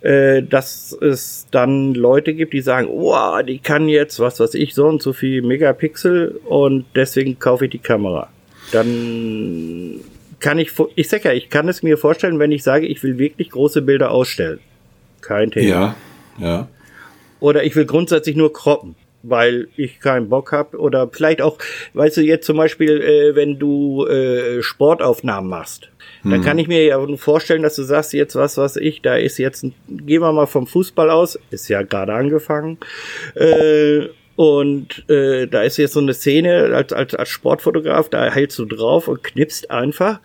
äh, 0.00 0.42
dass 0.42 0.92
es 0.92 1.46
dann 1.50 1.94
Leute 1.94 2.32
gibt, 2.32 2.54
die 2.54 2.62
sagen, 2.62 2.88
oh, 2.88 3.42
die 3.46 3.58
kann 3.58 3.88
jetzt, 3.88 4.18
was 4.18 4.40
weiß 4.40 4.54
ich, 4.54 4.74
so 4.74 4.86
und 4.86 5.02
so 5.02 5.12
viel 5.12 5.42
Megapixel 5.42 6.40
und 6.46 6.86
deswegen 6.94 7.38
kaufe 7.38 7.66
ich 7.66 7.70
die 7.72 7.78
Kamera. 7.78 8.30
Dann 8.72 10.00
kann 10.40 10.58
ich, 10.58 10.72
ich 10.94 11.08
sag 11.08 11.24
ja, 11.24 11.32
ich 11.32 11.50
kann 11.50 11.68
es 11.68 11.82
mir 11.82 11.98
vorstellen, 11.98 12.38
wenn 12.38 12.52
ich 12.52 12.62
sage, 12.62 12.86
ich 12.86 13.02
will 13.02 13.18
wirklich 13.18 13.50
große 13.50 13.82
Bilder 13.82 14.10
ausstellen. 14.10 14.60
Kein 15.20 15.50
Thema. 15.50 15.68
Ja, 15.68 15.96
ja. 16.38 16.68
Oder 17.40 17.64
ich 17.64 17.76
will 17.76 17.86
grundsätzlich 17.86 18.36
nur 18.36 18.52
kroppen, 18.52 18.96
weil 19.22 19.68
ich 19.76 20.00
keinen 20.00 20.28
Bock 20.28 20.52
habe. 20.52 20.78
Oder 20.78 21.08
vielleicht 21.12 21.42
auch, 21.42 21.58
weißt 21.94 22.18
du, 22.18 22.20
jetzt 22.22 22.46
zum 22.46 22.56
Beispiel, 22.56 23.00
äh, 23.00 23.36
wenn 23.36 23.58
du 23.58 24.06
äh, 24.06 24.62
Sportaufnahmen 24.62 25.48
machst, 25.48 25.90
hm. 26.22 26.30
dann 26.30 26.42
kann 26.42 26.58
ich 26.58 26.68
mir 26.68 26.84
ja 26.84 27.16
vorstellen, 27.16 27.62
dass 27.62 27.76
du 27.76 27.82
sagst, 27.82 28.12
jetzt 28.12 28.34
was, 28.34 28.56
was 28.56 28.76
ich, 28.76 29.02
da 29.02 29.16
ist 29.16 29.38
jetzt, 29.38 29.62
ein, 29.62 29.74
gehen 29.88 30.22
wir 30.22 30.32
mal 30.32 30.46
vom 30.46 30.66
Fußball 30.66 31.10
aus, 31.10 31.38
ist 31.50 31.68
ja 31.68 31.82
gerade 31.82 32.14
angefangen, 32.14 32.78
äh, 33.34 34.06
und 34.40 35.06
äh, 35.10 35.48
da 35.48 35.64
ist 35.64 35.76
jetzt 35.76 35.92
so 35.92 36.00
eine 36.00 36.14
Szene 36.14 36.74
als, 36.74 36.94
als, 36.94 37.14
als 37.14 37.28
Sportfotograf, 37.28 38.08
da 38.08 38.32
hältst 38.32 38.58
du 38.58 38.64
drauf 38.64 39.06
und 39.06 39.22
knippst 39.22 39.70
einfach. 39.70 40.18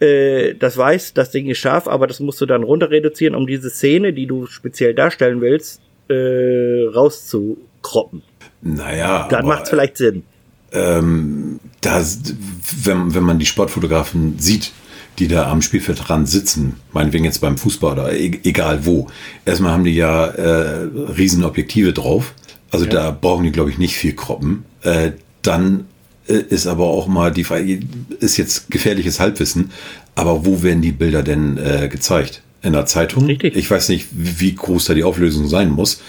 Äh, 0.00 0.54
das 0.54 0.76
weiß, 0.76 1.14
das 1.14 1.30
Ding 1.30 1.48
ist 1.48 1.58
scharf, 1.58 1.86
aber 1.86 2.08
das 2.08 2.18
musst 2.18 2.40
du 2.40 2.46
dann 2.46 2.64
runter 2.64 2.90
reduzieren, 2.90 3.36
um 3.36 3.46
diese 3.46 3.70
Szene, 3.70 4.12
die 4.12 4.26
du 4.26 4.46
speziell 4.46 4.94
darstellen 4.94 5.40
willst, 5.40 5.80
äh, 6.08 6.88
rauszukroppen. 6.92 8.22
Naja. 8.62 9.28
Dann 9.30 9.46
macht 9.46 9.62
es 9.62 9.70
vielleicht 9.70 9.96
Sinn. 9.96 10.24
Ähm, 10.72 11.60
das, 11.82 12.18
wenn, 12.82 13.14
wenn 13.14 13.22
man 13.22 13.38
die 13.38 13.46
Sportfotografen 13.46 14.40
sieht, 14.40 14.72
die 15.20 15.28
da 15.28 15.48
am 15.48 15.62
Spielfeld 15.62 16.08
dran 16.08 16.26
sitzen, 16.26 16.80
meinetwegen 16.92 17.26
jetzt 17.26 17.40
beim 17.40 17.56
Fußball 17.56 17.92
oder 17.92 18.12
e 18.12 18.40
egal 18.42 18.86
wo. 18.86 19.06
Erstmal 19.44 19.70
haben 19.70 19.84
die 19.84 19.94
ja 19.94 20.26
äh, 20.26 20.88
Riesenobjektive 21.16 21.92
drauf 21.92 22.34
also 22.72 22.86
ja. 22.86 22.90
da 22.90 23.10
brauchen 23.10 23.44
die, 23.44 23.52
glaube 23.52 23.70
ich, 23.70 23.78
nicht 23.78 23.96
viel 23.96 24.14
Kroppen. 24.14 24.64
Äh, 24.82 25.12
dann 25.42 25.84
äh, 26.26 26.34
ist 26.34 26.66
aber 26.66 26.86
auch 26.86 27.06
mal 27.06 27.30
die 27.30 27.44
Frage, 27.44 27.80
ist 28.18 28.38
jetzt 28.38 28.70
gefährliches 28.70 29.20
Halbwissen, 29.20 29.70
aber 30.14 30.44
wo 30.44 30.62
werden 30.62 30.82
die 30.82 30.92
Bilder 30.92 31.22
denn 31.22 31.58
äh, 31.58 31.88
gezeigt? 31.88 32.42
In 32.62 32.72
der 32.72 32.86
Zeitung? 32.86 33.26
Richtig. 33.26 33.56
Ich 33.56 33.70
weiß 33.70 33.88
nicht, 33.88 34.06
wie 34.12 34.54
groß 34.54 34.84
da 34.86 34.94
die 34.94 35.02
Auflösung 35.02 35.48
sein 35.48 35.70
muss. 35.70 36.00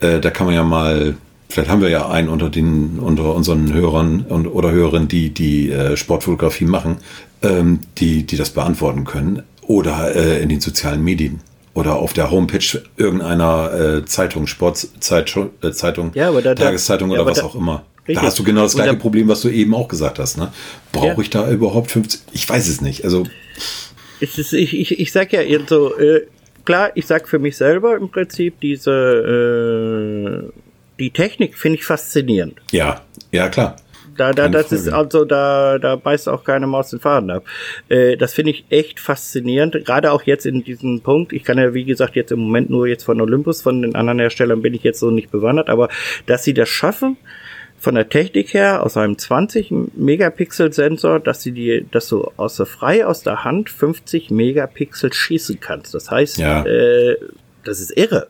Äh, 0.00 0.20
da 0.20 0.30
kann 0.30 0.46
man 0.46 0.54
ja 0.54 0.64
mal, 0.64 1.14
vielleicht 1.48 1.70
haben 1.70 1.82
wir 1.82 1.90
ja 1.90 2.08
einen 2.08 2.30
unter 2.30 2.48
den, 2.48 2.98
unter 2.98 3.34
unseren 3.34 3.72
Hörern 3.72 4.24
und, 4.26 4.46
oder 4.46 4.72
Hörern, 4.72 5.08
die 5.08 5.28
die 5.28 5.70
äh, 5.70 5.98
Sportfotografie 5.98 6.64
machen, 6.64 6.96
ähm, 7.42 7.80
die, 7.98 8.24
die 8.24 8.36
das 8.36 8.50
beantworten 8.50 9.04
können. 9.04 9.42
Oder 9.60 10.16
äh, 10.16 10.42
in 10.42 10.48
den 10.48 10.60
sozialen 10.60 11.04
Medien 11.04 11.40
oder 11.74 11.96
auf 11.96 12.12
der 12.12 12.30
Homepage 12.30 12.82
irgendeiner 12.96 13.72
äh, 13.72 14.04
Zeitung, 14.04 14.46
Sportzeitung, 14.46 15.50
äh, 15.62 15.70
Zeitung, 15.70 16.12
ja, 16.14 16.30
da, 16.40 16.54
Tageszeitung 16.54 17.10
ja, 17.10 17.20
oder 17.20 17.30
was 17.30 17.38
da, 17.38 17.44
auch 17.44 17.54
immer. 17.54 17.84
Richtig. 18.00 18.16
Da 18.16 18.22
hast 18.22 18.38
du 18.38 18.44
genau 18.44 18.62
das 18.62 18.74
gleiche 18.74 18.96
Problem, 18.96 19.28
was 19.28 19.42
du 19.42 19.48
eben 19.48 19.74
auch 19.74 19.86
gesagt 19.86 20.18
hast. 20.18 20.36
Ne? 20.36 20.52
Brauche 20.92 21.06
ja. 21.06 21.18
ich 21.20 21.30
da 21.30 21.48
überhaupt 21.50 21.90
50? 21.92 22.22
Ich 22.32 22.48
weiß 22.48 22.68
es 22.68 22.80
nicht. 22.80 23.04
Also 23.04 23.24
es 24.20 24.36
ist, 24.36 24.52
ich, 24.52 24.76
ich, 24.76 24.98
ich 24.98 25.12
sag 25.12 25.32
ja 25.32 25.42
so, 25.68 25.96
äh, 25.96 26.26
klar, 26.64 26.90
ich 26.94 27.06
sag 27.06 27.28
für 27.28 27.38
mich 27.38 27.56
selber 27.56 27.96
im 27.96 28.08
Prinzip 28.08 28.60
diese 28.60 28.90
äh, 28.90 30.52
die 30.98 31.10
Technik 31.10 31.56
finde 31.56 31.78
ich 31.78 31.84
faszinierend. 31.84 32.60
Ja, 32.72 33.02
ja 33.32 33.48
klar. 33.48 33.76
Da, 34.16 34.32
da, 34.32 34.48
das 34.48 34.72
ist 34.72 34.88
also, 34.88 35.24
da, 35.24 35.78
da 35.78 35.96
beißt 35.96 36.28
auch 36.28 36.44
keine 36.44 36.66
Maus 36.66 36.90
den 36.90 37.00
Faden 37.00 37.30
ab. 37.30 37.44
Äh, 37.88 38.16
das 38.16 38.34
finde 38.34 38.50
ich 38.50 38.64
echt 38.68 39.00
faszinierend, 39.00 39.84
gerade 39.84 40.12
auch 40.12 40.22
jetzt 40.22 40.46
in 40.46 40.62
diesem 40.64 41.00
Punkt. 41.00 41.32
Ich 41.32 41.44
kann 41.44 41.58
ja, 41.58 41.74
wie 41.74 41.84
gesagt, 41.84 42.16
jetzt 42.16 42.32
im 42.32 42.40
Moment 42.40 42.70
nur 42.70 42.86
jetzt 42.86 43.04
von 43.04 43.20
Olympus, 43.20 43.62
von 43.62 43.82
den 43.82 43.94
anderen 43.94 44.18
Herstellern 44.18 44.62
bin 44.62 44.74
ich 44.74 44.82
jetzt 44.82 45.00
so 45.00 45.10
nicht 45.10 45.30
bewandert, 45.30 45.68
aber 45.68 45.88
dass 46.26 46.44
sie 46.44 46.54
das 46.54 46.68
schaffen, 46.68 47.16
von 47.80 47.94
der 47.94 48.10
Technik 48.10 48.52
her 48.52 48.84
aus 48.84 48.98
einem 48.98 49.16
20 49.16 49.72
Megapixel 49.96 50.70
Sensor, 50.70 51.18
dass 51.18 51.42
sie 51.42 51.52
die, 51.52 51.86
dass 51.90 52.08
du 52.08 52.30
aus 52.36 52.56
der 52.56 52.66
frei 52.66 53.06
aus 53.06 53.22
der 53.22 53.42
Hand 53.42 53.70
50 53.70 54.30
Megapixel 54.30 55.12
schießen 55.12 55.60
kannst. 55.60 55.94
Das 55.94 56.10
heißt, 56.10 56.36
ja. 56.38 56.62
äh, 56.66 57.16
das 57.64 57.80
ist 57.80 57.96
irre. 57.96 58.28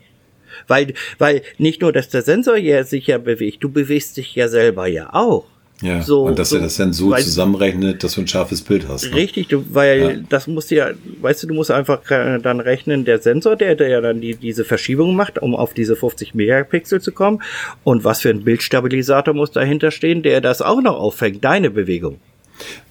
Weil, 0.68 0.94
weil 1.18 1.42
nicht 1.58 1.82
nur, 1.82 1.92
dass 1.92 2.08
der 2.08 2.22
Sensor 2.22 2.56
ja 2.56 2.84
sich 2.84 3.08
ja 3.08 3.18
bewegt, 3.18 3.64
du 3.64 3.70
bewegst 3.70 4.16
dich 4.16 4.36
ja 4.36 4.46
selber 4.46 4.86
ja 4.86 5.12
auch. 5.12 5.46
Ja, 5.82 6.02
So, 6.02 6.24
und 6.24 6.38
dass 6.38 6.50
so, 6.50 6.56
er 6.56 6.62
das 6.62 6.76
dann 6.76 6.92
so 6.92 7.14
zusammenrechnet, 7.14 8.04
dass 8.04 8.14
du 8.14 8.20
ein 8.20 8.28
scharfes 8.28 8.60
Bild 8.60 8.86
hast. 8.88 9.04
Ne? 9.10 9.14
Richtig, 9.14 9.48
du, 9.48 9.64
weil 9.72 10.00
Ja. 10.00 10.10
das 10.28 10.46
musst 10.46 10.70
du 10.70 10.74
ja, 10.74 10.90
weißt 11.22 11.42
du, 11.42 11.46
du 11.46 11.54
musst 11.54 11.70
einfach 11.70 12.00
dann 12.08 12.60
rechnen, 12.60 13.04
der 13.06 13.18
Sensor, 13.20 13.56
der, 13.56 13.76
der 13.76 13.88
ja 13.88 14.00
dann 14.02 14.20
die, 14.20 14.34
diese 14.34 14.64
Verschiebung 14.64 15.16
macht, 15.16 15.40
um 15.40 15.54
auf 15.56 15.72
diese 15.72 15.96
50 15.96 16.34
Megapixel 16.34 17.00
zu 17.00 17.12
kommen. 17.12 17.42
Und 17.82 18.04
was 18.04 18.20
für 18.20 18.28
ein 18.30 18.44
Bildstabilisator 18.44 19.32
muss 19.32 19.52
dahinter 19.52 19.90
stehen, 19.90 20.22
der 20.22 20.40
das 20.42 20.60
auch 20.60 20.82
noch 20.82 20.98
auffängt, 20.98 21.42
deine 21.44 21.70
Bewegung. 21.70 22.18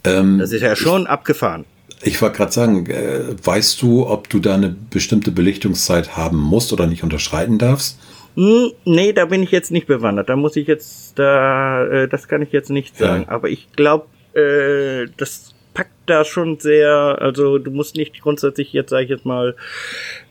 Ähm, 0.04 0.38
Das 0.38 0.50
ist 0.52 0.62
ja 0.62 0.74
schon 0.74 1.06
abgefahren. 1.06 1.64
ich 2.02 2.20
wollte 2.20 2.38
gerade 2.38 2.52
sagen, 2.52 2.86
äh, 2.86 3.20
weißt 3.44 3.80
du, 3.82 4.06
ob 4.08 4.28
du 4.30 4.40
da 4.40 4.54
eine 4.54 4.74
bestimmte 4.90 5.30
Belichtungszeit 5.30 6.16
haben 6.16 6.38
musst 6.38 6.72
oder 6.72 6.86
nicht 6.86 7.02
unterschreiten 7.04 7.58
darfst? 7.58 7.98
Hm, 8.36 8.72
nee, 8.84 9.12
da 9.12 9.24
bin 9.26 9.42
ich 9.42 9.50
jetzt 9.50 9.70
nicht 9.70 9.86
bewandert. 9.86 10.28
Da 10.28 10.36
muss 10.36 10.56
ich 10.56 10.66
jetzt, 10.66 11.18
da, 11.18 11.84
äh, 11.86 12.08
das 12.08 12.28
kann 12.28 12.42
ich 12.42 12.52
jetzt 12.52 12.70
nicht 12.70 12.98
Ja. 13.00 13.06
sagen. 13.08 13.28
Aber 13.28 13.48
ich 13.48 13.72
glaube, 13.72 14.06
äh, 14.34 15.06
das 15.16 15.54
packt 15.74 15.90
da 16.06 16.24
schon 16.24 16.58
sehr, 16.58 17.18
also 17.20 17.58
du 17.58 17.70
musst 17.70 17.96
nicht 17.96 18.20
grundsätzlich 18.20 18.72
jetzt, 18.72 18.90
sage 18.90 19.04
ich 19.04 19.10
jetzt 19.10 19.24
mal, 19.26 19.54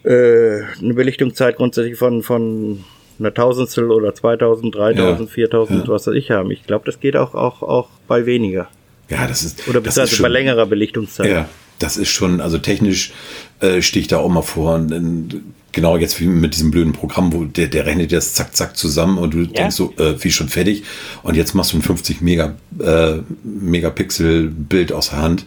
äh, 0.04 0.62
eine 0.82 0.94
Belichtungszeit 0.94 1.56
grundsätzlich 1.58 1.98
von, 1.98 2.24
von 2.24 2.84
einer 3.20 3.34
Tausendstel 3.34 3.92
oder 3.92 4.14
2000, 4.14 4.74
3000, 4.76 5.30
Ja. 5.30 5.34
4000, 5.34 5.88
Ja. 5.88 5.94
was 5.94 6.08
weiß 6.08 6.16
ich 6.16 6.32
haben. 6.32 6.52
Ich 6.52 6.64
glaube, 6.66 6.86
das 6.86 7.00
geht 7.00 7.16
auch, 7.18 7.36
auch, 7.36 7.62
auch 7.64 7.90
bei 8.08 8.26
weniger. 8.26 8.70
Ja, 9.10 9.28
das 9.28 9.44
ist. 9.44 9.68
Oder 9.68 9.82
das 9.82 9.96
ist 9.98 10.04
beziehungsweise 10.04 10.22
bei 10.24 10.30
längerer 10.30 10.66
Belichtungszeit. 10.68 11.30
Ja, 11.32 11.50
das 11.80 11.98
ist 11.98 12.10
schon, 12.10 12.42
also 12.42 12.58
technisch 12.58 13.12
äh, 13.60 13.82
stehe 13.82 14.02
ich 14.02 14.08
da 14.08 14.18
auch 14.18 14.30
mal 14.30 14.42
vor. 14.42 14.76
Und, 14.76 15.34
äh, 15.34 15.38
genau 15.72 15.98
jetzt 15.98 16.20
wie 16.20 16.26
mit 16.28 16.56
diesem 16.56 16.72
blöden 16.72 16.94
Programm, 16.94 17.32
wo 17.34 17.46
der, 17.46 17.68
der 17.68 17.86
rechnet 17.86 18.12
das 18.12 18.34
zack, 18.34 18.56
zack 18.56 18.76
zusammen 18.76 19.18
und 19.18 19.34
du 19.34 19.46
denkst 19.46 19.76
so, 19.76 19.94
äh, 19.98 20.16
wie 20.24 20.32
schon 20.32 20.50
fertig. 20.50 20.84
Und 21.24 21.36
jetzt 21.36 21.54
machst 21.56 21.74
du 21.74 21.78
ein 21.78 21.82
50 21.82 22.22
Mega, 22.22 22.56
äh, 22.80 23.18
Megapixel 23.44 24.50
Bild 24.50 24.92
aus 24.92 25.10
der 25.10 25.22
Hand. 25.22 25.46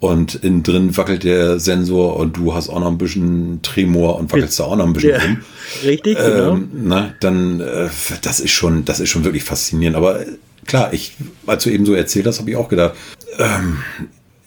Und 0.00 0.36
innen 0.36 0.62
drin 0.62 0.96
wackelt 0.96 1.24
der 1.24 1.60
Sensor 1.60 2.16
und 2.16 2.34
du 2.38 2.54
hast 2.54 2.70
auch 2.70 2.80
noch 2.80 2.86
ein 2.86 2.96
bisschen 2.96 3.60
Tremor 3.60 4.18
und 4.18 4.32
wackelst 4.32 4.58
da 4.58 4.64
auch 4.64 4.76
noch 4.76 4.86
ein 4.86 4.94
bisschen 4.94 5.10
Ja, 5.10 5.18
rum. 5.18 5.36
richtig, 5.84 6.16
genau. 6.16 6.52
Ähm, 6.54 6.70
na, 6.72 7.14
dann, 7.20 7.60
äh, 7.60 7.90
das 8.22 8.40
ist 8.40 8.50
schon, 8.52 8.86
das 8.86 8.98
ist 8.98 9.10
schon 9.10 9.24
wirklich 9.24 9.44
faszinierend. 9.44 9.98
Aber 9.98 10.20
äh, 10.22 10.26
klar, 10.66 10.94
ich, 10.94 11.16
als 11.46 11.64
du 11.64 11.70
eben 11.70 11.84
so 11.84 11.92
erzählt 11.92 12.26
hast, 12.26 12.38
habe 12.38 12.48
ich 12.50 12.56
auch 12.56 12.70
gedacht, 12.70 12.94
ähm, 13.38 13.76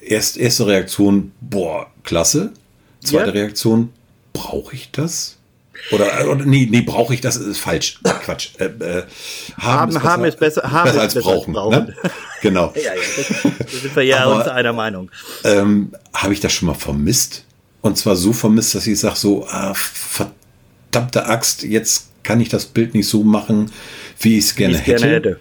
erst, 0.05 0.37
erste 0.37 0.67
Reaktion, 0.67 1.31
boah, 1.41 1.87
klasse. 2.03 2.51
Zweite 3.03 3.27
Ja. 3.27 3.31
Reaktion, 3.33 3.89
brauche 4.33 4.75
ich 4.75 4.91
das? 4.91 5.37
Oder, 5.91 6.21
äh, 6.21 6.25
oder 6.27 6.45
nee, 6.45 6.67
nee, 6.69 6.81
brauche 6.81 7.13
ich 7.13 7.19
das? 7.21 7.35
Ist 7.35 7.57
falsch. 7.59 7.99
Quatsch. 8.03 8.49
Äh, 8.59 8.65
äh, 8.65 9.03
Haben- 9.57 10.01
haben 10.03 10.23
ist 10.25 10.39
besser- 10.39 10.63
haben 10.71 10.89
ist 10.89 10.97
als 10.97 11.13
besser 11.13 11.29
als 11.29 11.35
brauchen. 11.45 11.53
brauchen. 11.53 11.73
Ne? 12.03 12.11
Genau. 12.41 12.71
Ja, 12.75 12.81
ja, 12.81 12.91
das, 13.17 13.57
da 13.59 13.67
sind 13.67 13.95
wir 13.95 14.03
ja 14.03 14.23
Aber- 14.25 14.35
uns 14.37 14.47
einer 14.47 14.71
Meinung. 14.73 15.09
ähm, 15.43 15.91
habe 16.13 16.33
ich 16.33 16.39
das 16.39 16.53
schon 16.53 16.67
mal 16.67 16.73
vermisst. 16.75 17.45
Und 17.81 17.97
zwar 17.97 18.15
so 18.15 18.31
vermisst, 18.31 18.75
dass 18.75 18.87
ich 18.87 18.97
sage 18.99 19.15
so, 19.17 19.45
ah, 19.47 19.73
verdammte 19.73 21.25
Axt, 21.25 21.63
jetzt 21.63 22.07
kann 22.23 22.39
ich 22.39 22.47
das 22.47 22.65
Bild 22.65 22.93
nicht 22.93 23.07
so 23.09 23.23
machen, 23.23 23.69
wie 24.21 24.37
ich 24.37 24.45
es 24.45 24.55
gerne, 24.55 24.77
hätte. 24.77 25.01
gerne 25.01 25.15
hätte. 25.15 25.39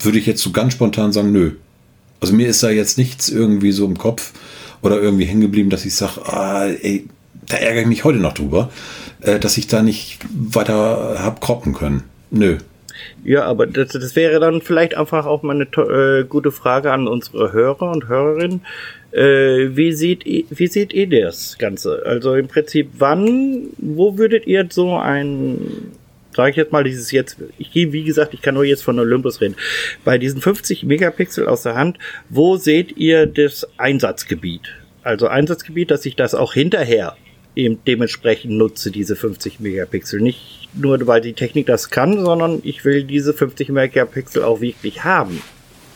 Würde 0.00 0.18
ich 0.18 0.26
jetzt 0.26 0.42
so 0.42 0.50
ganz 0.50 0.74
spontan 0.74 1.12
sagen, 1.12 1.32
nö. 1.32 1.52
Also 2.20 2.34
mir 2.34 2.48
ist 2.48 2.62
da 2.62 2.70
jetzt 2.70 2.98
nichts 2.98 3.28
irgendwie 3.28 3.72
so 3.72 3.84
im 3.84 3.96
Kopf 3.96 4.32
oder 4.82 5.00
irgendwie 5.00 5.24
hängen 5.24 5.40
geblieben, 5.40 5.70
dass 5.70 5.84
ich 5.84 5.94
sage, 5.94 6.20
ah, 6.26 6.68
da 7.46 7.56
ärgere 7.56 7.82
ich 7.82 7.88
mich 7.88 8.04
heute 8.04 8.18
noch 8.18 8.34
drüber, 8.34 8.70
äh, 9.20 9.38
dass 9.38 9.56
ich 9.56 9.66
da 9.66 9.82
nicht 9.82 10.18
weiter 10.32 11.16
hab 11.22 11.40
kroppen 11.40 11.74
können. 11.74 12.04
Nö. 12.30 12.58
Ja, 13.24 13.44
aber 13.44 13.66
das, 13.66 13.88
das 13.88 14.16
wäre 14.16 14.40
dann 14.40 14.60
vielleicht 14.60 14.96
einfach 14.96 15.26
auch 15.26 15.42
mal 15.42 15.54
eine 15.54 15.64
äh, 15.64 16.24
gute 16.24 16.50
Frage 16.50 16.92
an 16.92 17.06
unsere 17.06 17.52
Hörer 17.52 17.90
und 17.90 18.08
Hörerinnen. 18.08 18.62
Äh, 19.12 19.76
wie, 19.76 19.92
seht 19.92 20.24
wie 20.24 20.66
seht 20.66 20.92
ihr 20.92 21.08
das 21.08 21.56
Ganze? 21.58 22.02
Also 22.04 22.34
im 22.34 22.48
Prinzip, 22.48 22.90
wann, 22.98 23.68
wo 23.78 24.18
würdet 24.18 24.46
ihr 24.46 24.66
so 24.70 24.96
ein, 24.96 25.92
sage 26.38 26.50
ich 26.52 26.56
jetzt 26.56 26.70
mal, 26.70 26.84
dieses 26.84 27.10
jetzt, 27.10 27.36
ich 27.58 27.72
gehe, 27.72 27.92
wie 27.92 28.04
gesagt, 28.04 28.32
ich 28.32 28.40
kann 28.42 28.54
nur 28.54 28.64
jetzt 28.64 28.84
von 28.84 28.96
Olympus 28.96 29.40
reden, 29.40 29.56
bei 30.04 30.18
diesen 30.18 30.40
50 30.40 30.84
Megapixel 30.84 31.48
aus 31.48 31.64
der 31.64 31.74
Hand, 31.74 31.98
wo 32.28 32.56
seht 32.56 32.96
ihr 32.96 33.26
das 33.26 33.66
Einsatzgebiet? 33.76 34.60
Also 35.02 35.26
Einsatzgebiet, 35.26 35.90
dass 35.90 36.06
ich 36.06 36.14
das 36.14 36.36
auch 36.36 36.52
hinterher 36.54 37.16
eben 37.56 37.80
dementsprechend 37.88 38.52
nutze, 38.52 38.92
diese 38.92 39.16
50 39.16 39.58
Megapixel. 39.58 40.20
Nicht 40.20 40.68
nur, 40.74 41.04
weil 41.08 41.20
die 41.22 41.32
Technik 41.32 41.66
das 41.66 41.90
kann, 41.90 42.24
sondern 42.24 42.60
ich 42.62 42.84
will 42.84 43.02
diese 43.02 43.34
50 43.34 43.70
Megapixel 43.70 44.44
auch 44.44 44.60
wirklich 44.60 45.02
haben, 45.02 45.42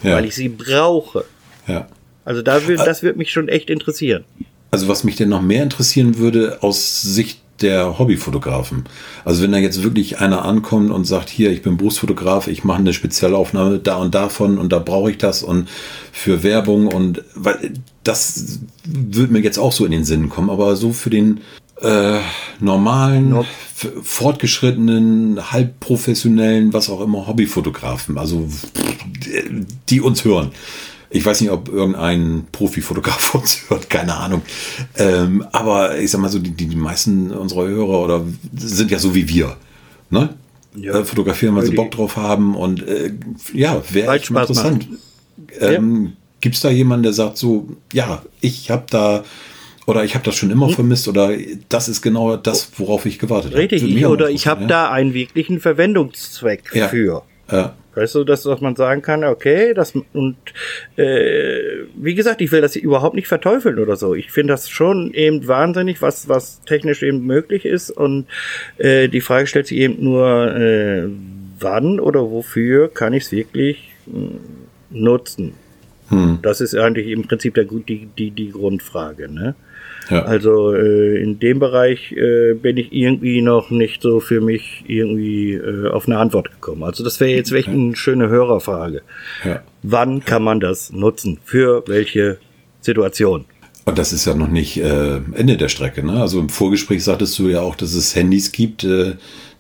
Ja. 0.02 0.16
weil 0.16 0.24
ich 0.24 0.35
sie 0.35 0.48
brauche. 0.48 1.24
ja. 1.68 1.87
Also 2.24 2.42
da 2.42 2.66
will, 2.66 2.76
das 2.76 3.05
wird 3.05 3.16
mich 3.16 3.31
schon 3.31 3.48
echt 3.48 3.70
interessieren. 3.70 4.24
Also 4.72 4.88
was 4.88 5.05
mich 5.05 5.14
denn 5.14 5.28
noch 5.28 5.42
mehr 5.42 5.62
interessieren 5.62 6.18
würde 6.18 6.59
aus 6.62 7.00
Sicht 7.02 7.41
der 7.62 7.98
Hobbyfotografen. 7.98 8.85
Also 9.25 9.42
wenn 9.42 9.53
da 9.53 9.59
jetzt 9.59 9.83
wirklich 9.83 10.18
einer 10.20 10.44
ankommt 10.44 10.90
und 10.90 11.05
sagt, 11.05 11.31
hier, 11.31 11.51
ich 11.51 11.62
bin 11.62 11.77
Berufsfotograf, 11.77 12.48
ich 12.48 12.64
mache 12.64 12.79
eine 12.79 12.92
Spezialaufnahme 12.92 13.79
da 13.79 13.96
und 13.96 14.14
davon 14.14 14.59
und 14.59 14.72
da 14.72 14.79
brauche 14.79 15.11
ich 15.11 15.18
das 15.18 15.42
und 15.42 15.68
für 16.12 16.42
Werbung 16.42 16.88
und 16.88 17.22
weil 17.35 17.75
das 18.05 18.61
würde 18.85 19.33
mir 19.33 19.40
jetzt 19.40 19.59
auch 19.59 19.72
so 19.72 19.85
in 19.85 19.92
den 19.92 20.05
Sinn 20.05 20.29
kommen, 20.29 20.51
aber 20.51 20.77
so 20.77 20.92
für 20.92 21.11
den 21.11 21.40
äh, 21.81 22.18
normalen, 22.61 23.31
Nope. 23.31 23.46
fortgeschrittenen, 24.03 25.53
halbprofessionellen, 25.53 26.72
was 26.72 26.90
auch 26.90 27.01
immer, 27.01 27.27
Hobbyfotografen, 27.27 28.18
also 28.18 28.48
die 29.88 30.01
uns 30.01 30.25
hören. 30.25 30.53
Ich 31.12 31.25
weiß 31.27 31.40
nicht, 31.42 31.51
ob 31.51 31.68
irgendein 31.68 32.46
Profifotograf 32.53 33.35
uns 33.40 33.61
hört, 33.68 33.90
keine 33.90 34.14
Ahnung. 34.16 34.42
Ähm, 34.96 35.44
aber 35.53 35.98
ich 35.98 36.11
sag 36.11 36.20
mal 36.20 36.29
so, 36.31 36.38
die, 36.38 36.51
die, 36.51 36.66
die 36.66 36.77
meisten 36.77 37.31
unserer 37.31 37.66
Hörer 37.66 38.01
oder 38.03 38.25
sind 38.57 38.90
ja 38.90 38.98
so 38.98 39.14
wie 39.14 39.29
wir. 39.29 39.57
Ne? 40.11 40.31
Ja. 40.75 41.01
Äh, 41.01 41.05
fotografieren, 41.05 41.55
weil 41.55 41.66
sie 41.66 41.72
Bock 41.75 41.90
drauf 41.90 42.16
haben 42.16 42.55
und 42.57 42.87
äh, 42.87 43.12
ja, 43.53 43.83
wäre 43.90 44.16
interessant. 44.16 44.88
Ähm, 45.61 46.14
Gibt 46.40 46.55
es 46.57 46.61
da 46.62 46.70
jemanden, 46.70 47.05
der 47.05 47.12
sagt 47.12 47.37
so, 47.37 47.68
ja, 47.92 48.22
ich 48.40 48.70
habe 48.70 48.85
da 48.90 49.22
oder 49.87 50.05
ich 50.05 50.14
habe 50.14 50.25
das 50.25 50.35
schon 50.37 50.51
immer 50.51 50.68
Hm? 50.68 50.75
vermisst 50.75 51.09
oder 51.09 51.31
das 51.68 51.88
ist 51.88 52.03
genau 52.03 52.37
das, 52.37 52.70
worauf 52.79 53.05
ich 53.07 53.18
gewartet 53.18 53.53
habe. 53.53 53.62
Richtig, 53.62 53.83
oder 54.07 54.31
ich 54.31 54.46
habe 54.46 54.62
interessieren, 54.62 54.68
da 54.68 54.90
einen 54.90 55.12
wirklichen 55.14 55.61
Verwendungszweck 55.61 56.70
Ja. 56.75 56.88
für. 56.88 57.22
ja. 57.51 57.75
Weißt 57.94 58.14
du, 58.14 58.24
dass, 58.24 58.42
dass 58.42 58.61
man 58.61 58.74
sagen 58.74 59.02
kann, 59.02 59.22
okay, 59.22 59.74
das 59.74 59.92
und 60.14 60.37
äh, 60.96 61.85
wie 61.94 62.14
gesagt, 62.14 62.40
ich 62.40 62.50
will 62.50 62.62
das 62.62 62.74
überhaupt 62.74 63.14
nicht 63.14 63.28
verteufeln 63.28 63.78
oder 63.78 63.96
so. 63.96 64.14
Ich 64.14 64.31
finde 64.31 64.55
das 64.55 64.70
schon 64.70 65.12
eben 65.12 65.46
wahnsinnig, 65.46 66.00
was 66.00 66.28
was 66.28 66.62
technisch 66.62 67.02
eben 67.02 67.26
möglich 67.26 67.66
ist 67.66 67.90
und 67.90 68.26
äh, 68.78 69.09
die 69.09 69.20
Frage 69.20 69.46
stellt 69.46 69.66
sich 69.66 69.78
eben 69.78 70.02
nur, 70.02 70.57
äh, 70.57 71.09
wann 71.59 72.00
oder 72.00 72.31
wofür 72.31 72.88
kann 72.88 73.12
ich 73.12 73.24
es 73.24 73.33
wirklich 73.33 73.90
mh, 74.07 74.38
nutzen? 74.90 75.52
Hm. 76.09 76.38
Das 76.42 76.61
ist 76.61 76.74
eigentlich 76.74 77.09
im 77.09 77.26
Prinzip 77.26 77.55
der, 77.55 77.64
die, 77.64 78.09
die, 78.18 78.31
die 78.31 78.50
Grundfrage, 78.50 79.33
ne? 79.33 79.55
Ja. 80.10 80.22
Also 80.24 80.74
äh, 80.74 81.22
in 81.22 81.38
dem 81.38 81.58
Bereich 81.58 82.12
äh, 82.12 82.54
bin 82.54 82.76
ich 82.76 82.92
irgendwie 82.92 83.40
noch 83.42 83.70
nicht 83.70 84.02
so 84.02 84.20
für 84.20 84.40
mich 84.40 84.84
irgendwie 84.86 85.54
äh, 85.54 85.88
auf 85.88 86.06
eine 86.06 86.18
Antwort 86.18 86.50
gekommen. 86.50 86.82
Also 86.82 87.04
das 87.04 87.20
wäre 87.20 87.30
jetzt 87.30 87.52
echt 87.52 87.68
eine 87.68 87.94
schöne 87.96 88.28
Hörerfrage. 88.28 89.02
ja. 89.44 89.62
Wann 89.84 90.24
kann 90.24 90.42
man 90.44 90.60
das 90.60 90.92
nutzen? 90.92 91.38
Für 91.44 91.82
welche 91.88 92.38
Situation? 92.80 93.44
Und 93.84 93.98
das 93.98 94.12
ist 94.12 94.26
ja 94.26 94.34
noch 94.34 94.48
nicht 94.48 94.76
äh, 94.80 95.20
Ende 95.34 95.56
der 95.56 95.68
Strecke. 95.68 96.06
Ne? 96.06 96.20
Also 96.20 96.38
im 96.38 96.48
Vorgespräch 96.48 97.02
sagtest 97.02 97.36
du 97.40 97.48
ja 97.48 97.60
auch, 97.62 97.74
dass 97.74 97.94
es 97.94 98.14
Handys 98.14 98.52
gibt, 98.52 98.84
äh, 98.84 99.14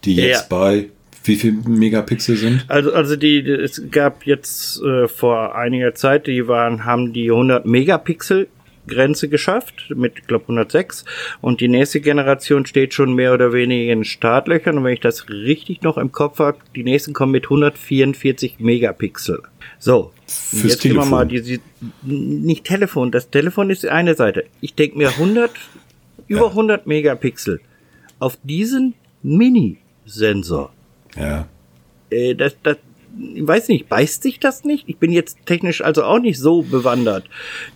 die 0.04 0.14
Ja. 0.14 0.24
jetzt 0.26 0.48
bei 0.48 0.86
wie 1.24 1.36
viel 1.36 1.52
Megapixel 1.52 2.36
sind? 2.36 2.64
Also 2.68 2.92
also 2.92 3.14
die, 3.16 3.44
die 3.44 3.50
es 3.52 3.80
gab 3.92 4.26
jetzt 4.26 4.82
äh, 4.82 5.06
vor 5.06 5.54
einiger 5.56 5.94
Zeit, 5.94 6.26
die 6.26 6.48
waren 6.48 6.84
haben 6.84 7.12
die 7.12 7.30
100 7.30 7.64
Megapixel 7.64 8.48
Grenze 8.86 9.28
geschafft 9.28 9.92
mit 9.94 10.26
glaube 10.26 10.44
106 10.44 11.04
und 11.40 11.60
die 11.60 11.68
nächste 11.68 12.00
Generation 12.00 12.66
steht 12.66 12.94
schon 12.94 13.14
mehr 13.14 13.32
oder 13.34 13.52
weniger 13.52 13.92
in 13.92 14.04
Startlöchern 14.04 14.78
und 14.78 14.84
wenn 14.84 14.94
ich 14.94 15.00
das 15.00 15.28
richtig 15.28 15.82
noch 15.82 15.96
im 15.98 16.10
Kopf 16.12 16.38
habe, 16.38 16.58
die 16.74 16.82
nächsten 16.82 17.12
kommen 17.12 17.32
mit 17.32 17.44
144 17.44 18.58
Megapixel. 18.58 19.42
So, 19.78 20.12
Fürs 20.26 20.62
jetzt 20.64 20.80
Telefon. 20.82 21.10
mal 21.10 21.26
die, 21.26 21.42
die 21.42 21.60
nicht 22.02 22.64
Telefon, 22.64 23.10
das 23.10 23.30
Telefon 23.30 23.70
ist 23.70 23.86
eine 23.86 24.14
Seite. 24.14 24.44
Ich 24.60 24.74
denke 24.74 24.98
mir 24.98 25.08
100 25.10 25.50
über 26.28 26.48
100 26.48 26.86
Megapixel 26.86 27.60
auf 28.18 28.38
diesen 28.42 28.94
Mini-Sensor 29.22 30.72
Ja. 31.16 31.46
äh, 32.10 32.34
das, 32.34 32.56
das, 32.62 32.76
ich 33.34 33.46
weiß 33.46 33.68
nicht, 33.68 33.88
beißt 33.88 34.22
sich 34.22 34.38
das 34.38 34.64
nicht? 34.64 34.84
Ich 34.88 34.96
bin 34.96 35.12
jetzt 35.12 35.38
technisch 35.46 35.82
also 35.82 36.04
auch 36.04 36.18
nicht 36.18 36.38
so 36.38 36.62
bewandert. 36.62 37.24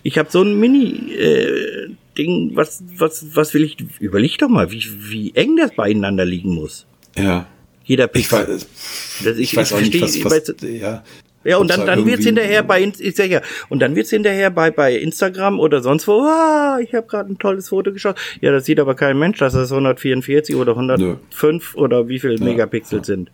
Ich 0.03 0.17
habe 0.17 0.29
so 0.31 0.41
ein 0.41 0.59
Mini-Ding, 0.59 2.51
was, 2.55 2.83
was, 2.95 3.35
was 3.35 3.53
will 3.53 3.63
ich, 3.63 3.77
überleg 3.99 4.37
doch 4.37 4.49
mal, 4.49 4.71
wie, 4.71 4.83
wie 5.09 5.35
eng 5.35 5.57
das 5.57 5.75
beieinander 5.75 6.25
liegen 6.25 6.53
muss. 6.55 6.85
Ja. 7.15 7.47
Jeder 7.83 8.07
Pixel. 8.07 8.59
Ich 8.59 9.25
weiß, 9.25 9.37
ich, 9.37 9.39
ich 9.39 9.55
weiß 9.55 9.73
auch 9.73 9.79
nicht, 9.79 10.01
was, 10.01 10.23
was 10.25 10.43
du, 10.43 10.67
ja. 10.67 11.03
Ja, 11.47 11.57
und 11.57 11.69
dann, 11.69 11.85
dann 11.85 12.05
wird's 12.05 12.25
hinterher 12.25 12.61
bei, 12.61 12.83
ich 12.83 13.15
sag 13.15 13.29
ja, 13.29 13.41
und 13.69 13.79
dann 13.79 13.95
wird's 13.95 14.09
hinterher 14.09 14.49
bei, 14.49 14.69
bei 14.69 14.93
Instagram 14.97 15.61
oder 15.61 15.81
sonst 15.81 16.05
wo, 16.05 16.19
ah, 16.23 16.77
ich 16.83 16.93
habe 16.93 17.07
gerade 17.07 17.31
ein 17.31 17.37
tolles 17.37 17.69
Foto 17.69 17.93
geschaut. 17.93 18.17
Ja, 18.41 18.51
das 18.51 18.65
sieht 18.65 18.81
aber 18.81 18.95
kein 18.95 19.17
Mensch, 19.17 19.37
dass 19.37 19.53
das 19.53 19.71
144 19.71 20.57
oder 20.57 20.73
105 20.73 21.75
Nö. 21.75 21.81
oder 21.81 22.09
wie 22.09 22.19
viel 22.19 22.37
ja, 22.37 22.43
Megapixel 22.43 22.99
ja. 22.99 23.03
sind. 23.05 23.31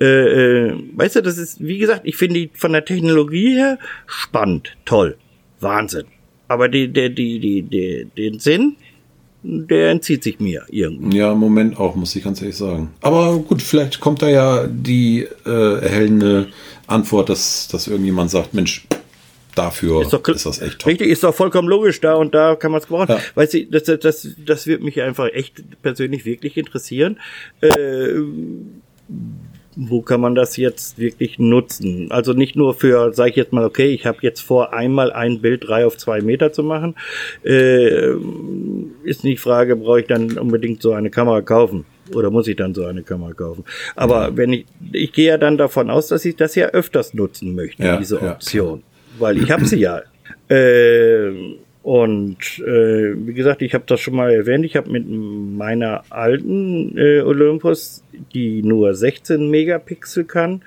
Äh, 0.00 0.04
äh, 0.04 0.74
weißt 0.94 1.16
du, 1.16 1.22
das 1.22 1.38
ist, 1.38 1.64
wie 1.64 1.78
gesagt, 1.78 2.02
ich 2.04 2.16
finde 2.16 2.40
die 2.40 2.50
von 2.54 2.72
der 2.72 2.84
Technologie 2.84 3.54
her 3.54 3.78
spannend, 4.06 4.76
toll, 4.84 5.16
Wahnsinn. 5.60 6.04
Aber 6.48 6.68
die, 6.68 6.92
die, 6.92 7.14
die, 7.14 7.38
die, 7.40 7.62
die, 7.62 8.08
den 8.16 8.38
Sinn, 8.38 8.76
der 9.42 9.90
entzieht 9.90 10.22
sich 10.22 10.40
mir 10.40 10.64
irgendwie. 10.70 11.18
Ja, 11.18 11.32
im 11.32 11.38
Moment 11.38 11.78
auch, 11.78 11.94
muss 11.94 12.14
ich 12.16 12.24
ganz 12.24 12.40
ehrlich 12.42 12.56
sagen. 12.56 12.90
Aber 13.00 13.38
gut, 13.38 13.62
vielleicht 13.62 14.00
kommt 14.00 14.22
da 14.22 14.28
ja 14.28 14.66
die 14.66 15.26
äh, 15.44 15.80
erhellende 15.80 16.48
Antwort, 16.86 17.28
dass, 17.28 17.68
dass 17.68 17.86
irgendjemand 17.86 18.30
sagt, 18.30 18.54
Mensch, 18.54 18.86
dafür 19.54 20.02
ist, 20.02 20.12
doch, 20.12 20.26
ist 20.28 20.46
das 20.46 20.60
echt 20.60 20.80
toll. 20.80 20.90
Richtig, 20.90 21.08
ist 21.08 21.24
doch 21.24 21.34
vollkommen 21.34 21.68
logisch 21.68 22.00
da 22.00 22.14
und 22.14 22.34
da 22.34 22.56
kann 22.56 22.70
man 22.70 22.80
es 22.80 22.86
gebrauchen. 22.86 23.08
Ja. 23.08 23.20
Weißt 23.34 23.54
du, 23.54 23.66
das, 23.66 23.84
das, 23.84 24.00
das, 24.00 24.28
das 24.44 24.66
wird 24.66 24.82
mich 24.82 25.00
einfach 25.00 25.28
echt 25.32 25.62
persönlich 25.82 26.24
wirklich 26.24 26.56
interessieren. 26.56 27.18
Äh, 27.60 28.20
wo 29.76 30.00
kann 30.00 30.22
man 30.22 30.34
das 30.34 30.56
jetzt 30.56 30.98
wirklich 30.98 31.38
nutzen? 31.38 32.10
Also 32.10 32.32
nicht 32.32 32.56
nur 32.56 32.74
für, 32.74 33.12
sage 33.12 33.30
ich 33.30 33.36
jetzt 33.36 33.52
mal, 33.52 33.64
okay, 33.64 33.88
ich 33.88 34.06
habe 34.06 34.18
jetzt 34.22 34.40
vor, 34.40 34.72
einmal 34.72 35.12
ein 35.12 35.42
Bild 35.42 35.68
drei 35.68 35.84
auf 35.86 35.98
zwei 35.98 36.22
Meter 36.22 36.50
zu 36.50 36.62
machen. 36.62 36.96
Äh, 37.44 38.14
ist 39.04 39.22
nicht 39.22 39.40
Frage, 39.40 39.76
brauche 39.76 40.00
ich 40.00 40.06
dann 40.06 40.38
unbedingt 40.38 40.80
so 40.80 40.92
eine 40.92 41.10
Kamera 41.10 41.42
kaufen? 41.42 41.84
Oder 42.14 42.30
muss 42.30 42.48
ich 42.48 42.56
dann 42.56 42.74
so 42.74 42.86
eine 42.86 43.02
Kamera 43.02 43.34
kaufen? 43.34 43.64
Aber 43.94 44.28
ja. 44.28 44.36
wenn 44.36 44.52
ich, 44.54 44.66
ich 44.92 45.12
gehe 45.12 45.28
ja 45.28 45.38
dann 45.38 45.58
davon 45.58 45.90
aus, 45.90 46.08
dass 46.08 46.24
ich 46.24 46.36
das 46.36 46.54
ja 46.54 46.68
öfters 46.68 47.12
nutzen 47.12 47.54
möchte, 47.54 47.84
ja, 47.84 47.98
diese 47.98 48.22
Option. 48.22 48.78
Ja. 48.78 49.20
Weil 49.20 49.42
ich 49.42 49.50
habe 49.50 49.64
sie 49.66 49.78
ja. 49.78 50.02
Äh, 50.48 51.56
und 51.86 52.58
äh, 52.66 53.14
wie 53.14 53.32
gesagt, 53.32 53.62
ich 53.62 53.72
habe 53.72 53.84
das 53.86 54.00
schon 54.00 54.16
mal 54.16 54.32
erwähnt, 54.32 54.64
ich 54.64 54.74
habe 54.74 54.90
mit 54.90 55.06
meiner 55.08 56.02
alten 56.10 56.98
äh, 56.98 57.20
Olympus, 57.20 58.02
die 58.34 58.64
nur 58.64 58.92
16 58.92 59.48
Megapixel 59.48 60.24
kann, 60.24 60.62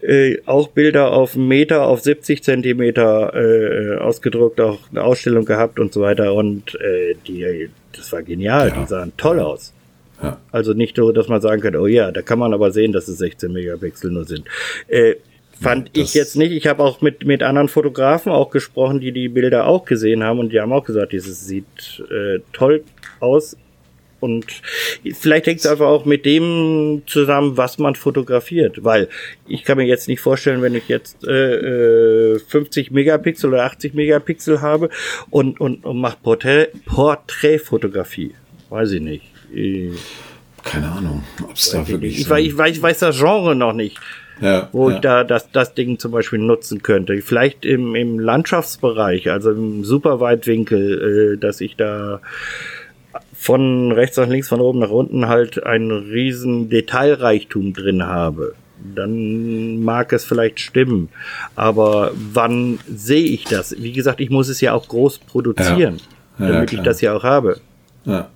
äh, 0.00 0.38
auch 0.44 0.66
Bilder 0.66 1.12
auf 1.12 1.36
Meter, 1.36 1.86
auf 1.86 2.00
70 2.00 2.42
Zentimeter 2.42 3.32
äh, 3.32 3.98
ausgedruckt, 3.98 4.60
auch 4.60 4.80
eine 4.90 5.04
Ausstellung 5.04 5.44
gehabt 5.44 5.78
und 5.78 5.92
so 5.92 6.00
weiter. 6.00 6.34
Und 6.34 6.74
äh, 6.80 7.14
die, 7.28 7.70
das 7.92 8.12
war 8.12 8.24
genial, 8.24 8.70
ja. 8.70 8.80
die 8.80 8.88
sahen 8.88 9.12
toll 9.16 9.38
aus. 9.38 9.72
Ja. 10.20 10.40
Also 10.50 10.72
nicht 10.72 10.96
so, 10.96 11.12
dass 11.12 11.28
man 11.28 11.40
sagen 11.40 11.62
könnte, 11.62 11.78
oh 11.78 11.86
ja, 11.86 12.10
da 12.10 12.22
kann 12.22 12.40
man 12.40 12.52
aber 12.52 12.72
sehen, 12.72 12.90
dass 12.90 13.06
es 13.06 13.18
16 13.18 13.52
Megapixel 13.52 14.10
nur 14.10 14.24
sind. 14.24 14.48
Äh, 14.88 15.14
Fand 15.60 15.96
ja, 15.96 16.02
ich 16.02 16.14
jetzt 16.14 16.36
nicht. 16.36 16.52
Ich 16.52 16.66
habe 16.66 16.82
auch 16.82 17.00
mit, 17.00 17.24
mit 17.24 17.42
anderen 17.42 17.68
Fotografen 17.68 18.30
auch 18.30 18.50
gesprochen, 18.50 19.00
die 19.00 19.12
die 19.12 19.28
Bilder 19.28 19.66
auch 19.66 19.84
gesehen 19.84 20.22
haben 20.22 20.38
und 20.38 20.52
die 20.52 20.60
haben 20.60 20.72
auch 20.72 20.84
gesagt, 20.84 21.12
dieses 21.12 21.46
sieht 21.46 22.02
äh, 22.10 22.40
toll 22.52 22.84
aus. 23.20 23.56
Und 24.18 24.46
vielleicht 25.14 25.46
hängt 25.46 25.60
es 25.60 25.66
einfach 25.66 25.86
auch 25.86 26.04
mit 26.04 26.24
dem 26.24 27.02
zusammen, 27.06 27.56
was 27.56 27.78
man 27.78 27.94
fotografiert. 27.94 28.82
Weil 28.82 29.08
ich 29.46 29.62
kann 29.62 29.76
mir 29.76 29.84
jetzt 29.84 30.08
nicht 30.08 30.20
vorstellen, 30.20 30.62
wenn 30.62 30.74
ich 30.74 30.88
jetzt 30.88 31.24
äh, 31.24 32.38
50 32.38 32.90
äh, 32.90 32.94
Megapixel 32.94 33.50
oder 33.50 33.64
80 33.64 33.94
Megapixel 33.94 34.62
habe 34.62 34.88
und, 35.30 35.60
und, 35.60 35.84
und 35.84 35.98
mache 35.98 36.16
Porträt, 36.22 36.68
Porträtfotografie. 36.86 38.34
Weiß 38.68 38.90
ich 38.92 39.00
nicht. 39.00 39.24
Keine 40.64 40.90
Ahnung, 40.90 41.22
ob 41.42 41.54
es 41.54 41.70
da 41.70 41.86
wirklich. 41.86 42.20
Ich, 42.20 42.26
so 42.26 42.34
ich, 42.34 42.56
weiß, 42.56 42.76
ich 42.76 42.82
weiß 42.82 42.98
das 42.98 43.18
Genre 43.18 43.54
noch 43.54 43.74
nicht 43.74 43.98
ja, 44.40 44.68
wo 44.72 44.90
ja. 44.90 44.96
ich 44.96 45.00
da 45.00 45.24
das, 45.24 45.50
das 45.50 45.74
Ding 45.74 45.98
zum 45.98 46.12
Beispiel 46.12 46.38
nutzen 46.38 46.82
könnte. 46.82 47.20
Vielleicht 47.22 47.64
im, 47.64 47.94
im 47.94 48.18
Landschaftsbereich, 48.18 49.30
also 49.30 49.50
im 49.50 49.84
Superweitwinkel, 49.84 51.34
äh, 51.34 51.38
dass 51.38 51.60
ich 51.60 51.76
da 51.76 52.20
von 53.34 53.92
rechts 53.92 54.16
nach 54.16 54.28
links, 54.28 54.48
von 54.48 54.60
oben 54.60 54.78
nach 54.78 54.90
unten 54.90 55.28
halt 55.28 55.64
einen 55.64 55.90
riesen 55.90 56.68
Detailreichtum 56.68 57.72
drin 57.72 58.04
habe. 58.04 58.54
Dann 58.94 59.82
mag 59.82 60.12
es 60.12 60.24
vielleicht 60.24 60.60
stimmen. 60.60 61.08
Aber 61.54 62.12
wann 62.14 62.78
sehe 62.86 63.24
ich 63.24 63.44
das? 63.44 63.74
Wie 63.80 63.92
gesagt, 63.92 64.20
ich 64.20 64.30
muss 64.30 64.48
es 64.48 64.60
ja 64.60 64.74
auch 64.74 64.86
groß 64.86 65.18
produzieren, 65.18 66.00
ja. 66.38 66.48
damit 66.48 66.72
ich 66.72 66.80
das 66.80 67.00
ja 67.00 67.14
auch 67.14 67.24
habe. 67.24 67.58
Ja. 68.04 68.28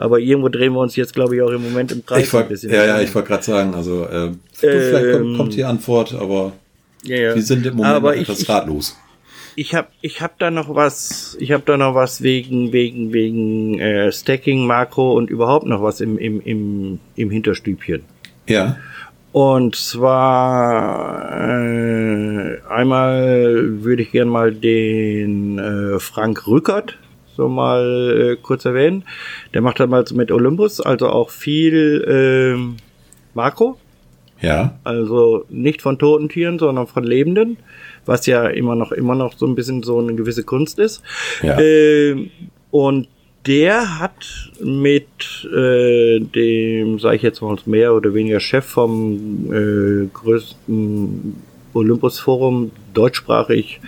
Aber 0.00 0.20
irgendwo 0.20 0.48
drehen 0.48 0.74
wir 0.74 0.80
uns 0.80 0.94
jetzt, 0.94 1.12
glaube 1.12 1.34
ich, 1.34 1.42
auch 1.42 1.50
im 1.50 1.60
Moment 1.60 1.90
im 1.90 2.06
Kreis 2.06 2.32
wollt, 2.32 2.44
ein 2.44 2.48
bisschen. 2.50 2.72
Ja, 2.72 2.86
ja, 2.86 3.00
ich 3.00 3.12
wollte 3.16 3.28
gerade 3.28 3.42
sagen, 3.42 3.74
also 3.74 4.04
äh, 4.04 4.30
vielleicht 4.52 5.12
kommt, 5.12 5.36
kommt 5.36 5.56
die 5.56 5.64
Antwort, 5.64 6.14
aber 6.14 6.52
ja, 7.02 7.16
ja. 7.16 7.34
wir 7.34 7.42
sind 7.42 7.66
im 7.66 7.74
Moment 7.74 7.96
aber 7.96 8.14
ich, 8.14 8.22
etwas 8.22 8.48
ratlos. 8.48 8.96
Ich 9.56 9.74
habe 9.74 9.88
ich 10.00 10.22
hab 10.22 10.38
da 10.38 10.52
noch 10.52 10.72
was, 10.72 11.36
ich 11.40 11.50
habe 11.50 11.64
da 11.66 11.76
noch 11.76 11.96
was 11.96 12.22
wegen 12.22 12.72
wegen 12.72 13.12
wegen 13.12 13.80
äh, 13.80 14.12
Stacking, 14.12 14.68
Makro 14.68 15.14
und 15.14 15.30
überhaupt 15.30 15.66
noch 15.66 15.82
was 15.82 16.00
im 16.00 16.16
im 16.16 16.40
im 16.42 17.00
im 17.16 17.30
Hinterstübchen. 17.30 18.04
Ja. 18.46 18.76
Und 19.32 19.74
zwar 19.74 21.32
äh, 21.32 22.60
einmal 22.68 23.82
würde 23.82 24.02
ich 24.02 24.12
gern 24.12 24.28
mal 24.28 24.54
den 24.54 25.58
äh, 25.58 25.98
Frank 25.98 26.46
Rückert 26.46 26.96
so 27.38 27.48
mal 27.48 28.32
äh, 28.32 28.36
kurz 28.42 28.64
erwähnen. 28.64 29.04
Der 29.54 29.62
macht 29.62 29.78
dann 29.78 29.90
mal 29.90 30.04
mit 30.12 30.32
Olympus, 30.32 30.80
also 30.80 31.08
auch 31.08 31.30
viel 31.30 32.04
äh, 32.04 32.76
Makro. 33.32 33.78
Ja. 34.40 34.78
Also 34.84 35.44
nicht 35.48 35.80
von 35.80 35.98
toten 35.98 36.28
Tieren, 36.28 36.58
sondern 36.58 36.88
von 36.88 37.04
lebenden, 37.04 37.56
was 38.06 38.26
ja 38.26 38.48
immer 38.48 38.74
noch 38.74 38.92
immer 38.92 39.14
noch 39.14 39.36
so 39.36 39.46
ein 39.46 39.54
bisschen 39.54 39.82
so 39.84 39.98
eine 39.98 40.14
gewisse 40.14 40.42
Kunst 40.42 40.80
ist. 40.80 41.02
Ja. 41.42 41.58
Äh, 41.58 42.28
und 42.72 43.08
der 43.46 44.00
hat 44.00 44.50
mit 44.60 45.06
äh, 45.54 46.18
dem, 46.18 46.98
sage 46.98 47.16
ich 47.16 47.22
jetzt 47.22 47.40
mal 47.40 47.56
mehr 47.66 47.94
oder 47.94 48.14
weniger 48.14 48.40
Chef 48.40 48.64
vom 48.64 49.52
äh, 49.52 50.08
größten 50.12 51.36
Olympus-Forum, 51.72 52.72
deutschsprachig, 52.94 53.80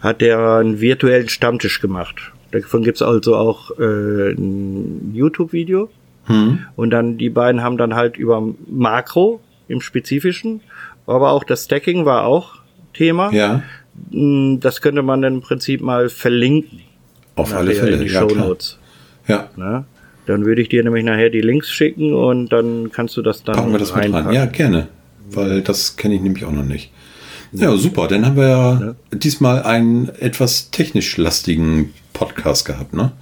hat 0.00 0.20
der 0.20 0.38
einen 0.56 0.80
virtuellen 0.80 1.28
Stammtisch 1.28 1.80
gemacht. 1.80 2.32
Davon 2.52 2.82
gibt's 2.82 3.02
also 3.02 3.36
auch 3.36 3.70
äh, 3.78 4.32
ein 4.32 5.12
YouTube-Video. 5.14 5.90
Hm. 6.26 6.60
Und 6.76 6.90
dann 6.90 7.18
die 7.18 7.30
beiden 7.30 7.62
haben 7.62 7.76
dann 7.76 7.94
halt 7.94 8.16
über 8.16 8.42
Makro 8.68 9.40
im 9.68 9.80
Spezifischen, 9.80 10.60
aber 11.06 11.32
auch 11.32 11.44
das 11.44 11.64
Stacking 11.64 12.04
war 12.04 12.24
auch 12.24 12.56
Thema. 12.94 13.32
Ja. 13.32 13.62
Hm, 14.10 14.60
das 14.60 14.80
könnte 14.80 15.02
man 15.02 15.22
dann 15.22 15.34
im 15.34 15.40
Prinzip 15.40 15.80
mal 15.80 16.08
verlinken. 16.08 16.80
Auf 17.34 17.54
alle 17.54 17.72
Fälle, 17.72 17.96
in 17.96 18.04
die 18.04 18.12
ja, 18.12 18.20
Show 18.20 18.34
Notes. 18.34 18.78
Ja. 19.26 19.48
Na? 19.56 19.84
Dann 20.26 20.44
würde 20.44 20.62
ich 20.62 20.68
dir 20.68 20.84
nämlich 20.84 21.04
nachher 21.04 21.30
die 21.30 21.40
Links 21.40 21.70
schicken 21.70 22.14
und 22.14 22.50
dann 22.50 22.92
kannst 22.92 23.16
du 23.16 23.22
das 23.22 23.42
dann 23.42 23.56
Packen 23.56 23.72
wir 23.72 23.78
das 23.78 23.94
mit 23.94 24.12
rein. 24.12 24.32
Ja, 24.32 24.46
gerne. 24.46 24.88
Weil 25.30 25.62
das 25.62 25.96
kenne 25.96 26.14
ich 26.14 26.20
nämlich 26.20 26.44
auch 26.44 26.52
noch 26.52 26.64
nicht. 26.64 26.92
Ja, 27.52 27.76
super. 27.76 28.08
Dann 28.08 28.24
haben 28.24 28.36
wir 28.36 28.96
ja. 29.12 29.16
diesmal 29.16 29.62
einen 29.62 30.08
etwas 30.08 30.70
technisch 30.70 31.16
lastigen 31.16 31.92
Podcast 32.12 32.64
gehabt, 32.64 32.94
ne? 32.94 33.12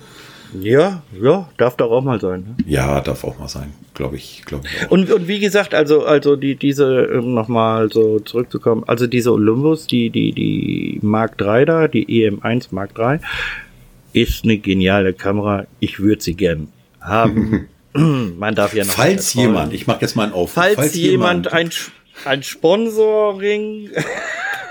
Ja, 0.58 1.02
ja, 1.20 1.48
darf 1.58 1.76
doch 1.76 1.90
auch 1.90 2.02
mal 2.02 2.20
sein. 2.20 2.40
Ne? 2.40 2.64
Ja, 2.66 3.00
darf 3.00 3.22
auch 3.24 3.38
mal 3.38 3.48
sein, 3.48 3.72
glaube 3.94 4.16
ich, 4.16 4.42
glaube 4.44 4.66
ich. 4.66 4.90
Und, 4.90 5.10
und 5.12 5.28
wie 5.28 5.38
gesagt, 5.38 5.74
also 5.74 6.04
also 6.04 6.34
die 6.34 6.56
diese 6.56 7.08
um 7.20 7.34
nochmal 7.34 7.90
so 7.92 8.18
zurückzukommen, 8.18 8.82
also 8.86 9.06
diese 9.06 9.32
Olympus, 9.32 9.86
die 9.86 10.10
die 10.10 10.32
die 10.32 10.98
Mark 11.02 11.38
3 11.38 11.64
da, 11.64 11.88
die 11.88 12.06
EM1 12.06 12.68
Mark 12.70 12.94
3 12.94 13.20
ist 14.12 14.44
eine 14.44 14.58
geniale 14.58 15.12
Kamera. 15.12 15.66
Ich 15.78 16.00
würde 16.00 16.22
sie 16.22 16.34
gern 16.34 16.68
haben. 17.00 17.68
Man 17.92 18.54
darf 18.54 18.74
ja 18.74 18.84
noch 18.84 18.92
Falls 18.92 19.34
jemand, 19.34 19.72
ich 19.72 19.86
mache 19.86 20.00
jetzt 20.02 20.14
mal 20.14 20.24
einen 20.24 20.32
Auf. 20.32 20.52
Falls, 20.52 20.74
falls 20.74 20.94
jemand, 20.94 21.46
jemand 21.46 21.52
ein 21.52 21.70
ein 22.24 22.42
Sponsoring 22.42 23.90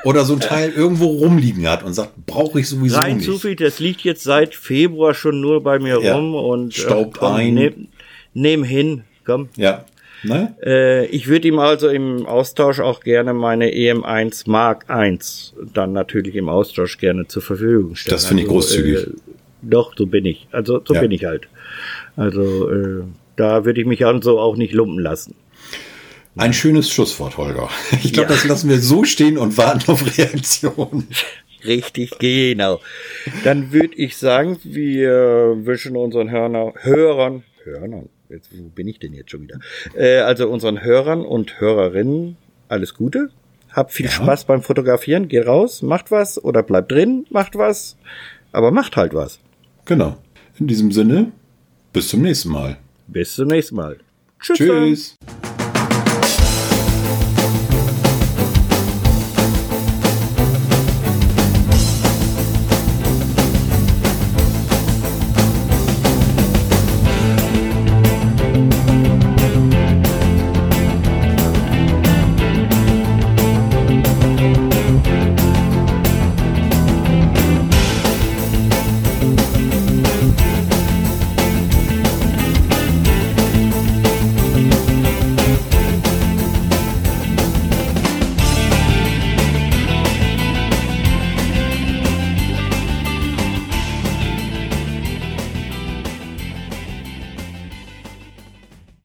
oder 0.03 0.25
so 0.25 0.33
ein 0.33 0.39
Teil 0.39 0.71
irgendwo 0.71 1.05
rumliegen 1.05 1.67
hat 1.67 1.83
und 1.83 1.93
sagt, 1.93 2.25
brauche 2.25 2.59
ich 2.59 2.69
sowieso 2.69 2.97
Rein 2.97 3.17
nicht. 3.17 3.25
Zufällig, 3.25 3.59
das 3.59 3.79
liegt 3.79 4.01
jetzt 4.01 4.23
seit 4.23 4.55
Februar 4.55 5.13
schon 5.13 5.41
nur 5.41 5.63
bei 5.63 5.79
mir 5.79 6.01
ja. 6.01 6.15
rum 6.15 6.35
und 6.35 6.77
äh, 6.77 6.81
staubt 6.81 7.17
äh, 7.17 7.19
komm, 7.19 7.33
ein. 7.33 7.53
Nehm, 7.53 7.87
nehm 8.33 8.63
hin, 8.63 9.03
komm. 9.25 9.49
Ja. 9.55 9.85
Ne? 10.23 10.53
Äh, 10.61 11.05
ich 11.07 11.27
würde 11.27 11.47
ihm 11.47 11.59
also 11.59 11.87
im 11.87 12.25
Austausch 12.25 12.79
auch 12.81 12.99
gerne 12.99 13.33
meine 13.33 13.71
EM1 13.71 14.49
Mark 14.49 14.85
I 14.89 15.17
dann 15.73 15.93
natürlich 15.93 16.35
im 16.35 16.49
Austausch 16.49 16.97
gerne 16.97 17.27
zur 17.27 17.41
Verfügung 17.41 17.95
stellen. 17.95 18.15
Das 18.15 18.25
finde 18.25 18.43
ich 18.43 18.49
also, 18.49 18.59
großzügig. 18.59 19.07
Äh, 19.07 19.11
doch, 19.61 19.93
so 19.97 20.05
bin 20.05 20.25
ich. 20.25 20.47
Also 20.51 20.81
so 20.85 20.93
ja. 20.93 21.01
bin 21.01 21.11
ich 21.11 21.25
halt. 21.25 21.47
Also 22.17 22.69
äh, 22.69 23.03
da 23.37 23.63
würde 23.63 23.79
ich 23.79 23.87
mich 23.87 24.05
also 24.05 24.39
auch 24.39 24.57
nicht 24.57 24.73
lumpen 24.73 24.99
lassen. 24.99 25.35
Ein 26.39 26.53
schönes 26.53 26.89
Schlusswort, 26.89 27.37
Holger. 27.37 27.69
Ich 28.03 28.13
glaube, 28.13 28.29
ja. 28.29 28.35
das 28.35 28.45
lassen 28.45 28.69
wir 28.69 28.79
so 28.79 29.03
stehen 29.03 29.37
und 29.37 29.57
warten 29.57 29.91
auf 29.91 30.17
Reaktionen. 30.17 31.07
Richtig, 31.65 32.17
genau. 32.19 32.79
Dann 33.43 33.73
würde 33.73 33.95
ich 33.95 34.17
sagen, 34.17 34.57
wir 34.63 35.57
wünschen 35.65 35.97
unseren 35.97 36.31
Hörner, 36.31 36.73
Hörern, 36.81 37.43
Hörern, 37.63 38.09
Jetzt, 38.29 38.49
wo 38.55 38.69
bin 38.69 38.87
ich 38.87 38.99
denn 38.99 39.13
jetzt 39.13 39.31
schon 39.31 39.41
wieder? 39.41 39.59
Äh, 39.95 40.19
also 40.19 40.47
unseren 40.47 40.83
Hörern 40.83 41.25
und 41.25 41.59
Hörerinnen 41.59 42.37
alles 42.67 42.93
Gute. 42.93 43.31
Habt 43.71 43.91
viel 43.91 44.05
ja. 44.05 44.11
Spaß 44.11 44.45
beim 44.45 44.61
Fotografieren. 44.61 45.27
Geht 45.27 45.47
raus, 45.47 45.81
macht 45.81 46.11
was 46.11 46.41
oder 46.43 46.61
bleibt 46.61 46.91
drin, 46.91 47.25
macht 47.31 47.55
was. 47.55 47.97
Aber 48.51 48.71
macht 48.71 48.95
halt 48.97 49.15
was. 49.15 49.39
Genau. 49.85 50.17
In 50.59 50.67
diesem 50.67 50.91
Sinne, 50.91 51.31
bis 51.91 52.09
zum 52.09 52.21
nächsten 52.21 52.49
Mal. 52.49 52.77
Bis 53.07 53.35
zum 53.35 53.47
nächsten 53.47 53.75
Mal. 53.75 53.97
Tschüss. 54.39 54.57
Tschüss. 54.57 55.17